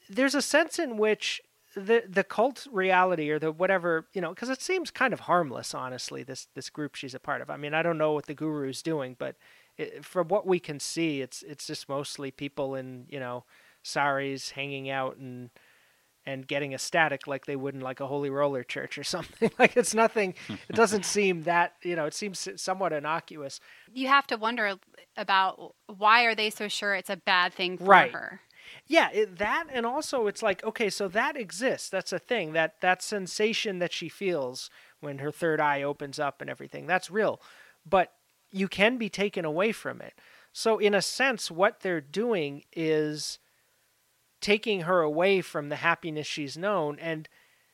there's 0.10 0.36
a 0.36 0.42
sense 0.42 0.78
in 0.80 0.98
which 0.98 1.42
the 1.78 2.04
the 2.10 2.24
cult 2.24 2.68
reality 2.72 3.30
or 3.30 3.40
the 3.40 3.52
whatever 3.52 4.08
you 4.14 4.22
know 4.22 4.30
because 4.30 4.50
it 4.50 4.62
seems 4.62 4.92
kind 4.92 5.14
of 5.14 5.22
harmless 5.22 5.76
honestly 5.76 6.24
this 6.24 6.48
this 6.56 6.70
group 6.70 6.96
she's 6.96 7.16
a 7.16 7.20
part 7.20 7.42
of 7.42 7.50
i 7.50 7.58
mean 7.58 7.74
i 7.74 7.84
don't 7.84 7.98
know 8.00 8.14
what 8.14 8.28
the 8.28 8.36
guru's 8.36 8.82
doing 8.82 9.16
but 9.20 9.38
it, 9.78 10.04
from 10.06 10.28
what 10.30 10.48
we 10.48 10.60
can 10.60 10.80
see 10.80 11.22
it's 11.22 11.44
it's 11.44 11.68
just 11.68 11.90
mostly 11.90 12.32
people 12.32 12.76
in 12.76 13.06
you 13.10 13.20
know 13.20 13.46
saris 13.84 14.52
hanging 14.52 14.90
out 14.90 15.18
and 15.18 15.52
and 16.26 16.48
getting 16.48 16.74
ecstatic 16.74 17.28
like 17.28 17.46
they 17.46 17.56
would 17.56 17.76
in 17.76 17.82
like 17.82 18.02
a 18.02 18.08
holy 18.08 18.30
roller 18.30 18.64
church 18.64 18.98
or 18.98 19.04
something 19.06 19.52
like 19.60 19.78
it's 19.78 19.94
nothing 19.96 20.36
it 20.70 20.76
doesn't 20.76 21.06
seem 21.06 21.44
that 21.44 21.74
you 21.84 21.96
know 21.96 22.06
it 22.06 22.14
seems 22.14 22.48
somewhat 22.58 22.94
innocuous 22.94 23.60
You 23.94 24.08
have 24.08 24.28
to 24.28 24.38
wonder 24.38 24.76
about 25.16 25.76
why 25.88 26.24
are 26.24 26.36
they 26.36 26.50
so 26.50 26.68
sure 26.68 26.96
it's 26.96 27.10
a 27.10 27.18
bad 27.18 27.54
thing 27.54 27.78
for 27.78 27.86
Right. 27.86 28.08
her. 28.08 28.42
Yeah, 28.86 29.10
it, 29.12 29.38
that 29.38 29.68
and 29.72 29.86
also 29.86 30.28
it's 30.28 30.44
like 30.44 30.64
okay, 30.64 30.90
so 30.90 31.08
that 31.10 31.36
exists. 31.38 31.90
That's 31.90 32.14
a 32.14 32.20
thing. 32.20 32.54
That 32.54 32.82
that 32.82 33.02
sensation 33.02 33.80
that 33.80 33.94
she 33.94 34.10
feels 34.10 34.70
when 35.00 35.20
her 35.20 35.32
third 35.32 35.60
eye 35.60 35.84
opens 35.84 36.20
up 36.20 36.42
and 36.42 36.50
everything. 36.50 36.88
That's 36.88 37.12
real. 37.12 37.42
But 37.88 38.14
you 38.52 38.68
can 38.68 38.98
be 38.98 39.10
taken 39.10 39.46
away 39.46 39.72
from 39.72 40.02
it. 40.02 40.14
So 40.54 40.80
in 40.80 40.94
a 40.94 41.02
sense 41.02 41.52
what 41.52 41.82
they're 41.82 42.02
doing 42.02 42.64
is 42.74 43.40
taking 44.42 44.82
her 44.82 45.02
away 45.02 45.42
from 45.42 45.70
the 45.70 45.78
happiness 45.78 46.28
she's 46.28 46.58
known 46.58 46.98
and 47.00 47.28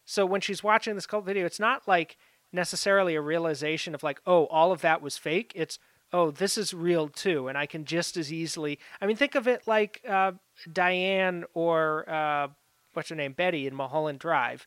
so 0.05 0.25
when 0.25 0.41
she's 0.41 0.63
watching 0.63 0.95
this 0.95 1.05
cult 1.05 1.25
video 1.25 1.45
it's 1.45 1.59
not 1.59 1.87
like 1.87 2.17
necessarily 2.51 3.15
a 3.15 3.21
realization 3.21 3.93
of 3.93 4.03
like 4.03 4.21
oh 4.25 4.45
all 4.45 4.71
of 4.71 4.81
that 4.81 5.01
was 5.01 5.17
fake 5.17 5.51
it's 5.55 5.77
oh 6.13 6.31
this 6.31 6.57
is 6.57 6.73
real 6.73 7.09
too 7.09 7.47
and 7.47 7.57
i 7.57 7.65
can 7.65 7.83
just 7.83 8.15
as 8.15 8.31
easily 8.31 8.79
i 9.01 9.05
mean 9.05 9.15
think 9.15 9.35
of 9.35 9.47
it 9.47 9.67
like 9.67 10.01
uh, 10.07 10.31
diane 10.71 11.43
or 11.53 12.09
uh, 12.09 12.47
what's 12.93 13.09
her 13.09 13.15
name 13.15 13.33
betty 13.33 13.67
in 13.67 13.75
mulholland 13.75 14.19
drive 14.19 14.65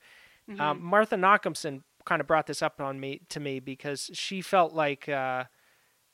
um, 0.61 0.81
martha 0.81 1.17
Nachumson 1.17 1.83
kind 2.05 2.21
of 2.21 2.27
brought 2.29 2.47
this 2.47 2.63
up 2.63 2.81
on 2.81 3.01
me 3.01 3.21
to 3.31 3.41
me 3.41 3.59
because 3.59 4.11
she 4.15 4.41
felt 4.41 4.73
like 4.73 5.09
uh, 5.09 5.45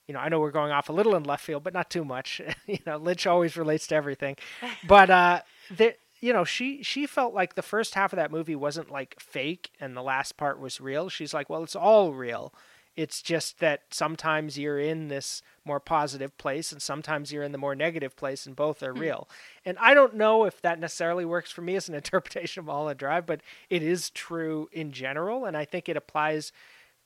you 0.07 0.14
know, 0.14 0.21
I 0.21 0.29
know 0.29 0.40
we're 0.40 0.51
going 0.51 0.73
off 0.73 0.88
a 0.88 0.92
little 0.92 1.14
in 1.14 1.25
left 1.25 1.45
field, 1.45 1.62
but 1.62 1.75
not 1.75 1.90
too 1.90 2.05
much. 2.05 2.40
you 2.66 2.79
know, 2.87 2.97
Lynch 2.97 3.27
always 3.27 3.57
relates 3.57 3.87
to 3.88 3.95
everything. 3.95 4.37
But 4.87 5.11
uh 5.11 5.42
the 5.75 5.95
you 6.21 6.33
know, 6.33 6.45
she 6.45 6.83
she 6.83 7.07
felt 7.07 7.35
like 7.35 7.55
the 7.55 7.62
first 7.62 7.95
half 7.95 8.12
of 8.12 8.16
that 8.16 8.31
movie 8.31 8.57
wasn't 8.57 8.90
like 8.90 9.18
fake 9.21 9.71
and 9.81 9.97
the 9.97 10.03
last 10.03 10.37
part 10.37 10.61
was 10.61 10.81
real. 10.81 11.09
She's 11.09 11.35
like, 11.35 11.49
well, 11.51 11.62
it's 11.62 11.77
all 11.77 12.12
real. 12.12 12.55
It's 12.94 13.22
just 13.22 13.59
that 13.61 13.83
sometimes 13.90 14.59
you're 14.59 14.78
in 14.78 15.09
this 15.09 15.42
more 15.64 15.81
positive 15.81 16.37
place 16.37 16.72
and 16.72 16.83
sometimes 16.83 17.33
you're 17.33 17.42
in 17.42 17.52
the 17.52 17.59
more 17.59 17.74
negative 17.74 18.16
place 18.16 18.44
and 18.44 18.55
both 18.55 18.83
are 18.83 18.92
real. 18.92 19.28
And 19.64 19.78
I 19.81 19.94
don't 19.94 20.14
know 20.14 20.44
if 20.44 20.61
that 20.61 20.78
necessarily 20.78 21.24
works 21.24 21.50
for 21.50 21.62
me 21.62 21.74
as 21.76 21.88
an 21.88 21.94
interpretation 22.02 22.61
of 22.61 22.66
Mulholland 22.66 22.98
Drive, 22.98 23.24
but 23.24 23.40
it 23.70 23.83
is 23.83 24.11
true 24.11 24.68
in 24.72 24.92
general 24.92 25.44
and 25.46 25.57
I 25.57 25.64
think 25.64 25.88
it 25.88 25.96
applies 25.96 26.52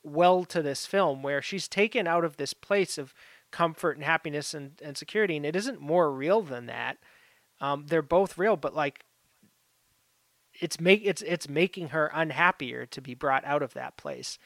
well 0.03 0.45
to 0.47 0.63
this 0.63 0.87
film 0.87 1.23
where 1.23 1.43
she's 1.43 1.69
taken 1.69 2.07
out 2.07 2.25
of 2.25 2.37
this 2.37 2.53
place 2.53 2.99
of 2.99 3.15
comfort 3.53 3.97
and 3.97 4.05
happiness 4.05 4.55
and, 4.55 4.81
and 4.83 4.97
security 4.97 5.37
and 5.37 5.47
it 5.47 5.55
isn't 5.55 5.81
more 5.81 6.11
real 6.11 6.43
than 6.43 6.67
that. 6.67 6.99
Um, 7.61 7.87
they're 7.87 8.03
both 8.03 8.37
real 8.37 8.57
but 8.57 8.75
like 8.75 9.05
it's 10.61 10.81
make 10.81 11.03
it's 11.05 11.23
it's 11.23 11.49
making 11.49 11.89
her 11.89 12.11
unhappier 12.15 12.87
to 12.87 13.01
be 13.01 13.15
brought 13.15 13.45
out 13.45 13.63
of 13.63 13.75
that 13.75 13.97
place 13.97 14.39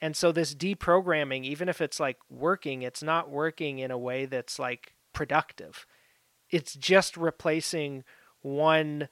and 0.00 0.16
so 0.16 0.32
this 0.32 0.54
deprogramming 0.54 1.44
even 1.44 1.68
if 1.68 1.80
it's 1.80 2.00
like 2.00 2.18
working 2.28 2.82
it's 2.82 3.02
not 3.02 3.30
working 3.30 3.78
in 3.78 3.90
a 3.90 3.98
way 3.98 4.26
that's 4.26 4.58
like 4.58 4.94
productive 5.12 5.86
it's 6.50 6.74
just 6.74 7.16
replacing 7.16 8.04
one 8.42 9.08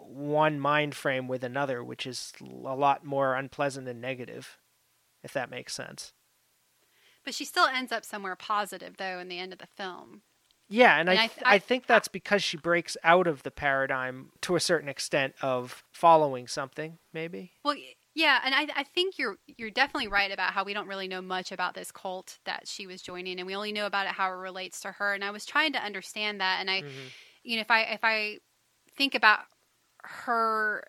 one 0.00 0.60
mind 0.60 0.94
frame 0.94 1.28
with 1.28 1.42
another 1.42 1.82
which 1.82 2.06
is 2.06 2.32
a 2.42 2.74
lot 2.74 3.04
more 3.04 3.34
unpleasant 3.34 3.88
and 3.88 4.00
negative 4.00 4.58
if 5.22 5.32
that 5.32 5.50
makes 5.50 5.74
sense 5.74 6.12
But 7.24 7.34
she 7.34 7.44
still 7.44 7.66
ends 7.66 7.92
up 7.92 8.04
somewhere 8.04 8.36
positive, 8.36 8.96
though, 8.96 9.18
in 9.18 9.28
the 9.28 9.38
end 9.38 9.52
of 9.52 9.60
the 9.60 9.68
film. 9.76 10.22
Yeah, 10.68 10.98
and, 10.98 11.08
And 11.08 11.18
I, 11.18 11.24
I 11.24 11.26
th- 11.28 11.42
I 11.44 11.58
think 11.58 11.86
that's 11.86 12.08
because 12.08 12.42
she 12.42 12.56
breaks 12.56 12.96
out 13.04 13.26
of 13.26 13.42
the 13.42 13.50
paradigm 13.50 14.30
to 14.40 14.56
a 14.56 14.60
certain 14.60 14.88
extent 14.88 15.34
of 15.42 15.84
following 15.92 16.48
something, 16.48 16.98
maybe. 17.12 17.52
Well, 17.64 17.76
yeah, 18.14 18.40
and 18.44 18.54
I, 18.54 18.68
I 18.76 18.84
think 18.84 19.18
you're 19.18 19.36
you're 19.46 19.70
definitely 19.70 20.08
right 20.08 20.30
about 20.30 20.52
how 20.52 20.64
we 20.64 20.74
don't 20.74 20.88
really 20.88 21.08
know 21.08 21.22
much 21.22 21.50
about 21.52 21.74
this 21.74 21.90
cult 21.90 22.38
that 22.44 22.68
she 22.68 22.86
was 22.86 23.00
joining, 23.02 23.38
and 23.38 23.46
we 23.46 23.54
only 23.56 23.72
know 23.72 23.86
about 23.86 24.06
it 24.06 24.12
how 24.12 24.28
it 24.28 24.36
relates 24.36 24.80
to 24.82 24.92
her. 24.92 25.14
And 25.14 25.24
I 25.24 25.30
was 25.30 25.46
trying 25.46 25.72
to 25.72 25.78
understand 25.82 26.40
that, 26.40 26.58
and 26.60 26.70
I, 26.70 26.82
you 27.42 27.56
know, 27.56 27.62
if 27.62 27.70
I 27.70 27.82
if 27.82 28.00
I 28.04 28.38
think 28.96 29.14
about 29.14 29.40
her 30.04 30.84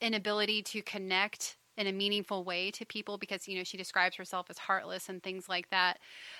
inability 0.00 0.62
to 0.62 0.82
connect 0.82 1.56
in 1.76 1.86
a 1.86 1.92
meaningful 1.92 2.44
way 2.44 2.70
to 2.70 2.84
people 2.86 3.18
because 3.18 3.46
you 3.48 3.56
know 3.56 3.64
she 3.64 3.76
describes 3.76 4.16
herself 4.16 4.46
as 4.50 4.58
heartless 4.58 5.08
and 5.08 5.22
things 5.22 5.48
like 5.48 5.68
that 5.70 5.98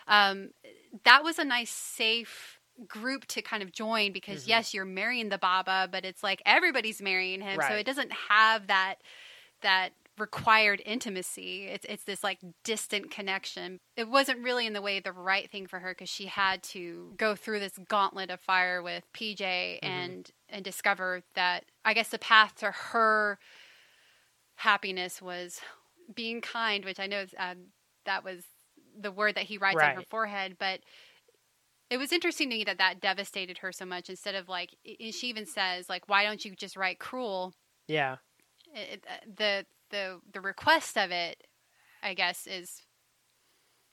um, 0.09 0.51
that 1.05 1.23
was 1.25 1.39
a 1.39 1.45
nice 1.45 1.71
safe 1.71 2.59
group 2.87 3.25
to 3.27 3.41
kind 3.41 3.63
of 3.63 3.73
join 3.73 4.13
because 4.13 4.47
yes 4.49 4.75
you're 4.75 4.85
marrying 4.85 5.31
the 5.31 5.39
baba 5.39 5.89
but 5.91 6.05
it's 6.05 6.23
like 6.23 6.43
everybody's 6.45 7.01
marrying 7.01 7.41
him 7.41 7.57
so 7.69 7.75
it 7.75 7.85
doesn't 7.87 8.13
have 8.29 8.67
that 8.67 8.97
that 9.63 9.93
required 10.19 10.83
intimacy. 10.87 11.67
It's 11.67 11.85
it's 11.89 12.05
this 12.05 12.25
like 12.25 12.39
distant 12.65 13.11
connection. 13.11 13.79
It 13.97 14.09
wasn't 14.09 14.43
really 14.43 14.67
in 14.67 14.73
the 14.73 14.83
way 14.83 15.01
the 15.01 15.13
right 15.13 15.51
thing 15.51 15.67
for 15.67 15.79
her 15.81 15.93
because 15.93 16.09
she 16.09 16.27
had 16.27 16.63
to 16.65 17.13
go 17.17 17.35
through 17.35 17.61
this 17.61 17.79
gauntlet 17.89 18.31
of 18.31 18.41
fire 18.41 18.83
with 18.83 19.05
PJ 19.13 19.79
and 19.83 20.31
and 20.49 20.65
discover 20.65 21.23
that 21.35 21.65
I 21.85 21.95
guess 21.95 22.09
the 22.09 22.19
path 22.19 22.55
to 22.57 22.71
her 22.71 23.39
happiness 24.57 25.21
was 25.21 25.61
being 26.15 26.41
kind 26.41 26.85
which 26.85 26.99
I 26.99 27.07
know 27.07 27.27
um, 27.39 27.57
that 28.07 28.25
was 28.25 28.45
the 28.99 29.13
word 29.13 29.35
that 29.35 29.45
he 29.45 29.59
writes 29.59 29.77
on 29.83 29.97
her 29.97 30.03
forehead 30.09 30.57
but 30.59 30.81
it 31.91 31.99
was 31.99 32.11
interesting 32.11 32.49
to 32.49 32.57
me 32.57 32.65
that 32.65 32.79
that 32.79 33.01
devastated 33.01 33.59
her 33.59 33.71
so 33.71 33.85
much 33.85 34.09
instead 34.09 34.35
of 34.35 34.49
like 34.49 34.75
and 35.01 35.15
she 35.15 35.29
even 35.29 35.47
says 35.47 35.89
like 35.89 36.09
why 36.09 36.25
don't 36.25 36.45
you 36.45 36.55
just 36.55 36.77
write 36.77 36.99
cruel? 36.99 37.53
Yeah. 37.87 38.17
It, 38.77 39.05
uh, 39.09 39.15
the 39.37 39.67
the 39.91 40.21
the 40.33 40.41
request 40.41 40.97
of 40.99 41.11
it 41.11 41.43
i 42.03 42.15
guess 42.15 42.47
is 42.47 42.83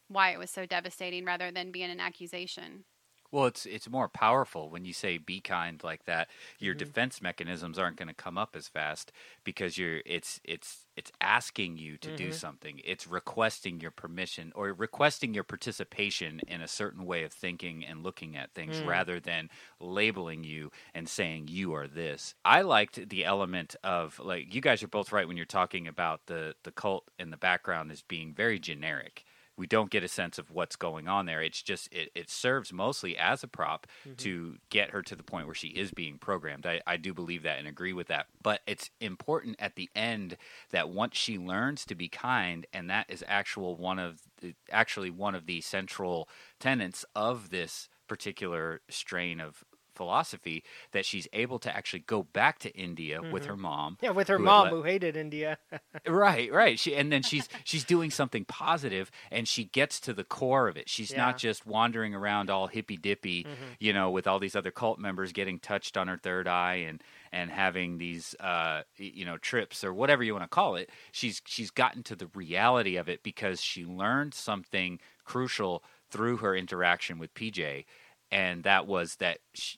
why 0.08 0.32
it 0.32 0.40
was 0.40 0.50
so 0.52 0.66
devastating 0.66 1.26
rather 1.26 1.52
than 1.52 1.72
being 1.72 1.90
an 1.90 2.00
accusation 2.00 2.86
Well, 3.34 3.46
it's 3.46 3.66
it's 3.66 3.90
more 3.90 4.08
powerful 4.08 4.70
when 4.70 4.86
you 4.86 4.94
say 4.94 5.18
be 5.18 5.42
kind 5.42 5.84
like 5.84 6.06
that. 6.06 6.28
Your 6.60 6.76
mm-hmm. 6.76 6.86
defense 6.86 7.20
mechanisms 7.20 7.80
aren't 7.80 7.98
going 7.98 8.08
to 8.08 8.14
come 8.14 8.38
up 8.38 8.56
as 8.56 8.68
fast 8.68 9.12
because 9.44 9.76
you're 9.76 10.02
it's 10.06 10.40
it's 10.44 10.86
it's 10.96 11.12
asking 11.20 11.80
you 11.80 11.98
to 11.98 12.16
do 12.16 12.26
mm-hmm. 12.26 12.34
something. 12.34 12.80
It's 12.86 13.08
requesting 13.08 13.82
your 13.82 13.90
permission 13.90 14.52
or 14.54 14.72
requesting 14.72 15.34
your 15.34 15.44
participation 15.44 16.42
in 16.48 16.62
a 16.62 16.68
certain 16.68 17.08
way 17.08 17.24
of 17.24 17.34
thinking 17.34 17.84
and 17.84 18.04
looking 18.04 18.38
at 18.38 18.54
things 18.54 18.80
mm. 18.80 18.86
rather 18.86 19.20
than 19.20 19.50
labeling 19.80 20.44
you 20.44 20.70
and 20.94 21.10
saying 21.10 21.48
you 21.48 21.74
are 21.74 21.88
this. 21.88 22.36
I 22.46 22.62
liked 22.62 23.10
the 23.10 23.26
element 23.26 23.76
of 23.84 24.20
like 24.24 24.54
you 24.54 24.62
guys 24.62 24.84
are 24.84 24.88
both 24.88 25.12
right 25.12 25.28
when 25.28 25.38
you're 25.38 25.48
talking 25.48 25.88
about 25.88 26.28
the 26.28 26.54
the 26.62 26.72
cult 26.72 27.10
in 27.18 27.32
the 27.32 27.38
background 27.38 27.92
as 27.92 28.04
being 28.04 28.32
very 28.32 28.60
generic 28.60 29.26
we 29.58 29.68
don't 29.68 29.90
get 29.90 30.04
a 30.04 30.08
sense 30.08 30.38
of 30.38 30.52
what's 30.52 30.76
going 30.76 31.08
on 31.08 31.26
there. 31.26 31.42
It's 31.42 31.62
just 31.62 31.92
it, 31.94 32.10
it 32.16 32.30
serves 32.30 32.74
mostly 32.74 33.18
as 33.18 33.44
a 33.44 33.48
prop 33.48 33.88
mm-hmm. 34.06 34.16
to 34.16 34.58
get 34.70 34.92
her 34.92 35.02
to 35.04 35.16
the 35.16 35.24
point 35.24 35.46
where 35.46 35.56
she 35.56 35.70
is 35.70 35.92
being 35.92 36.18
programmed. 36.18 36.66
I, 36.66 36.82
I 36.88 36.98
do 36.98 37.14
believe 37.14 37.44
that 37.44 37.60
and 37.60 37.68
agree 37.68 37.94
with 37.94 38.08
that. 38.08 38.28
But 38.42 38.62
it's 38.66 38.90
important 39.00 39.58
at 39.60 39.76
the 39.76 39.90
end 39.96 40.38
that 40.72 40.90
once 40.90 41.18
she 41.18 41.38
learns 41.38 41.86
to 41.86 41.96
be 41.96 42.10
kind, 42.10 42.66
and 42.74 42.90
that 42.90 43.06
is 43.10 43.24
actual 43.28 43.76
one 43.76 44.00
of 44.00 44.22
the, 44.42 44.56
actually 44.72 45.10
one 45.10 45.36
of 45.36 45.46
the 45.46 45.62
central 45.62 46.28
tenets 46.60 47.06
of 47.16 47.50
this 47.50 47.90
particular 48.08 48.82
strain 48.90 49.40
of 49.40 49.64
philosophy 49.96 50.64
that 50.92 51.06
she's 51.06 51.28
able 51.34 51.60
to 51.60 51.76
actually 51.76 52.00
go 52.02 52.24
back 52.24 52.60
to 52.60 52.70
India 52.76 53.22
with 53.32 53.46
her 53.46 53.56
mom. 53.58 53.98
Yeah, 54.02 54.12
with 54.12 54.28
her 54.28 54.38
who 54.38 54.44
mom 54.44 54.64
let- 54.66 54.74
who 54.74 54.84
hated 54.84 55.16
India. 55.18 55.58
right 56.08 56.52
right 56.52 56.80
she 56.80 56.96
and 56.96 57.12
then 57.12 57.22
she's 57.24 57.48
she's 57.64 57.84
doing 57.84 58.12
something 58.12 58.46
positive 58.46 59.10
and 59.32 59.48
she 59.48 59.64
gets 59.66 60.00
to 60.02 60.14
the 60.14 60.24
core 60.24 60.68
of 60.68 60.78
it 60.78 60.90
she's 60.90 61.12
Yeah. 61.12 61.18
Mm-hmm. 61.20 61.26
not 61.28 61.38
just 61.38 61.66
wandering 61.66 62.14
around 62.16 62.50
all 62.50 62.68
hippy 62.68 62.98
dippy 62.98 63.46
you 63.80 63.94
know 63.94 64.10
with 64.10 64.28
all 64.28 64.40
these 64.40 64.56
other 64.56 64.72
cult 64.72 65.00
members 65.00 65.32
getting 65.32 65.60
touched 65.60 65.98
on 65.98 66.08
her 66.08 66.18
third 66.18 66.48
eye 66.48 66.84
and 66.88 67.02
and 67.32 67.50
having 67.52 67.98
these 67.98 68.36
uh 68.40 68.82
you 68.98 69.26
know 69.26 69.38
trips 69.38 69.84
or 69.84 69.94
whatever 69.94 70.24
you 70.24 70.34
want 70.34 70.44
to 70.44 70.48
call 70.50 70.76
it 70.76 70.90
she's 71.12 71.42
she's 71.46 71.72
gotten 71.72 72.04
to 72.04 72.16
the 72.16 72.28
reality 72.34 72.96
of 72.98 73.08
it 73.08 73.24
because 73.24 73.62
she 73.62 73.86
learned 73.86 74.34
something 74.34 75.00
crucial 75.24 75.84
through 76.10 76.38
her 76.38 76.56
interaction 76.56 77.18
with 77.20 77.34
PJ 77.34 77.86
and 78.32 78.64
that 78.64 78.88
was 78.88 79.16
that 79.18 79.40
she, 79.54 79.78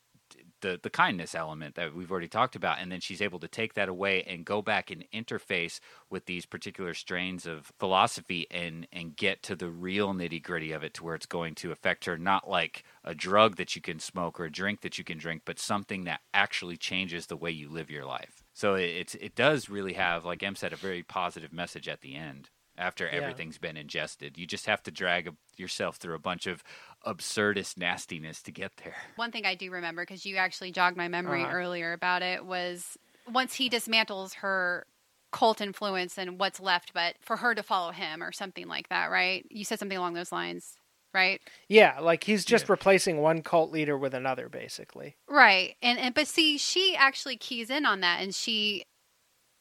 the 0.65 0.79
the 0.81 0.89
kindness 0.89 1.35
element 1.35 1.75
that 1.75 1.93
we've 1.93 2.11
already 2.11 2.27
talked 2.27 2.55
about 2.55 2.79
and 2.79 2.91
then 2.91 2.99
she's 2.99 3.21
able 3.21 3.39
to 3.39 3.47
take 3.47 3.75
that 3.75 3.87
away 3.87 4.23
and 4.23 4.45
go 4.45 4.61
back 4.61 4.89
and 4.89 5.05
interface 5.13 5.79
with 6.09 6.25
these 6.25 6.45
particular 6.47 6.93
strains 6.95 7.45
of 7.45 7.71
philosophy 7.79 8.47
and 8.49 8.87
and 8.91 9.15
get 9.15 9.43
to 9.43 9.55
the 9.55 9.69
real 9.69 10.13
nitty-gritty 10.13 10.71
of 10.71 10.83
it 10.83 10.93
to 10.95 11.03
where 11.03 11.13
it's 11.15 11.27
going 11.27 11.53
to 11.53 11.71
affect 11.71 12.05
her 12.05 12.17
not 12.17 12.49
like 12.49 12.83
a 13.03 13.13
drug 13.13 13.57
that 13.57 13.75
you 13.75 13.81
can 13.81 13.99
smoke 13.99 14.39
or 14.39 14.45
a 14.45 14.51
drink 14.51 14.81
that 14.81 14.97
you 14.97 15.03
can 15.03 15.17
drink 15.19 15.43
but 15.45 15.59
something 15.59 16.05
that 16.05 16.21
actually 16.33 16.77
changes 16.77 17.27
the 17.27 17.37
way 17.37 17.51
you 17.51 17.69
live 17.69 17.91
your 17.91 18.05
life 18.05 18.43
so 18.53 18.73
it, 18.73 18.89
it's 18.89 19.15
it 19.15 19.35
does 19.35 19.69
really 19.69 19.93
have 19.93 20.25
like 20.25 20.41
em 20.41 20.55
said 20.55 20.73
a 20.73 20.77
very 20.77 21.03
positive 21.03 21.53
message 21.53 21.87
at 21.87 22.01
the 22.01 22.15
end 22.15 22.49
after 22.77 23.05
Yeah. 23.05 23.11
everything's 23.13 23.57
been 23.59 23.77
ingested 23.77 24.37
you 24.37 24.47
just 24.47 24.65
have 24.65 24.81
to 24.83 24.91
drag 24.91 25.29
yourself 25.57 25.97
through 25.97 26.15
a 26.15 26.19
bunch 26.19 26.47
of 26.47 26.63
absurdist 27.05 27.77
nastiness 27.77 28.41
to 28.41 28.51
get 28.51 28.71
there 28.83 28.95
One 29.15 29.31
thing 29.31 29.45
I 29.45 29.55
do 29.55 29.69
remember 29.71 30.03
because 30.03 30.25
you 30.25 30.37
actually 30.37 30.71
jogged 30.71 30.97
my 30.97 31.07
memory 31.07 31.43
Uh-huh. 31.43 31.51
earlier 31.53 31.93
about 31.93 32.21
it 32.21 32.45
was 32.45 32.97
once 33.31 33.55
he 33.55 33.69
dismantles 33.69 34.35
her 34.35 34.85
cult 35.31 35.59
influence 35.59 36.17
and 36.17 36.39
what's 36.39 36.59
left, 36.59 36.93
but 36.93 37.15
for 37.21 37.37
her 37.37 37.53
to 37.55 37.61
follow 37.63 37.91
him 37.91 38.23
or 38.23 38.31
something 38.31 38.67
like 38.67 38.87
that, 38.89 39.07
right? 39.11 39.45
You 39.49 39.65
said 39.65 39.79
something 39.79 39.97
along 39.97 40.13
those 40.13 40.31
lines, 40.31 40.77
right? 41.13 41.41
yeah, 41.67 41.99
like 41.99 42.23
he's 42.23 42.45
just 42.45 42.69
replacing 42.69 43.17
one 43.17 43.41
cult 43.41 43.71
leader 43.71 43.97
with 43.97 44.13
another, 44.13 44.47
basically. 44.47 45.15
Right. 45.27 45.75
And 45.81 45.99
and 45.99 46.13
but 46.15 46.27
see, 46.27 46.57
she 46.57 46.95
actually 46.95 47.35
keys 47.37 47.69
in 47.69 47.85
on 47.85 47.99
that 48.01 48.21
and 48.21 48.33
she 48.33 48.85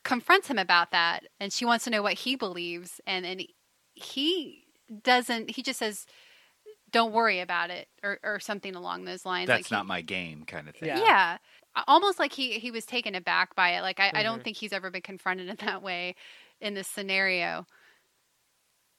confronts 0.05 0.49
him 0.49 0.59
about 0.59 0.91
that 0.93 1.25
and 1.41 1.53
she 1.53 1.65
wants 1.65 1.85
to 1.85 1.91
know 1.91 2.03
what 2.03 2.13
he 2.15 2.37
believes 2.37 3.01
and 3.07 3.25
and 3.25 3.43
he 3.95 4.65
doesn't 5.03 5.51
he 5.51 5.63
just 5.63 5.79
says 5.79 6.05
don't 6.95 7.13
worry 7.13 7.41
about 7.41 7.71
it 7.71 7.89
or 8.03 8.19
or 8.25 8.41
something 8.41 8.77
along 8.77 9.05
those 9.05 9.27
lines 9.27 9.53
that's 9.53 9.53
like 9.53 9.67
he- 9.69 9.77
not 9.77 9.87
my 9.87 10.01
game 10.01 10.45
kind 10.45 10.69
of 10.69 10.75
thing 10.77 10.95
Yeah. 10.95 10.97
yeah. 10.97 11.39
almost 11.89 12.19
like 12.19 12.33
he 12.33 12.59
he 12.59 12.71
was 12.71 12.87
taken 12.87 13.15
aback 13.15 13.55
by 13.55 13.71
it 13.71 13.83
like 13.83 14.01
I, 14.01 14.13
I 14.15 14.23
don't 14.23 14.43
Mhm. 14.43 14.45
think 14.45 14.57
he's 14.57 14.73
ever 14.73 14.91
been 14.91 15.03
confronted 15.03 15.49
in 15.49 15.57
that 15.67 15.83
way 15.83 16.15
in 16.61 16.75
this 16.75 16.89
scenario 16.89 17.67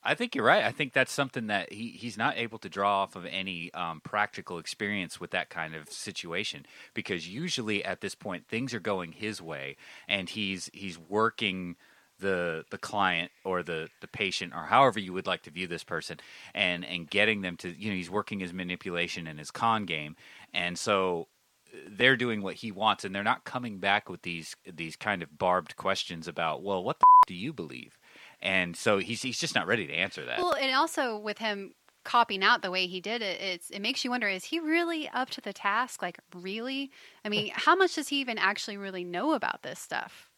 I 0.08 0.14
think 0.14 0.36
you're 0.36 0.46
right. 0.46 0.64
I 0.64 0.72
think 0.72 0.94
that's 0.94 1.12
something 1.12 1.48
that 1.48 1.74
he, 1.74 1.90
he's 1.90 2.16
not 2.18 2.38
able 2.38 2.60
to 2.60 2.70
draw 2.70 3.02
off 3.02 3.16
of 3.16 3.26
any 3.26 3.74
um, 3.74 4.02
practical 4.02 4.60
experience 4.60 5.20
with 5.20 5.32
that 5.32 5.50
kind 5.50 5.74
of 5.74 5.90
situation 5.90 6.66
because 6.94 7.28
usually 7.28 7.84
at 7.84 8.02
this 8.02 8.14
point 8.14 8.48
things 8.48 8.74
are 8.76 8.80
going 8.80 9.14
his 9.14 9.42
way 9.42 9.78
and 10.08 10.30
he's 10.30 10.70
he's 10.74 11.00
working 11.00 11.76
the 12.20 12.66
the 12.70 12.78
client 12.78 13.32
or 13.44 13.64
the 13.64 13.90
the 14.02 14.08
patient 14.08 14.54
or 14.56 14.64
however 14.64 15.00
you 15.00 15.14
would 15.14 15.28
like 15.28 15.44
to 15.44 15.52
view 15.52 15.68
this 15.68 15.84
person 15.84 16.18
and 16.54 16.86
and 16.86 17.10
getting 17.10 17.42
them 17.42 17.58
to 17.58 17.70
you 17.70 17.90
know 17.90 17.96
he's 17.96 18.10
working 18.10 18.40
his 18.40 18.54
manipulation 18.54 19.28
and 19.28 19.40
his 19.40 19.52
con 19.52 19.86
game. 19.86 20.16
And 20.54 20.78
so 20.78 21.28
uh, 21.74 21.78
they're 21.90 22.16
doing 22.16 22.42
what 22.42 22.56
he 22.56 22.72
wants 22.72 23.04
and 23.04 23.14
they're 23.14 23.24
not 23.24 23.44
coming 23.44 23.80
back 23.80 24.10
with 24.10 24.22
these 24.22 24.56
these 24.72 24.96
kind 24.96 25.22
of 25.24 25.38
barbed 25.38 25.76
questions 25.76 26.28
about 26.28 26.64
well 26.64 26.84
what 26.84 27.00
the 27.00 27.06
do 27.28 27.36
you 27.36 27.52
believe? 27.52 27.98
And 28.42 28.76
so 28.76 28.98
he's 29.00 29.22
he's 29.22 29.40
just 29.40 29.56
not 29.56 29.68
ready 29.68 29.88
to 29.88 29.94
answer 29.94 30.26
that. 30.26 30.38
Well 30.38 30.56
and 30.56 30.74
also 30.76 31.18
with 31.18 31.40
him 31.40 31.74
copying 32.04 32.44
out 32.44 32.62
the 32.62 32.70
way 32.70 32.86
he 32.86 33.02
did 33.02 33.24
it 33.24 33.42
it's 33.42 33.72
it 33.72 33.80
makes 33.80 34.06
you 34.06 34.12
wonder 34.12 34.28
is 34.28 34.44
he 34.44 34.60
really 34.60 35.10
up 35.10 35.30
to 35.32 35.42
the 35.42 35.54
task? 35.54 36.02
Like 36.02 36.20
really? 36.34 36.92
I 37.26 37.30
mean 37.30 37.52
how 37.54 37.76
much 37.76 37.96
does 37.96 38.08
he 38.08 38.22
even 38.22 38.38
actually 38.38 38.78
really 38.78 39.04
know 39.04 39.34
about 39.34 39.64
this 39.64 39.80
stuff 39.80 40.30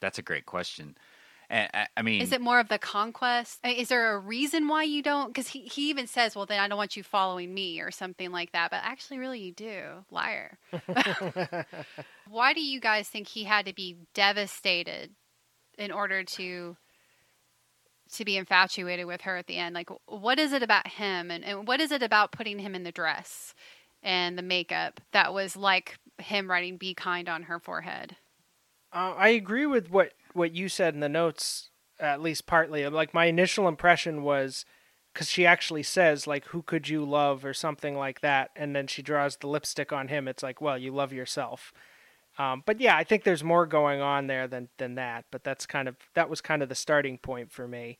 that's 0.00 0.18
a 0.18 0.22
great 0.22 0.46
question. 0.46 0.96
I, 1.50 1.86
I 1.96 2.02
mean 2.02 2.20
is 2.20 2.32
it 2.32 2.42
more 2.42 2.60
of 2.60 2.68
the 2.68 2.78
conquest? 2.78 3.58
I 3.64 3.68
mean, 3.68 3.76
is 3.78 3.88
there 3.88 4.14
a 4.14 4.18
reason 4.18 4.68
why 4.68 4.82
you 4.82 5.02
don't? 5.02 5.28
Because 5.28 5.48
he, 5.48 5.60
he 5.60 5.88
even 5.88 6.06
says 6.06 6.36
well 6.36 6.44
then 6.46 6.60
i 6.60 6.68
don't 6.68 6.76
want 6.76 6.96
you 6.96 7.02
following 7.02 7.54
me 7.54 7.80
or 7.80 7.90
something 7.90 8.30
like 8.30 8.52
that 8.52 8.70
but 8.70 8.80
actually 8.82 9.18
really 9.18 9.40
you 9.40 9.52
do. 9.52 10.04
Liar. 10.10 10.58
Why 12.28 12.52
do 12.52 12.60
you 12.60 12.80
guys 12.80 13.08
think 13.08 13.28
he 13.28 13.44
had 13.44 13.64
to 13.66 13.72
be 13.72 13.96
devastated 14.12 15.10
in 15.78 15.90
order 15.90 16.22
to 16.22 16.76
to 18.14 18.24
be 18.24 18.36
infatuated 18.36 19.06
with 19.06 19.22
her 19.22 19.38
at 19.38 19.46
the 19.46 19.56
end? 19.56 19.74
Like 19.74 19.88
what 20.06 20.38
is 20.38 20.52
it 20.52 20.62
about 20.62 20.86
him 20.86 21.30
and, 21.30 21.44
and 21.44 21.66
what 21.66 21.80
is 21.80 21.92
it 21.92 22.02
about 22.02 22.32
putting 22.32 22.58
him 22.58 22.74
in 22.74 22.82
the 22.82 22.92
dress 22.92 23.54
and 24.02 24.36
the 24.36 24.42
makeup 24.42 25.00
that 25.12 25.32
was 25.32 25.56
like 25.56 25.98
him 26.18 26.50
writing 26.50 26.76
be 26.76 26.92
kind 26.92 27.28
on 27.28 27.44
her 27.44 27.58
forehead 27.58 28.16
Uh, 28.92 29.14
I 29.16 29.28
agree 29.28 29.66
with 29.66 29.90
what 29.90 30.12
what 30.32 30.54
you 30.54 30.68
said 30.68 30.94
in 30.94 31.00
the 31.00 31.08
notes, 31.08 31.70
at 31.98 32.20
least 32.20 32.46
partly. 32.46 32.86
Like 32.88 33.12
my 33.14 33.26
initial 33.26 33.68
impression 33.68 34.22
was 34.22 34.64
because 35.12 35.28
she 35.28 35.46
actually 35.46 35.82
says 35.82 36.26
like, 36.26 36.46
"Who 36.46 36.62
could 36.62 36.88
you 36.88 37.04
love?" 37.04 37.44
or 37.44 37.54
something 37.54 37.96
like 37.96 38.20
that, 38.20 38.50
and 38.56 38.74
then 38.74 38.86
she 38.86 39.02
draws 39.02 39.36
the 39.36 39.48
lipstick 39.48 39.92
on 39.92 40.08
him. 40.08 40.28
It's 40.28 40.42
like, 40.42 40.60
well, 40.60 40.78
you 40.78 40.92
love 40.92 41.12
yourself. 41.12 41.72
Um, 42.38 42.62
but 42.64 42.80
yeah, 42.80 42.96
I 42.96 43.04
think 43.04 43.24
there's 43.24 43.42
more 43.44 43.66
going 43.66 44.00
on 44.00 44.26
there 44.28 44.46
than 44.48 44.68
than 44.78 44.94
that. 44.94 45.26
But 45.30 45.44
that's 45.44 45.66
kind 45.66 45.88
of 45.88 45.96
that 46.14 46.30
was 46.30 46.40
kind 46.40 46.62
of 46.62 46.68
the 46.68 46.74
starting 46.74 47.18
point 47.18 47.52
for 47.52 47.68
me. 47.68 47.98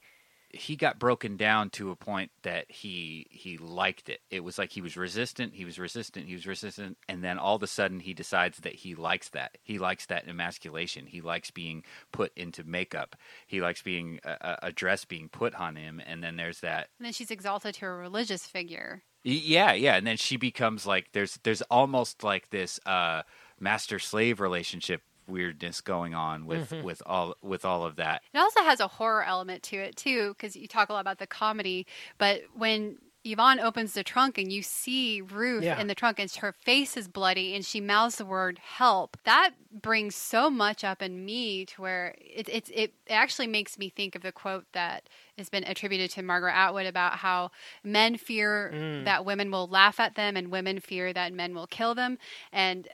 He 0.50 0.76
got 0.76 0.98
broken 0.98 1.36
down 1.36 1.70
to 1.70 1.90
a 1.90 1.96
point 1.96 2.30
that 2.42 2.70
he 2.70 3.26
he 3.30 3.58
liked 3.58 4.08
it. 4.08 4.20
It 4.30 4.40
was 4.40 4.58
like 4.58 4.70
he 4.70 4.80
was 4.80 4.96
resistant, 4.96 5.54
he 5.54 5.64
was 5.64 5.78
resistant, 5.78 6.26
he 6.26 6.34
was 6.34 6.46
resistant, 6.46 6.96
and 7.08 7.22
then 7.22 7.38
all 7.38 7.56
of 7.56 7.62
a 7.62 7.66
sudden 7.66 8.00
he 8.00 8.14
decides 8.14 8.58
that 8.58 8.74
he 8.74 8.94
likes 8.94 9.28
that. 9.30 9.58
He 9.62 9.78
likes 9.78 10.06
that 10.06 10.26
emasculation. 10.26 11.06
He 11.06 11.20
likes 11.20 11.50
being 11.50 11.84
put 12.12 12.32
into 12.36 12.64
makeup. 12.64 13.16
He 13.46 13.60
likes 13.60 13.82
being 13.82 14.20
a, 14.24 14.58
a- 14.62 14.72
dress 14.72 15.04
being 15.04 15.28
put 15.28 15.54
on 15.54 15.76
him, 15.76 16.00
and 16.06 16.22
then 16.22 16.36
there's 16.36 16.60
that. 16.60 16.88
and 16.98 17.06
then 17.06 17.12
she's 17.12 17.30
exalted 17.30 17.74
to 17.74 17.86
a 17.86 17.90
religious 17.92 18.46
figure 18.46 19.02
Yeah, 19.24 19.72
yeah, 19.72 19.96
and 19.96 20.06
then 20.06 20.16
she 20.16 20.36
becomes 20.36 20.86
like 20.86 21.12
there's 21.12 21.38
there's 21.42 21.62
almost 21.62 22.22
like 22.24 22.50
this 22.50 22.80
uh, 22.86 23.22
master 23.60 23.98
slave 23.98 24.40
relationship 24.40 25.02
weirdness 25.28 25.80
going 25.80 26.14
on 26.14 26.46
with 26.46 26.70
mm-hmm. 26.70 26.84
with 26.84 27.02
all 27.06 27.34
with 27.42 27.64
all 27.64 27.84
of 27.84 27.96
that. 27.96 28.22
It 28.32 28.38
also 28.38 28.62
has 28.62 28.80
a 28.80 28.88
horror 28.88 29.24
element 29.24 29.62
to 29.64 29.76
it 29.76 29.96
too, 29.96 30.34
because 30.34 30.56
you 30.56 30.66
talk 30.66 30.88
a 30.88 30.92
lot 30.92 31.00
about 31.00 31.18
the 31.18 31.26
comedy. 31.26 31.86
But 32.16 32.42
when 32.54 32.98
Yvonne 33.24 33.60
opens 33.60 33.92
the 33.92 34.04
trunk 34.04 34.38
and 34.38 34.50
you 34.50 34.62
see 34.62 35.20
Ruth 35.20 35.64
Yeah. 35.64 35.78
in 35.78 35.88
the 35.88 35.94
trunk 35.94 36.18
and 36.18 36.30
her 36.36 36.52
face 36.52 36.96
is 36.96 37.08
bloody 37.08 37.54
and 37.54 37.64
she 37.64 37.80
mouths 37.80 38.16
the 38.16 38.24
word 38.24 38.58
"help," 38.58 39.18
that 39.24 39.50
brings 39.70 40.14
so 40.14 40.48
much 40.48 40.84
up 40.84 41.02
in 41.02 41.24
me 41.24 41.66
to 41.66 41.82
where 41.82 42.14
it 42.20 42.48
it, 42.48 42.70
it 42.72 42.94
actually 43.10 43.48
makes 43.48 43.76
me 43.76 43.90
think 43.90 44.14
of 44.14 44.22
the 44.22 44.32
quote 44.32 44.66
that 44.72 45.08
has 45.36 45.50
been 45.50 45.64
attributed 45.64 46.10
to 46.12 46.22
Margaret 46.22 46.54
Atwood 46.54 46.86
about 46.86 47.14
how 47.16 47.50
men 47.84 48.16
fear 48.16 48.72
mm. 48.72 49.04
that 49.04 49.24
women 49.24 49.50
will 49.50 49.66
laugh 49.66 50.00
at 50.00 50.14
them 50.14 50.36
and 50.36 50.50
women 50.50 50.80
fear 50.80 51.12
that 51.12 51.32
men 51.32 51.54
will 51.54 51.66
kill 51.66 51.94
them, 51.94 52.18
and 52.52 52.88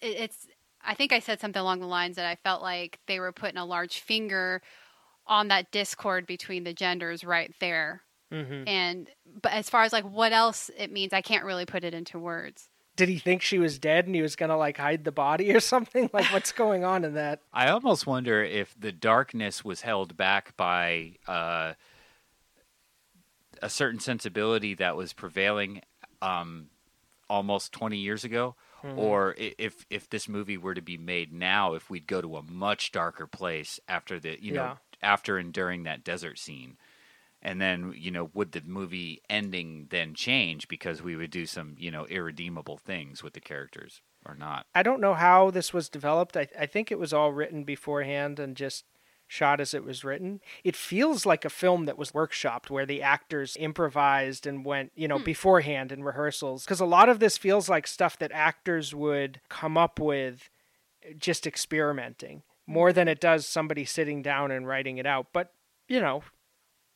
it's 0.00 0.46
I 0.86 0.94
think 0.94 1.12
I 1.12 1.18
said 1.18 1.40
something 1.40 1.60
along 1.60 1.80
the 1.80 1.86
lines 1.86 2.16
that 2.16 2.26
I 2.26 2.36
felt 2.36 2.62
like 2.62 3.00
they 3.06 3.20
were 3.20 3.32
putting 3.32 3.58
a 3.58 3.64
large 3.64 3.98
finger 3.98 4.62
on 5.26 5.48
that 5.48 5.70
discord 5.72 6.26
between 6.26 6.64
the 6.64 6.72
genders 6.72 7.24
right 7.24 7.52
there. 7.60 8.02
Mm-hmm. 8.32 8.68
And 8.68 9.10
but 9.42 9.52
as 9.52 9.68
far 9.68 9.82
as 9.82 9.92
like 9.92 10.04
what 10.04 10.32
else 10.32 10.70
it 10.76 10.92
means, 10.92 11.12
I 11.12 11.20
can't 11.20 11.44
really 11.44 11.66
put 11.66 11.84
it 11.84 11.94
into 11.94 12.18
words. 12.18 12.68
Did 12.96 13.08
he 13.08 13.18
think 13.18 13.42
she 13.42 13.58
was 13.58 13.78
dead 13.78 14.06
and 14.06 14.14
he 14.14 14.22
was 14.22 14.36
gonna 14.36 14.56
like 14.56 14.78
hide 14.78 15.04
the 15.04 15.12
body 15.12 15.52
or 15.54 15.60
something? 15.60 16.08
Like 16.12 16.26
what's 16.32 16.52
going 16.52 16.84
on 16.84 17.04
in 17.04 17.14
that? 17.14 17.40
I 17.52 17.68
almost 17.68 18.06
wonder 18.06 18.42
if 18.42 18.74
the 18.78 18.92
darkness 18.92 19.64
was 19.64 19.82
held 19.82 20.16
back 20.16 20.56
by 20.56 21.16
uh, 21.26 21.74
a 23.62 23.70
certain 23.70 24.00
sensibility 24.00 24.74
that 24.74 24.96
was 24.96 25.12
prevailing 25.12 25.82
um, 26.22 26.68
almost 27.28 27.72
20 27.72 27.96
years 27.96 28.24
ago, 28.24 28.54
Hmm. 28.82 28.98
or 28.98 29.34
if 29.38 29.86
if 29.90 30.08
this 30.10 30.28
movie 30.28 30.56
were 30.58 30.74
to 30.74 30.82
be 30.82 30.96
made 30.96 31.32
now, 31.32 31.74
if 31.74 31.88
we'd 31.90 32.06
go 32.06 32.20
to 32.20 32.36
a 32.36 32.42
much 32.42 32.92
darker 32.92 33.26
place 33.26 33.80
after 33.88 34.18
the 34.20 34.38
you 34.42 34.52
know 34.52 34.62
Yeah. 34.62 34.76
after 35.02 35.38
and 35.38 35.52
during 35.52 35.84
that 35.84 36.04
desert 36.04 36.38
scene. 36.38 36.76
And 37.42 37.60
then, 37.60 37.92
you 37.96 38.10
know, 38.10 38.30
would 38.34 38.52
the 38.52 38.62
movie 38.64 39.20
ending 39.30 39.86
then 39.90 40.14
change 40.14 40.66
because 40.68 41.02
we 41.02 41.14
would 41.14 41.30
do 41.30 41.46
some, 41.46 41.76
you 41.78 41.90
know, 41.92 42.06
irredeemable 42.06 42.76
things 42.78 43.22
with 43.22 43.34
the 43.34 43.40
characters 43.40 44.00
or 44.24 44.34
not? 44.34 44.66
I 44.74 44.82
don't 44.82 45.00
know 45.00 45.14
how 45.14 45.50
this 45.50 45.72
was 45.72 45.88
developed. 45.88 46.36
I, 46.36 46.48
I 46.58 46.66
think 46.66 46.90
it 46.90 46.98
was 46.98 47.12
all 47.12 47.32
written 47.32 47.62
beforehand 47.62 48.40
and 48.40 48.56
just 48.56 48.84
shot 49.26 49.60
as 49.60 49.74
it 49.74 49.84
was 49.84 50.04
written. 50.04 50.40
It 50.64 50.76
feels 50.76 51.26
like 51.26 51.44
a 51.44 51.50
film 51.50 51.86
that 51.86 51.98
was 51.98 52.12
workshopped 52.12 52.70
where 52.70 52.86
the 52.86 53.02
actors 53.02 53.56
improvised 53.58 54.46
and 54.46 54.64
went, 54.64 54.92
you 54.94 55.08
know, 55.08 55.18
hmm. 55.18 55.24
beforehand 55.24 55.92
in 55.92 56.04
rehearsals. 56.04 56.64
Because 56.64 56.80
a 56.80 56.86
lot 56.86 57.08
of 57.08 57.18
this 57.18 57.36
feels 57.38 57.68
like 57.68 57.86
stuff 57.86 58.18
that 58.18 58.32
actors 58.32 58.94
would 58.94 59.40
come 59.48 59.76
up 59.76 59.98
with 59.98 60.48
eh, 61.02 61.12
just 61.18 61.46
experimenting 61.46 62.42
more 62.66 62.90
hmm. 62.90 62.94
than 62.94 63.08
it 63.08 63.20
does 63.20 63.46
somebody 63.46 63.84
sitting 63.84 64.22
down 64.22 64.50
and 64.50 64.66
writing 64.66 64.98
it 64.98 65.06
out. 65.06 65.26
But, 65.32 65.52
you 65.88 66.00
know, 66.00 66.22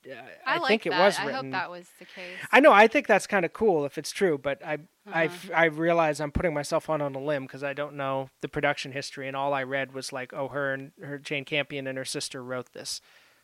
uh, 0.08 0.14
I, 0.46 0.54
I, 0.54 0.58
like 0.58 0.68
think 0.68 0.86
it 0.86 0.90
that. 0.90 1.00
was 1.00 1.18
I 1.18 1.30
hope 1.32 1.50
that 1.50 1.70
was 1.70 1.88
the 1.98 2.04
case. 2.04 2.36
I 2.52 2.60
know. 2.60 2.72
I 2.72 2.86
think 2.86 3.06
that's 3.06 3.26
kind 3.26 3.44
of 3.44 3.52
cool 3.52 3.84
if 3.84 3.98
it's 3.98 4.10
true, 4.10 4.38
but 4.38 4.64
I 4.64 4.78
I 5.06 5.26
Uh-huh. 5.26 5.34
f 5.34 5.50
I 5.54 5.64
realize 5.66 6.20
I'm 6.20 6.32
putting 6.32 6.54
myself 6.54 6.88
on 6.88 7.00
on 7.02 7.14
a 7.14 7.20
limb 7.20 7.44
because 7.44 7.64
I 7.64 7.72
don't 7.72 7.94
know 7.96 8.30
the 8.40 8.48
production 8.48 8.92
history, 8.92 9.26
and 9.28 9.36
all 9.36 9.52
I 9.52 9.62
read 9.62 9.92
was 9.92 10.12
like, 10.12 10.32
oh, 10.32 10.48
her 10.48 10.72
and 10.74 10.92
her 11.02 11.18
Jane 11.18 11.44
Campion 11.44 11.86
and 11.86 11.98
her 11.98 12.04
sister 12.04 12.42
wrote 12.42 12.72
this. 12.72 13.00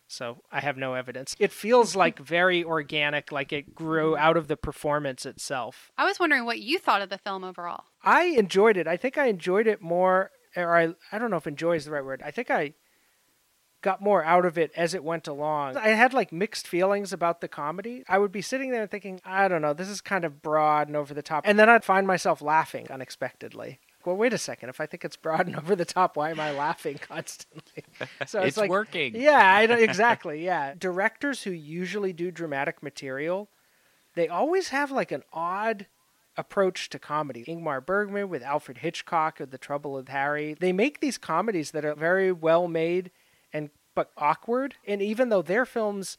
So 0.09 0.43
I 0.53 0.61
have 0.61 0.77
no 0.77 0.95
evidence. 0.95 1.35
It 1.41 1.51
feels 1.51 1.97
like 2.05 2.19
very 2.21 2.63
organic, 2.63 3.33
like 3.33 3.53
it 3.53 3.75
grew 3.75 4.17
out 4.17 4.37
of 4.37 4.47
the 4.47 4.57
performance 4.57 5.27
itself. 5.27 5.91
I 5.99 6.05
was 6.05 6.21
wondering 6.21 6.45
what 6.45 6.61
you 6.61 6.79
thought 6.79 7.03
of 7.03 7.09
the 7.11 7.19
film 7.19 7.43
overall. 7.43 7.85
I 8.05 8.25
enjoyed 8.27 8.77
it. 8.77 8.87
I 8.87 8.97
think 8.97 9.19
I 9.19 9.27
enjoyed 9.27 9.67
it 9.67 9.83
more, 9.83 10.31
or 10.55 10.77
I 10.77 10.95
I 11.11 11.19
don't 11.19 11.31
know 11.31 11.37
if 11.39 11.47
enjoy 11.49 11.75
is 11.77 11.85
the 11.87 11.91
right 11.91 12.05
word. 12.05 12.23
I 12.25 12.31
think 12.31 12.51
I 12.51 12.75
got 13.87 14.01
more 14.01 14.25
out 14.25 14.45
of 14.45 14.59
it 14.59 14.73
as 14.75 14.95
it 14.95 15.05
went 15.05 15.29
along. 15.29 15.77
I 15.77 15.91
had 15.91 16.13
like 16.13 16.33
mixed 16.33 16.67
feelings 16.67 17.13
about 17.13 17.41
the 17.41 17.47
comedy. 17.47 18.03
I 18.09 18.19
would 18.19 18.33
be 18.33 18.43
sitting 18.43 18.73
there 18.73 18.85
thinking, 18.89 19.21
I 19.25 19.47
don't 19.47 19.63
know, 19.63 19.75
this 19.75 19.89
is 19.89 20.01
kind 20.01 20.25
of 20.25 20.43
broad 20.43 20.89
and 20.89 20.97
over 20.97 21.15
the 21.15 21.23
top. 21.23 21.45
And 21.47 21.57
then 21.57 21.69
I'd 21.69 21.85
find 21.85 22.05
myself 22.05 22.43
laughing 22.43 22.89
unexpectedly. 22.91 23.79
Well, 24.05 24.17
wait 24.17 24.33
a 24.33 24.39
second. 24.39 24.71
If 24.71 24.81
I 24.81 24.87
think 24.87 25.05
it's 25.05 25.17
broad 25.17 25.47
and 25.47 25.55
over 25.61 25.77
the 25.77 25.85
top, 25.85 26.17
why 26.17 26.31
am 26.31 26.41
I 26.41 26.51
laughing 26.51 26.99
constantly? 27.01 27.85
So 28.27 28.41
It's 28.41 28.57
like 28.57 28.71
working. 28.71 29.15
Yeah, 29.15 29.55
I 29.55 29.67
don't, 29.67 29.81
exactly. 29.81 30.45
Yeah, 30.45 30.75
directors 30.77 31.45
who 31.45 31.53
usually 31.53 32.13
do 32.13 32.33
dramatic 32.33 32.83
material, 32.83 33.49
they 34.17 34.27
always 34.27 34.71
have 34.71 34.91
like 34.91 35.13
an 35.13 35.23
odd 35.33 35.87
approach 36.37 36.91
to 36.91 36.99
comedy. 36.99 37.45
Ingmar 37.47 37.87
Bergman 37.87 38.29
with 38.31 38.43
Alfred 38.43 38.79
Hitchcock 38.79 39.39
of 39.39 39.53
The 39.53 39.59
Trouble 39.59 39.93
with 39.93 40.09
Harry. 40.09 40.55
They 40.59 40.73
make 40.73 40.99
these 40.99 41.19
comedies 41.19 41.71
that 41.71 41.85
are 41.85 41.95
very 41.95 42.33
well 42.33 42.67
made 42.67 43.13
and 43.53 43.71
but 43.95 44.11
awkward. 44.17 44.75
And 44.87 45.01
even 45.03 45.29
though 45.29 45.43
their 45.43 45.65
films 45.65 46.19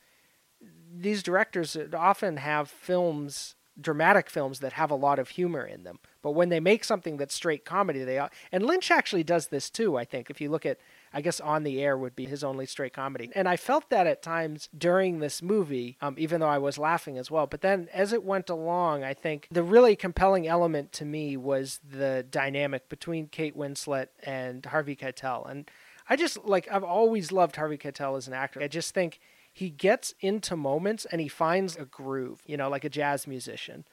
these 0.92 1.22
directors 1.22 1.78
often 1.94 2.38
have 2.38 2.70
films 2.70 3.56
dramatic 3.80 4.30
films 4.30 4.60
that 4.60 4.74
have 4.74 4.90
a 4.90 4.96
lot 4.96 5.20
of 5.20 5.30
humor 5.30 5.64
in 5.64 5.84
them. 5.84 6.00
But 6.24 6.32
when 6.32 6.50
they 6.50 6.60
make 6.60 6.84
something 6.84 7.18
that's 7.18 7.36
straight 7.36 7.64
comedy, 7.64 8.04
they 8.04 8.20
and 8.52 8.66
Lynch 8.66 8.90
actually 8.90 9.24
does 9.24 9.48
this 9.48 9.70
too, 9.70 9.98
I 9.98 10.04
think. 10.04 10.30
If 10.30 10.42
you 10.42 10.50
look 10.50 10.66
at 10.66 10.80
I 11.14 11.22
guess 11.22 11.40
On 11.40 11.64
the 11.64 11.82
Air 11.82 11.98
would 11.98 12.16
be 12.16 12.26
his 12.26 12.44
only 12.44 12.66
straight 12.66 12.94
comedy. 12.94 13.30
And 13.34 13.48
I 13.48 13.56
felt 13.56 13.90
that 13.90 14.08
at 14.08 14.22
times 14.22 14.68
during 14.78 15.20
this 15.20 15.42
movie, 15.42 15.98
um, 16.02 16.16
even 16.18 16.42
though 16.42 16.48
I 16.48 16.58
was 16.58 16.78
laughing 16.78 17.18
as 17.18 17.32
well. 17.32 17.48
But 17.48 17.62
then 17.62 17.88
as 17.94 18.14
it 18.14 18.24
went 18.24 18.50
along, 18.50 19.04
I 19.04 19.14
think 19.14 19.48
the 19.50 19.64
really 19.64 19.96
compelling 19.96 20.48
element 20.48 20.92
to 20.94 21.06
me 21.06 21.38
was 21.38 21.80
the 21.88 22.26
dynamic 22.30 22.90
between 22.90 23.28
Kate 23.28 23.56
Winslet 23.56 24.08
and 24.24 24.66
Harvey 24.66 24.96
Keitel. 24.96 25.50
And 25.50 25.70
I 26.10 26.16
just 26.16 26.46
like 26.46 26.68
I've 26.72 26.84
always 26.84 27.32
loved 27.32 27.56
Harvey 27.56 27.78
Keitel 27.78 28.18
as 28.18 28.28
an 28.28 28.34
actor. 28.34 28.62
I 28.62 28.68
just 28.68 28.94
think 28.94 29.20
he 29.52 29.70
gets 29.70 30.14
into 30.20 30.56
moments 30.56 31.06
and 31.06 31.20
he 31.20 31.28
finds 31.28 31.76
a 31.76 31.86
groove, 31.86 32.42
you 32.46 32.58
know, 32.58 32.70
like 32.70 32.86
a 32.86 32.90
jazz 32.90 33.28
musician. 33.28 33.86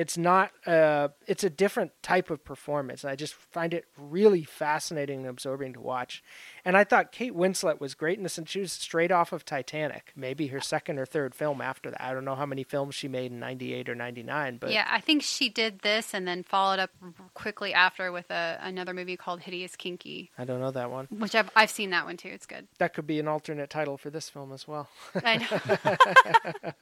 It's 0.00 0.16
not 0.16 0.50
uh 0.66 1.08
it's 1.26 1.44
a 1.44 1.50
different 1.50 1.92
type 2.02 2.30
of 2.30 2.42
performance. 2.42 3.04
I 3.04 3.16
just 3.16 3.34
find 3.34 3.74
it 3.74 3.84
really 3.98 4.44
fascinating 4.44 5.20
and 5.20 5.28
absorbing 5.28 5.74
to 5.74 5.80
watch. 5.80 6.22
And 6.64 6.74
I 6.74 6.84
thought 6.84 7.12
Kate 7.12 7.34
Winslet 7.34 7.80
was 7.80 7.94
great 7.94 8.16
in 8.16 8.22
this 8.22 8.38
and 8.38 8.48
she 8.48 8.60
was 8.60 8.72
straight 8.72 9.12
off 9.12 9.32
of 9.32 9.44
Titanic, 9.44 10.12
maybe 10.16 10.46
her 10.46 10.60
second 10.60 10.98
or 10.98 11.04
third 11.04 11.34
film 11.34 11.60
after 11.60 11.90
that. 11.90 12.00
I 12.00 12.14
don't 12.14 12.24
know 12.24 12.34
how 12.34 12.46
many 12.46 12.64
films 12.64 12.94
she 12.94 13.08
made 13.08 13.30
in 13.30 13.40
98 13.40 13.90
or 13.90 13.94
99, 13.94 14.56
but 14.56 14.72
yeah, 14.72 14.88
I 14.90 15.00
think 15.00 15.22
she 15.22 15.50
did 15.50 15.80
this 15.80 16.14
and 16.14 16.26
then 16.26 16.44
followed 16.44 16.78
up 16.78 16.90
quickly 17.34 17.74
after 17.74 18.10
with 18.10 18.30
a, 18.30 18.58
another 18.62 18.94
movie 18.94 19.18
called 19.18 19.40
Hideous 19.40 19.76
Kinky, 19.76 20.30
I 20.38 20.44
don't 20.46 20.60
know 20.60 20.70
that 20.70 20.90
one. 20.90 21.08
which 21.10 21.34
I've 21.34 21.50
I've 21.54 21.70
seen 21.70 21.90
that 21.90 22.06
one 22.06 22.16
too. 22.16 22.28
It's 22.28 22.46
good. 22.46 22.68
That 22.78 22.94
could 22.94 23.06
be 23.06 23.20
an 23.20 23.28
alternate 23.28 23.68
title 23.68 23.98
for 23.98 24.08
this 24.08 24.30
film 24.30 24.50
as 24.52 24.66
well. 24.66 24.88
I 25.22 25.36
know. 25.36 26.72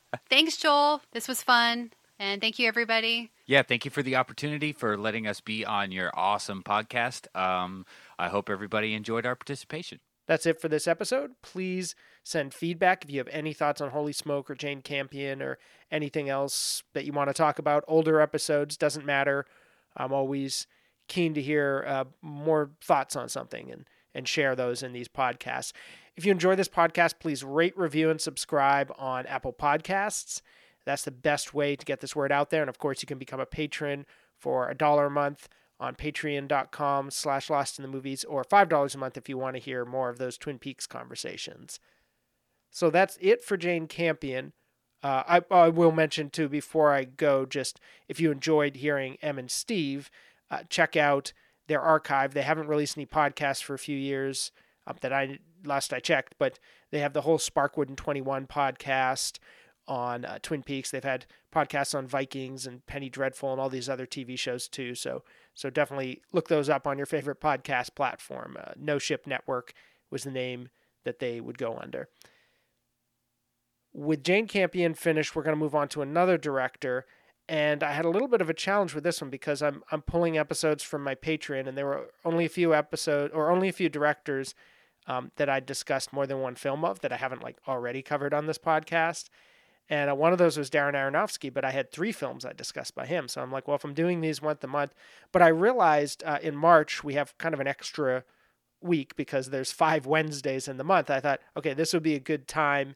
Thanks, 0.28 0.56
Joel. 0.56 1.02
This 1.12 1.28
was 1.28 1.42
fun, 1.42 1.92
and 2.18 2.40
thank 2.40 2.58
you, 2.58 2.66
everybody. 2.68 3.30
Yeah, 3.46 3.62
thank 3.62 3.84
you 3.84 3.90
for 3.90 4.02
the 4.02 4.16
opportunity 4.16 4.72
for 4.72 4.96
letting 4.96 5.26
us 5.26 5.40
be 5.40 5.64
on 5.64 5.92
your 5.92 6.10
awesome 6.14 6.62
podcast. 6.62 7.34
Um, 7.36 7.86
I 8.18 8.28
hope 8.28 8.50
everybody 8.50 8.94
enjoyed 8.94 9.26
our 9.26 9.36
participation. 9.36 10.00
That's 10.26 10.44
it 10.44 10.60
for 10.60 10.68
this 10.68 10.86
episode. 10.86 11.32
Please 11.42 11.94
send 12.22 12.52
feedback 12.52 13.02
if 13.02 13.10
you 13.10 13.18
have 13.18 13.28
any 13.28 13.54
thoughts 13.54 13.80
on 13.80 13.90
Holy 13.90 14.12
Smoke 14.12 14.50
or 14.50 14.54
Jane 14.54 14.82
Campion 14.82 15.40
or 15.40 15.58
anything 15.90 16.28
else 16.28 16.82
that 16.92 17.06
you 17.06 17.12
want 17.12 17.30
to 17.30 17.34
talk 17.34 17.58
about. 17.58 17.84
Older 17.88 18.20
episodes 18.20 18.76
doesn't 18.76 19.06
matter. 19.06 19.46
I'm 19.96 20.12
always 20.12 20.66
keen 21.08 21.32
to 21.32 21.40
hear 21.40 21.84
uh, 21.86 22.04
more 22.20 22.70
thoughts 22.82 23.16
on 23.16 23.28
something 23.28 23.70
and 23.70 23.86
and 24.14 24.26
share 24.26 24.56
those 24.56 24.82
in 24.82 24.92
these 24.92 25.06
podcasts. 25.06 25.72
If 26.16 26.26
you 26.26 26.32
enjoy 26.32 26.56
this 26.56 26.68
podcast, 26.68 27.20
please 27.20 27.44
rate, 27.44 27.76
review, 27.78 28.10
and 28.10 28.20
subscribe 28.20 28.92
on 28.98 29.26
Apple 29.26 29.52
Podcasts. 29.52 30.40
That's 30.88 31.04
the 31.04 31.10
best 31.10 31.52
way 31.52 31.76
to 31.76 31.84
get 31.84 32.00
this 32.00 32.16
word 32.16 32.32
out 32.32 32.48
there. 32.48 32.62
And 32.62 32.70
of 32.70 32.78
course, 32.78 33.02
you 33.02 33.06
can 33.06 33.18
become 33.18 33.40
a 33.40 33.44
patron 33.44 34.06
for 34.38 34.70
a 34.70 34.74
dollar 34.74 35.06
a 35.06 35.10
month 35.10 35.46
on 35.78 35.94
patreon.com 35.94 37.10
slash 37.10 37.50
lost 37.50 37.78
in 37.78 37.82
the 37.82 37.90
movies 37.90 38.24
or 38.24 38.42
$5 38.42 38.94
a 38.94 38.98
month 38.98 39.18
if 39.18 39.28
you 39.28 39.36
want 39.36 39.54
to 39.56 39.60
hear 39.60 39.84
more 39.84 40.08
of 40.08 40.16
those 40.16 40.38
Twin 40.38 40.58
Peaks 40.58 40.86
conversations. 40.86 41.78
So 42.70 42.88
that's 42.88 43.18
it 43.20 43.44
for 43.44 43.58
Jane 43.58 43.86
Campion. 43.86 44.54
Uh, 45.02 45.24
I, 45.28 45.54
I 45.54 45.68
will 45.68 45.92
mention 45.92 46.30
too 46.30 46.48
before 46.48 46.90
I 46.94 47.04
go, 47.04 47.44
just 47.44 47.78
if 48.08 48.18
you 48.18 48.32
enjoyed 48.32 48.76
hearing 48.76 49.18
Em 49.20 49.38
and 49.38 49.50
Steve, 49.50 50.10
uh, 50.50 50.60
check 50.70 50.96
out 50.96 51.34
their 51.66 51.82
archive. 51.82 52.32
They 52.32 52.40
haven't 52.40 52.68
released 52.68 52.96
any 52.96 53.04
podcasts 53.04 53.62
for 53.62 53.74
a 53.74 53.78
few 53.78 53.98
years 53.98 54.52
um, 54.86 54.96
that 55.02 55.12
I 55.12 55.38
last 55.66 55.92
I 55.92 56.00
checked, 56.00 56.36
but 56.38 56.58
they 56.90 57.00
have 57.00 57.12
the 57.12 57.20
whole 57.20 57.36
Sparkwood 57.36 57.88
and 57.88 57.98
21 57.98 58.46
podcast 58.46 59.38
on 59.88 60.24
uh, 60.24 60.38
Twin 60.42 60.62
Peaks. 60.62 60.90
They've 60.90 61.02
had 61.02 61.26
podcasts 61.52 61.96
on 61.96 62.06
Vikings 62.06 62.66
and 62.66 62.86
Penny 62.86 63.08
Dreadful 63.08 63.50
and 63.50 63.60
all 63.60 63.70
these 63.70 63.88
other 63.88 64.06
TV 64.06 64.38
shows 64.38 64.68
too. 64.68 64.94
So 64.94 65.24
so 65.54 65.70
definitely 65.70 66.22
look 66.32 66.48
those 66.48 66.68
up 66.68 66.86
on 66.86 66.98
your 66.98 67.06
favorite 67.06 67.40
podcast 67.40 67.94
platform. 67.96 68.56
Uh, 68.60 68.72
no 68.76 68.98
Ship 68.98 69.26
Network 69.26 69.72
was 70.10 70.24
the 70.24 70.30
name 70.30 70.68
that 71.04 71.18
they 71.18 71.40
would 71.40 71.58
go 71.58 71.78
under. 71.78 72.08
With 73.92 74.22
Jane 74.22 74.46
Campion 74.46 74.94
finished, 74.94 75.34
we're 75.34 75.42
going 75.42 75.56
to 75.56 75.60
move 75.60 75.74
on 75.74 75.88
to 75.88 76.02
another 76.02 76.36
director. 76.36 77.06
And 77.48 77.82
I 77.82 77.92
had 77.92 78.04
a 78.04 78.10
little 78.10 78.28
bit 78.28 78.42
of 78.42 78.50
a 78.50 78.54
challenge 78.54 78.94
with 78.94 79.04
this 79.04 79.22
one 79.22 79.30
because 79.30 79.62
I'm 79.62 79.82
I'm 79.90 80.02
pulling 80.02 80.36
episodes 80.36 80.82
from 80.82 81.02
my 81.02 81.14
Patreon, 81.14 81.66
and 81.66 81.78
there 81.78 81.86
were 81.86 82.08
only 82.24 82.44
a 82.44 82.50
few 82.50 82.74
episodes 82.74 83.32
or 83.34 83.50
only 83.50 83.70
a 83.70 83.72
few 83.72 83.88
directors 83.88 84.54
um, 85.06 85.32
that 85.36 85.48
I 85.48 85.60
discussed 85.60 86.12
more 86.12 86.26
than 86.26 86.40
one 86.40 86.54
film 86.54 86.84
of 86.84 87.00
that 87.00 87.12
I 87.12 87.16
haven't 87.16 87.42
like 87.42 87.56
already 87.66 88.02
covered 88.02 88.34
on 88.34 88.46
this 88.46 88.58
podcast. 88.58 89.30
And 89.90 90.10
uh, 90.10 90.14
one 90.14 90.32
of 90.32 90.38
those 90.38 90.58
was 90.58 90.70
Darren 90.70 90.92
Aronofsky, 90.92 91.52
but 91.52 91.64
I 91.64 91.70
had 91.70 91.90
three 91.90 92.12
films 92.12 92.44
I 92.44 92.52
discussed 92.52 92.94
by 92.94 93.06
him. 93.06 93.26
So 93.26 93.40
I'm 93.40 93.50
like, 93.50 93.66
well, 93.66 93.76
if 93.76 93.84
I'm 93.84 93.94
doing 93.94 94.20
these 94.20 94.42
once 94.42 94.62
a 94.62 94.66
month, 94.66 94.94
but 95.32 95.42
I 95.42 95.48
realized 95.48 96.22
uh, 96.24 96.38
in 96.42 96.56
March 96.56 97.02
we 97.02 97.14
have 97.14 97.36
kind 97.38 97.54
of 97.54 97.60
an 97.60 97.66
extra 97.66 98.24
week 98.80 99.16
because 99.16 99.50
there's 99.50 99.72
five 99.72 100.06
Wednesdays 100.06 100.68
in 100.68 100.76
the 100.76 100.84
month. 100.84 101.10
I 101.10 101.20
thought, 101.20 101.40
okay, 101.56 101.74
this 101.74 101.92
would 101.92 102.02
be 102.02 102.14
a 102.14 102.20
good 102.20 102.46
time 102.46 102.94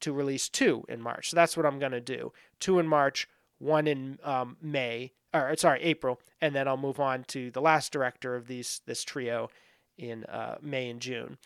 to 0.00 0.12
release 0.12 0.48
two 0.48 0.84
in 0.88 1.00
March. 1.00 1.30
So 1.30 1.34
that's 1.34 1.56
what 1.56 1.66
I'm 1.66 1.78
going 1.78 1.92
to 1.92 2.00
do. 2.00 2.32
Two 2.60 2.78
in 2.78 2.86
March, 2.86 3.28
one 3.58 3.86
in 3.86 4.18
um, 4.22 4.56
May, 4.60 5.12
or 5.32 5.56
sorry, 5.56 5.82
April, 5.82 6.20
and 6.40 6.54
then 6.54 6.68
I'll 6.68 6.76
move 6.76 7.00
on 7.00 7.24
to 7.28 7.50
the 7.50 7.60
last 7.60 7.90
director 7.90 8.36
of 8.36 8.46
these 8.46 8.80
this 8.86 9.02
trio 9.02 9.50
in 9.96 10.24
uh, 10.24 10.56
May 10.60 10.90
and 10.90 11.00
June. 11.00 11.38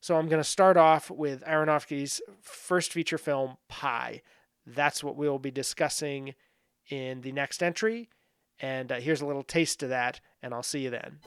So 0.00 0.16
I'm 0.16 0.28
going 0.28 0.42
to 0.42 0.48
start 0.48 0.76
off 0.76 1.10
with 1.10 1.42
Aronofsky's 1.44 2.20
first 2.42 2.92
feature 2.92 3.18
film, 3.18 3.56
Pi. 3.68 4.22
That's 4.66 5.04
what 5.04 5.16
we 5.16 5.28
will 5.28 5.38
be 5.38 5.50
discussing 5.50 6.34
in 6.88 7.20
the 7.22 7.32
next 7.32 7.62
entry. 7.62 8.08
And 8.60 8.92
uh, 8.92 8.96
here's 8.96 9.20
a 9.20 9.26
little 9.26 9.42
taste 9.42 9.82
of 9.82 9.88
that, 9.88 10.20
and 10.42 10.54
I'll 10.54 10.62
see 10.62 10.80
you 10.80 10.90
then. 10.90 11.18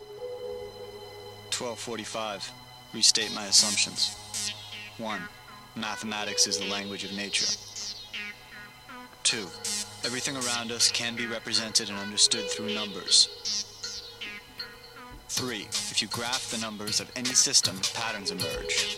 1245. 1.51 2.51
Restate 2.93 3.33
my 3.35 3.45
assumptions. 3.45 4.15
1. 4.97 5.21
Mathematics 5.75 6.47
is 6.47 6.57
the 6.57 6.67
language 6.67 7.03
of 7.03 7.13
nature. 7.13 7.45
2. 9.23 9.37
Everything 10.05 10.35
around 10.37 10.71
us 10.71 10.89
can 10.91 11.15
be 11.15 11.27
represented 11.27 11.89
and 11.89 11.97
understood 11.99 12.49
through 12.49 12.73
numbers. 12.73 13.27
3. 15.29 15.67
If 15.69 16.01
you 16.01 16.07
graph 16.07 16.49
the 16.49 16.57
numbers 16.59 16.99
of 16.99 17.11
any 17.15 17.33
system, 17.33 17.77
patterns 17.93 18.31
emerge. 18.31 18.97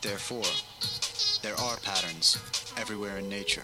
Therefore, 0.00 0.44
there 1.42 1.58
are 1.58 1.76
patterns 1.78 2.38
everywhere 2.76 3.18
in 3.18 3.28
nature. 3.28 3.62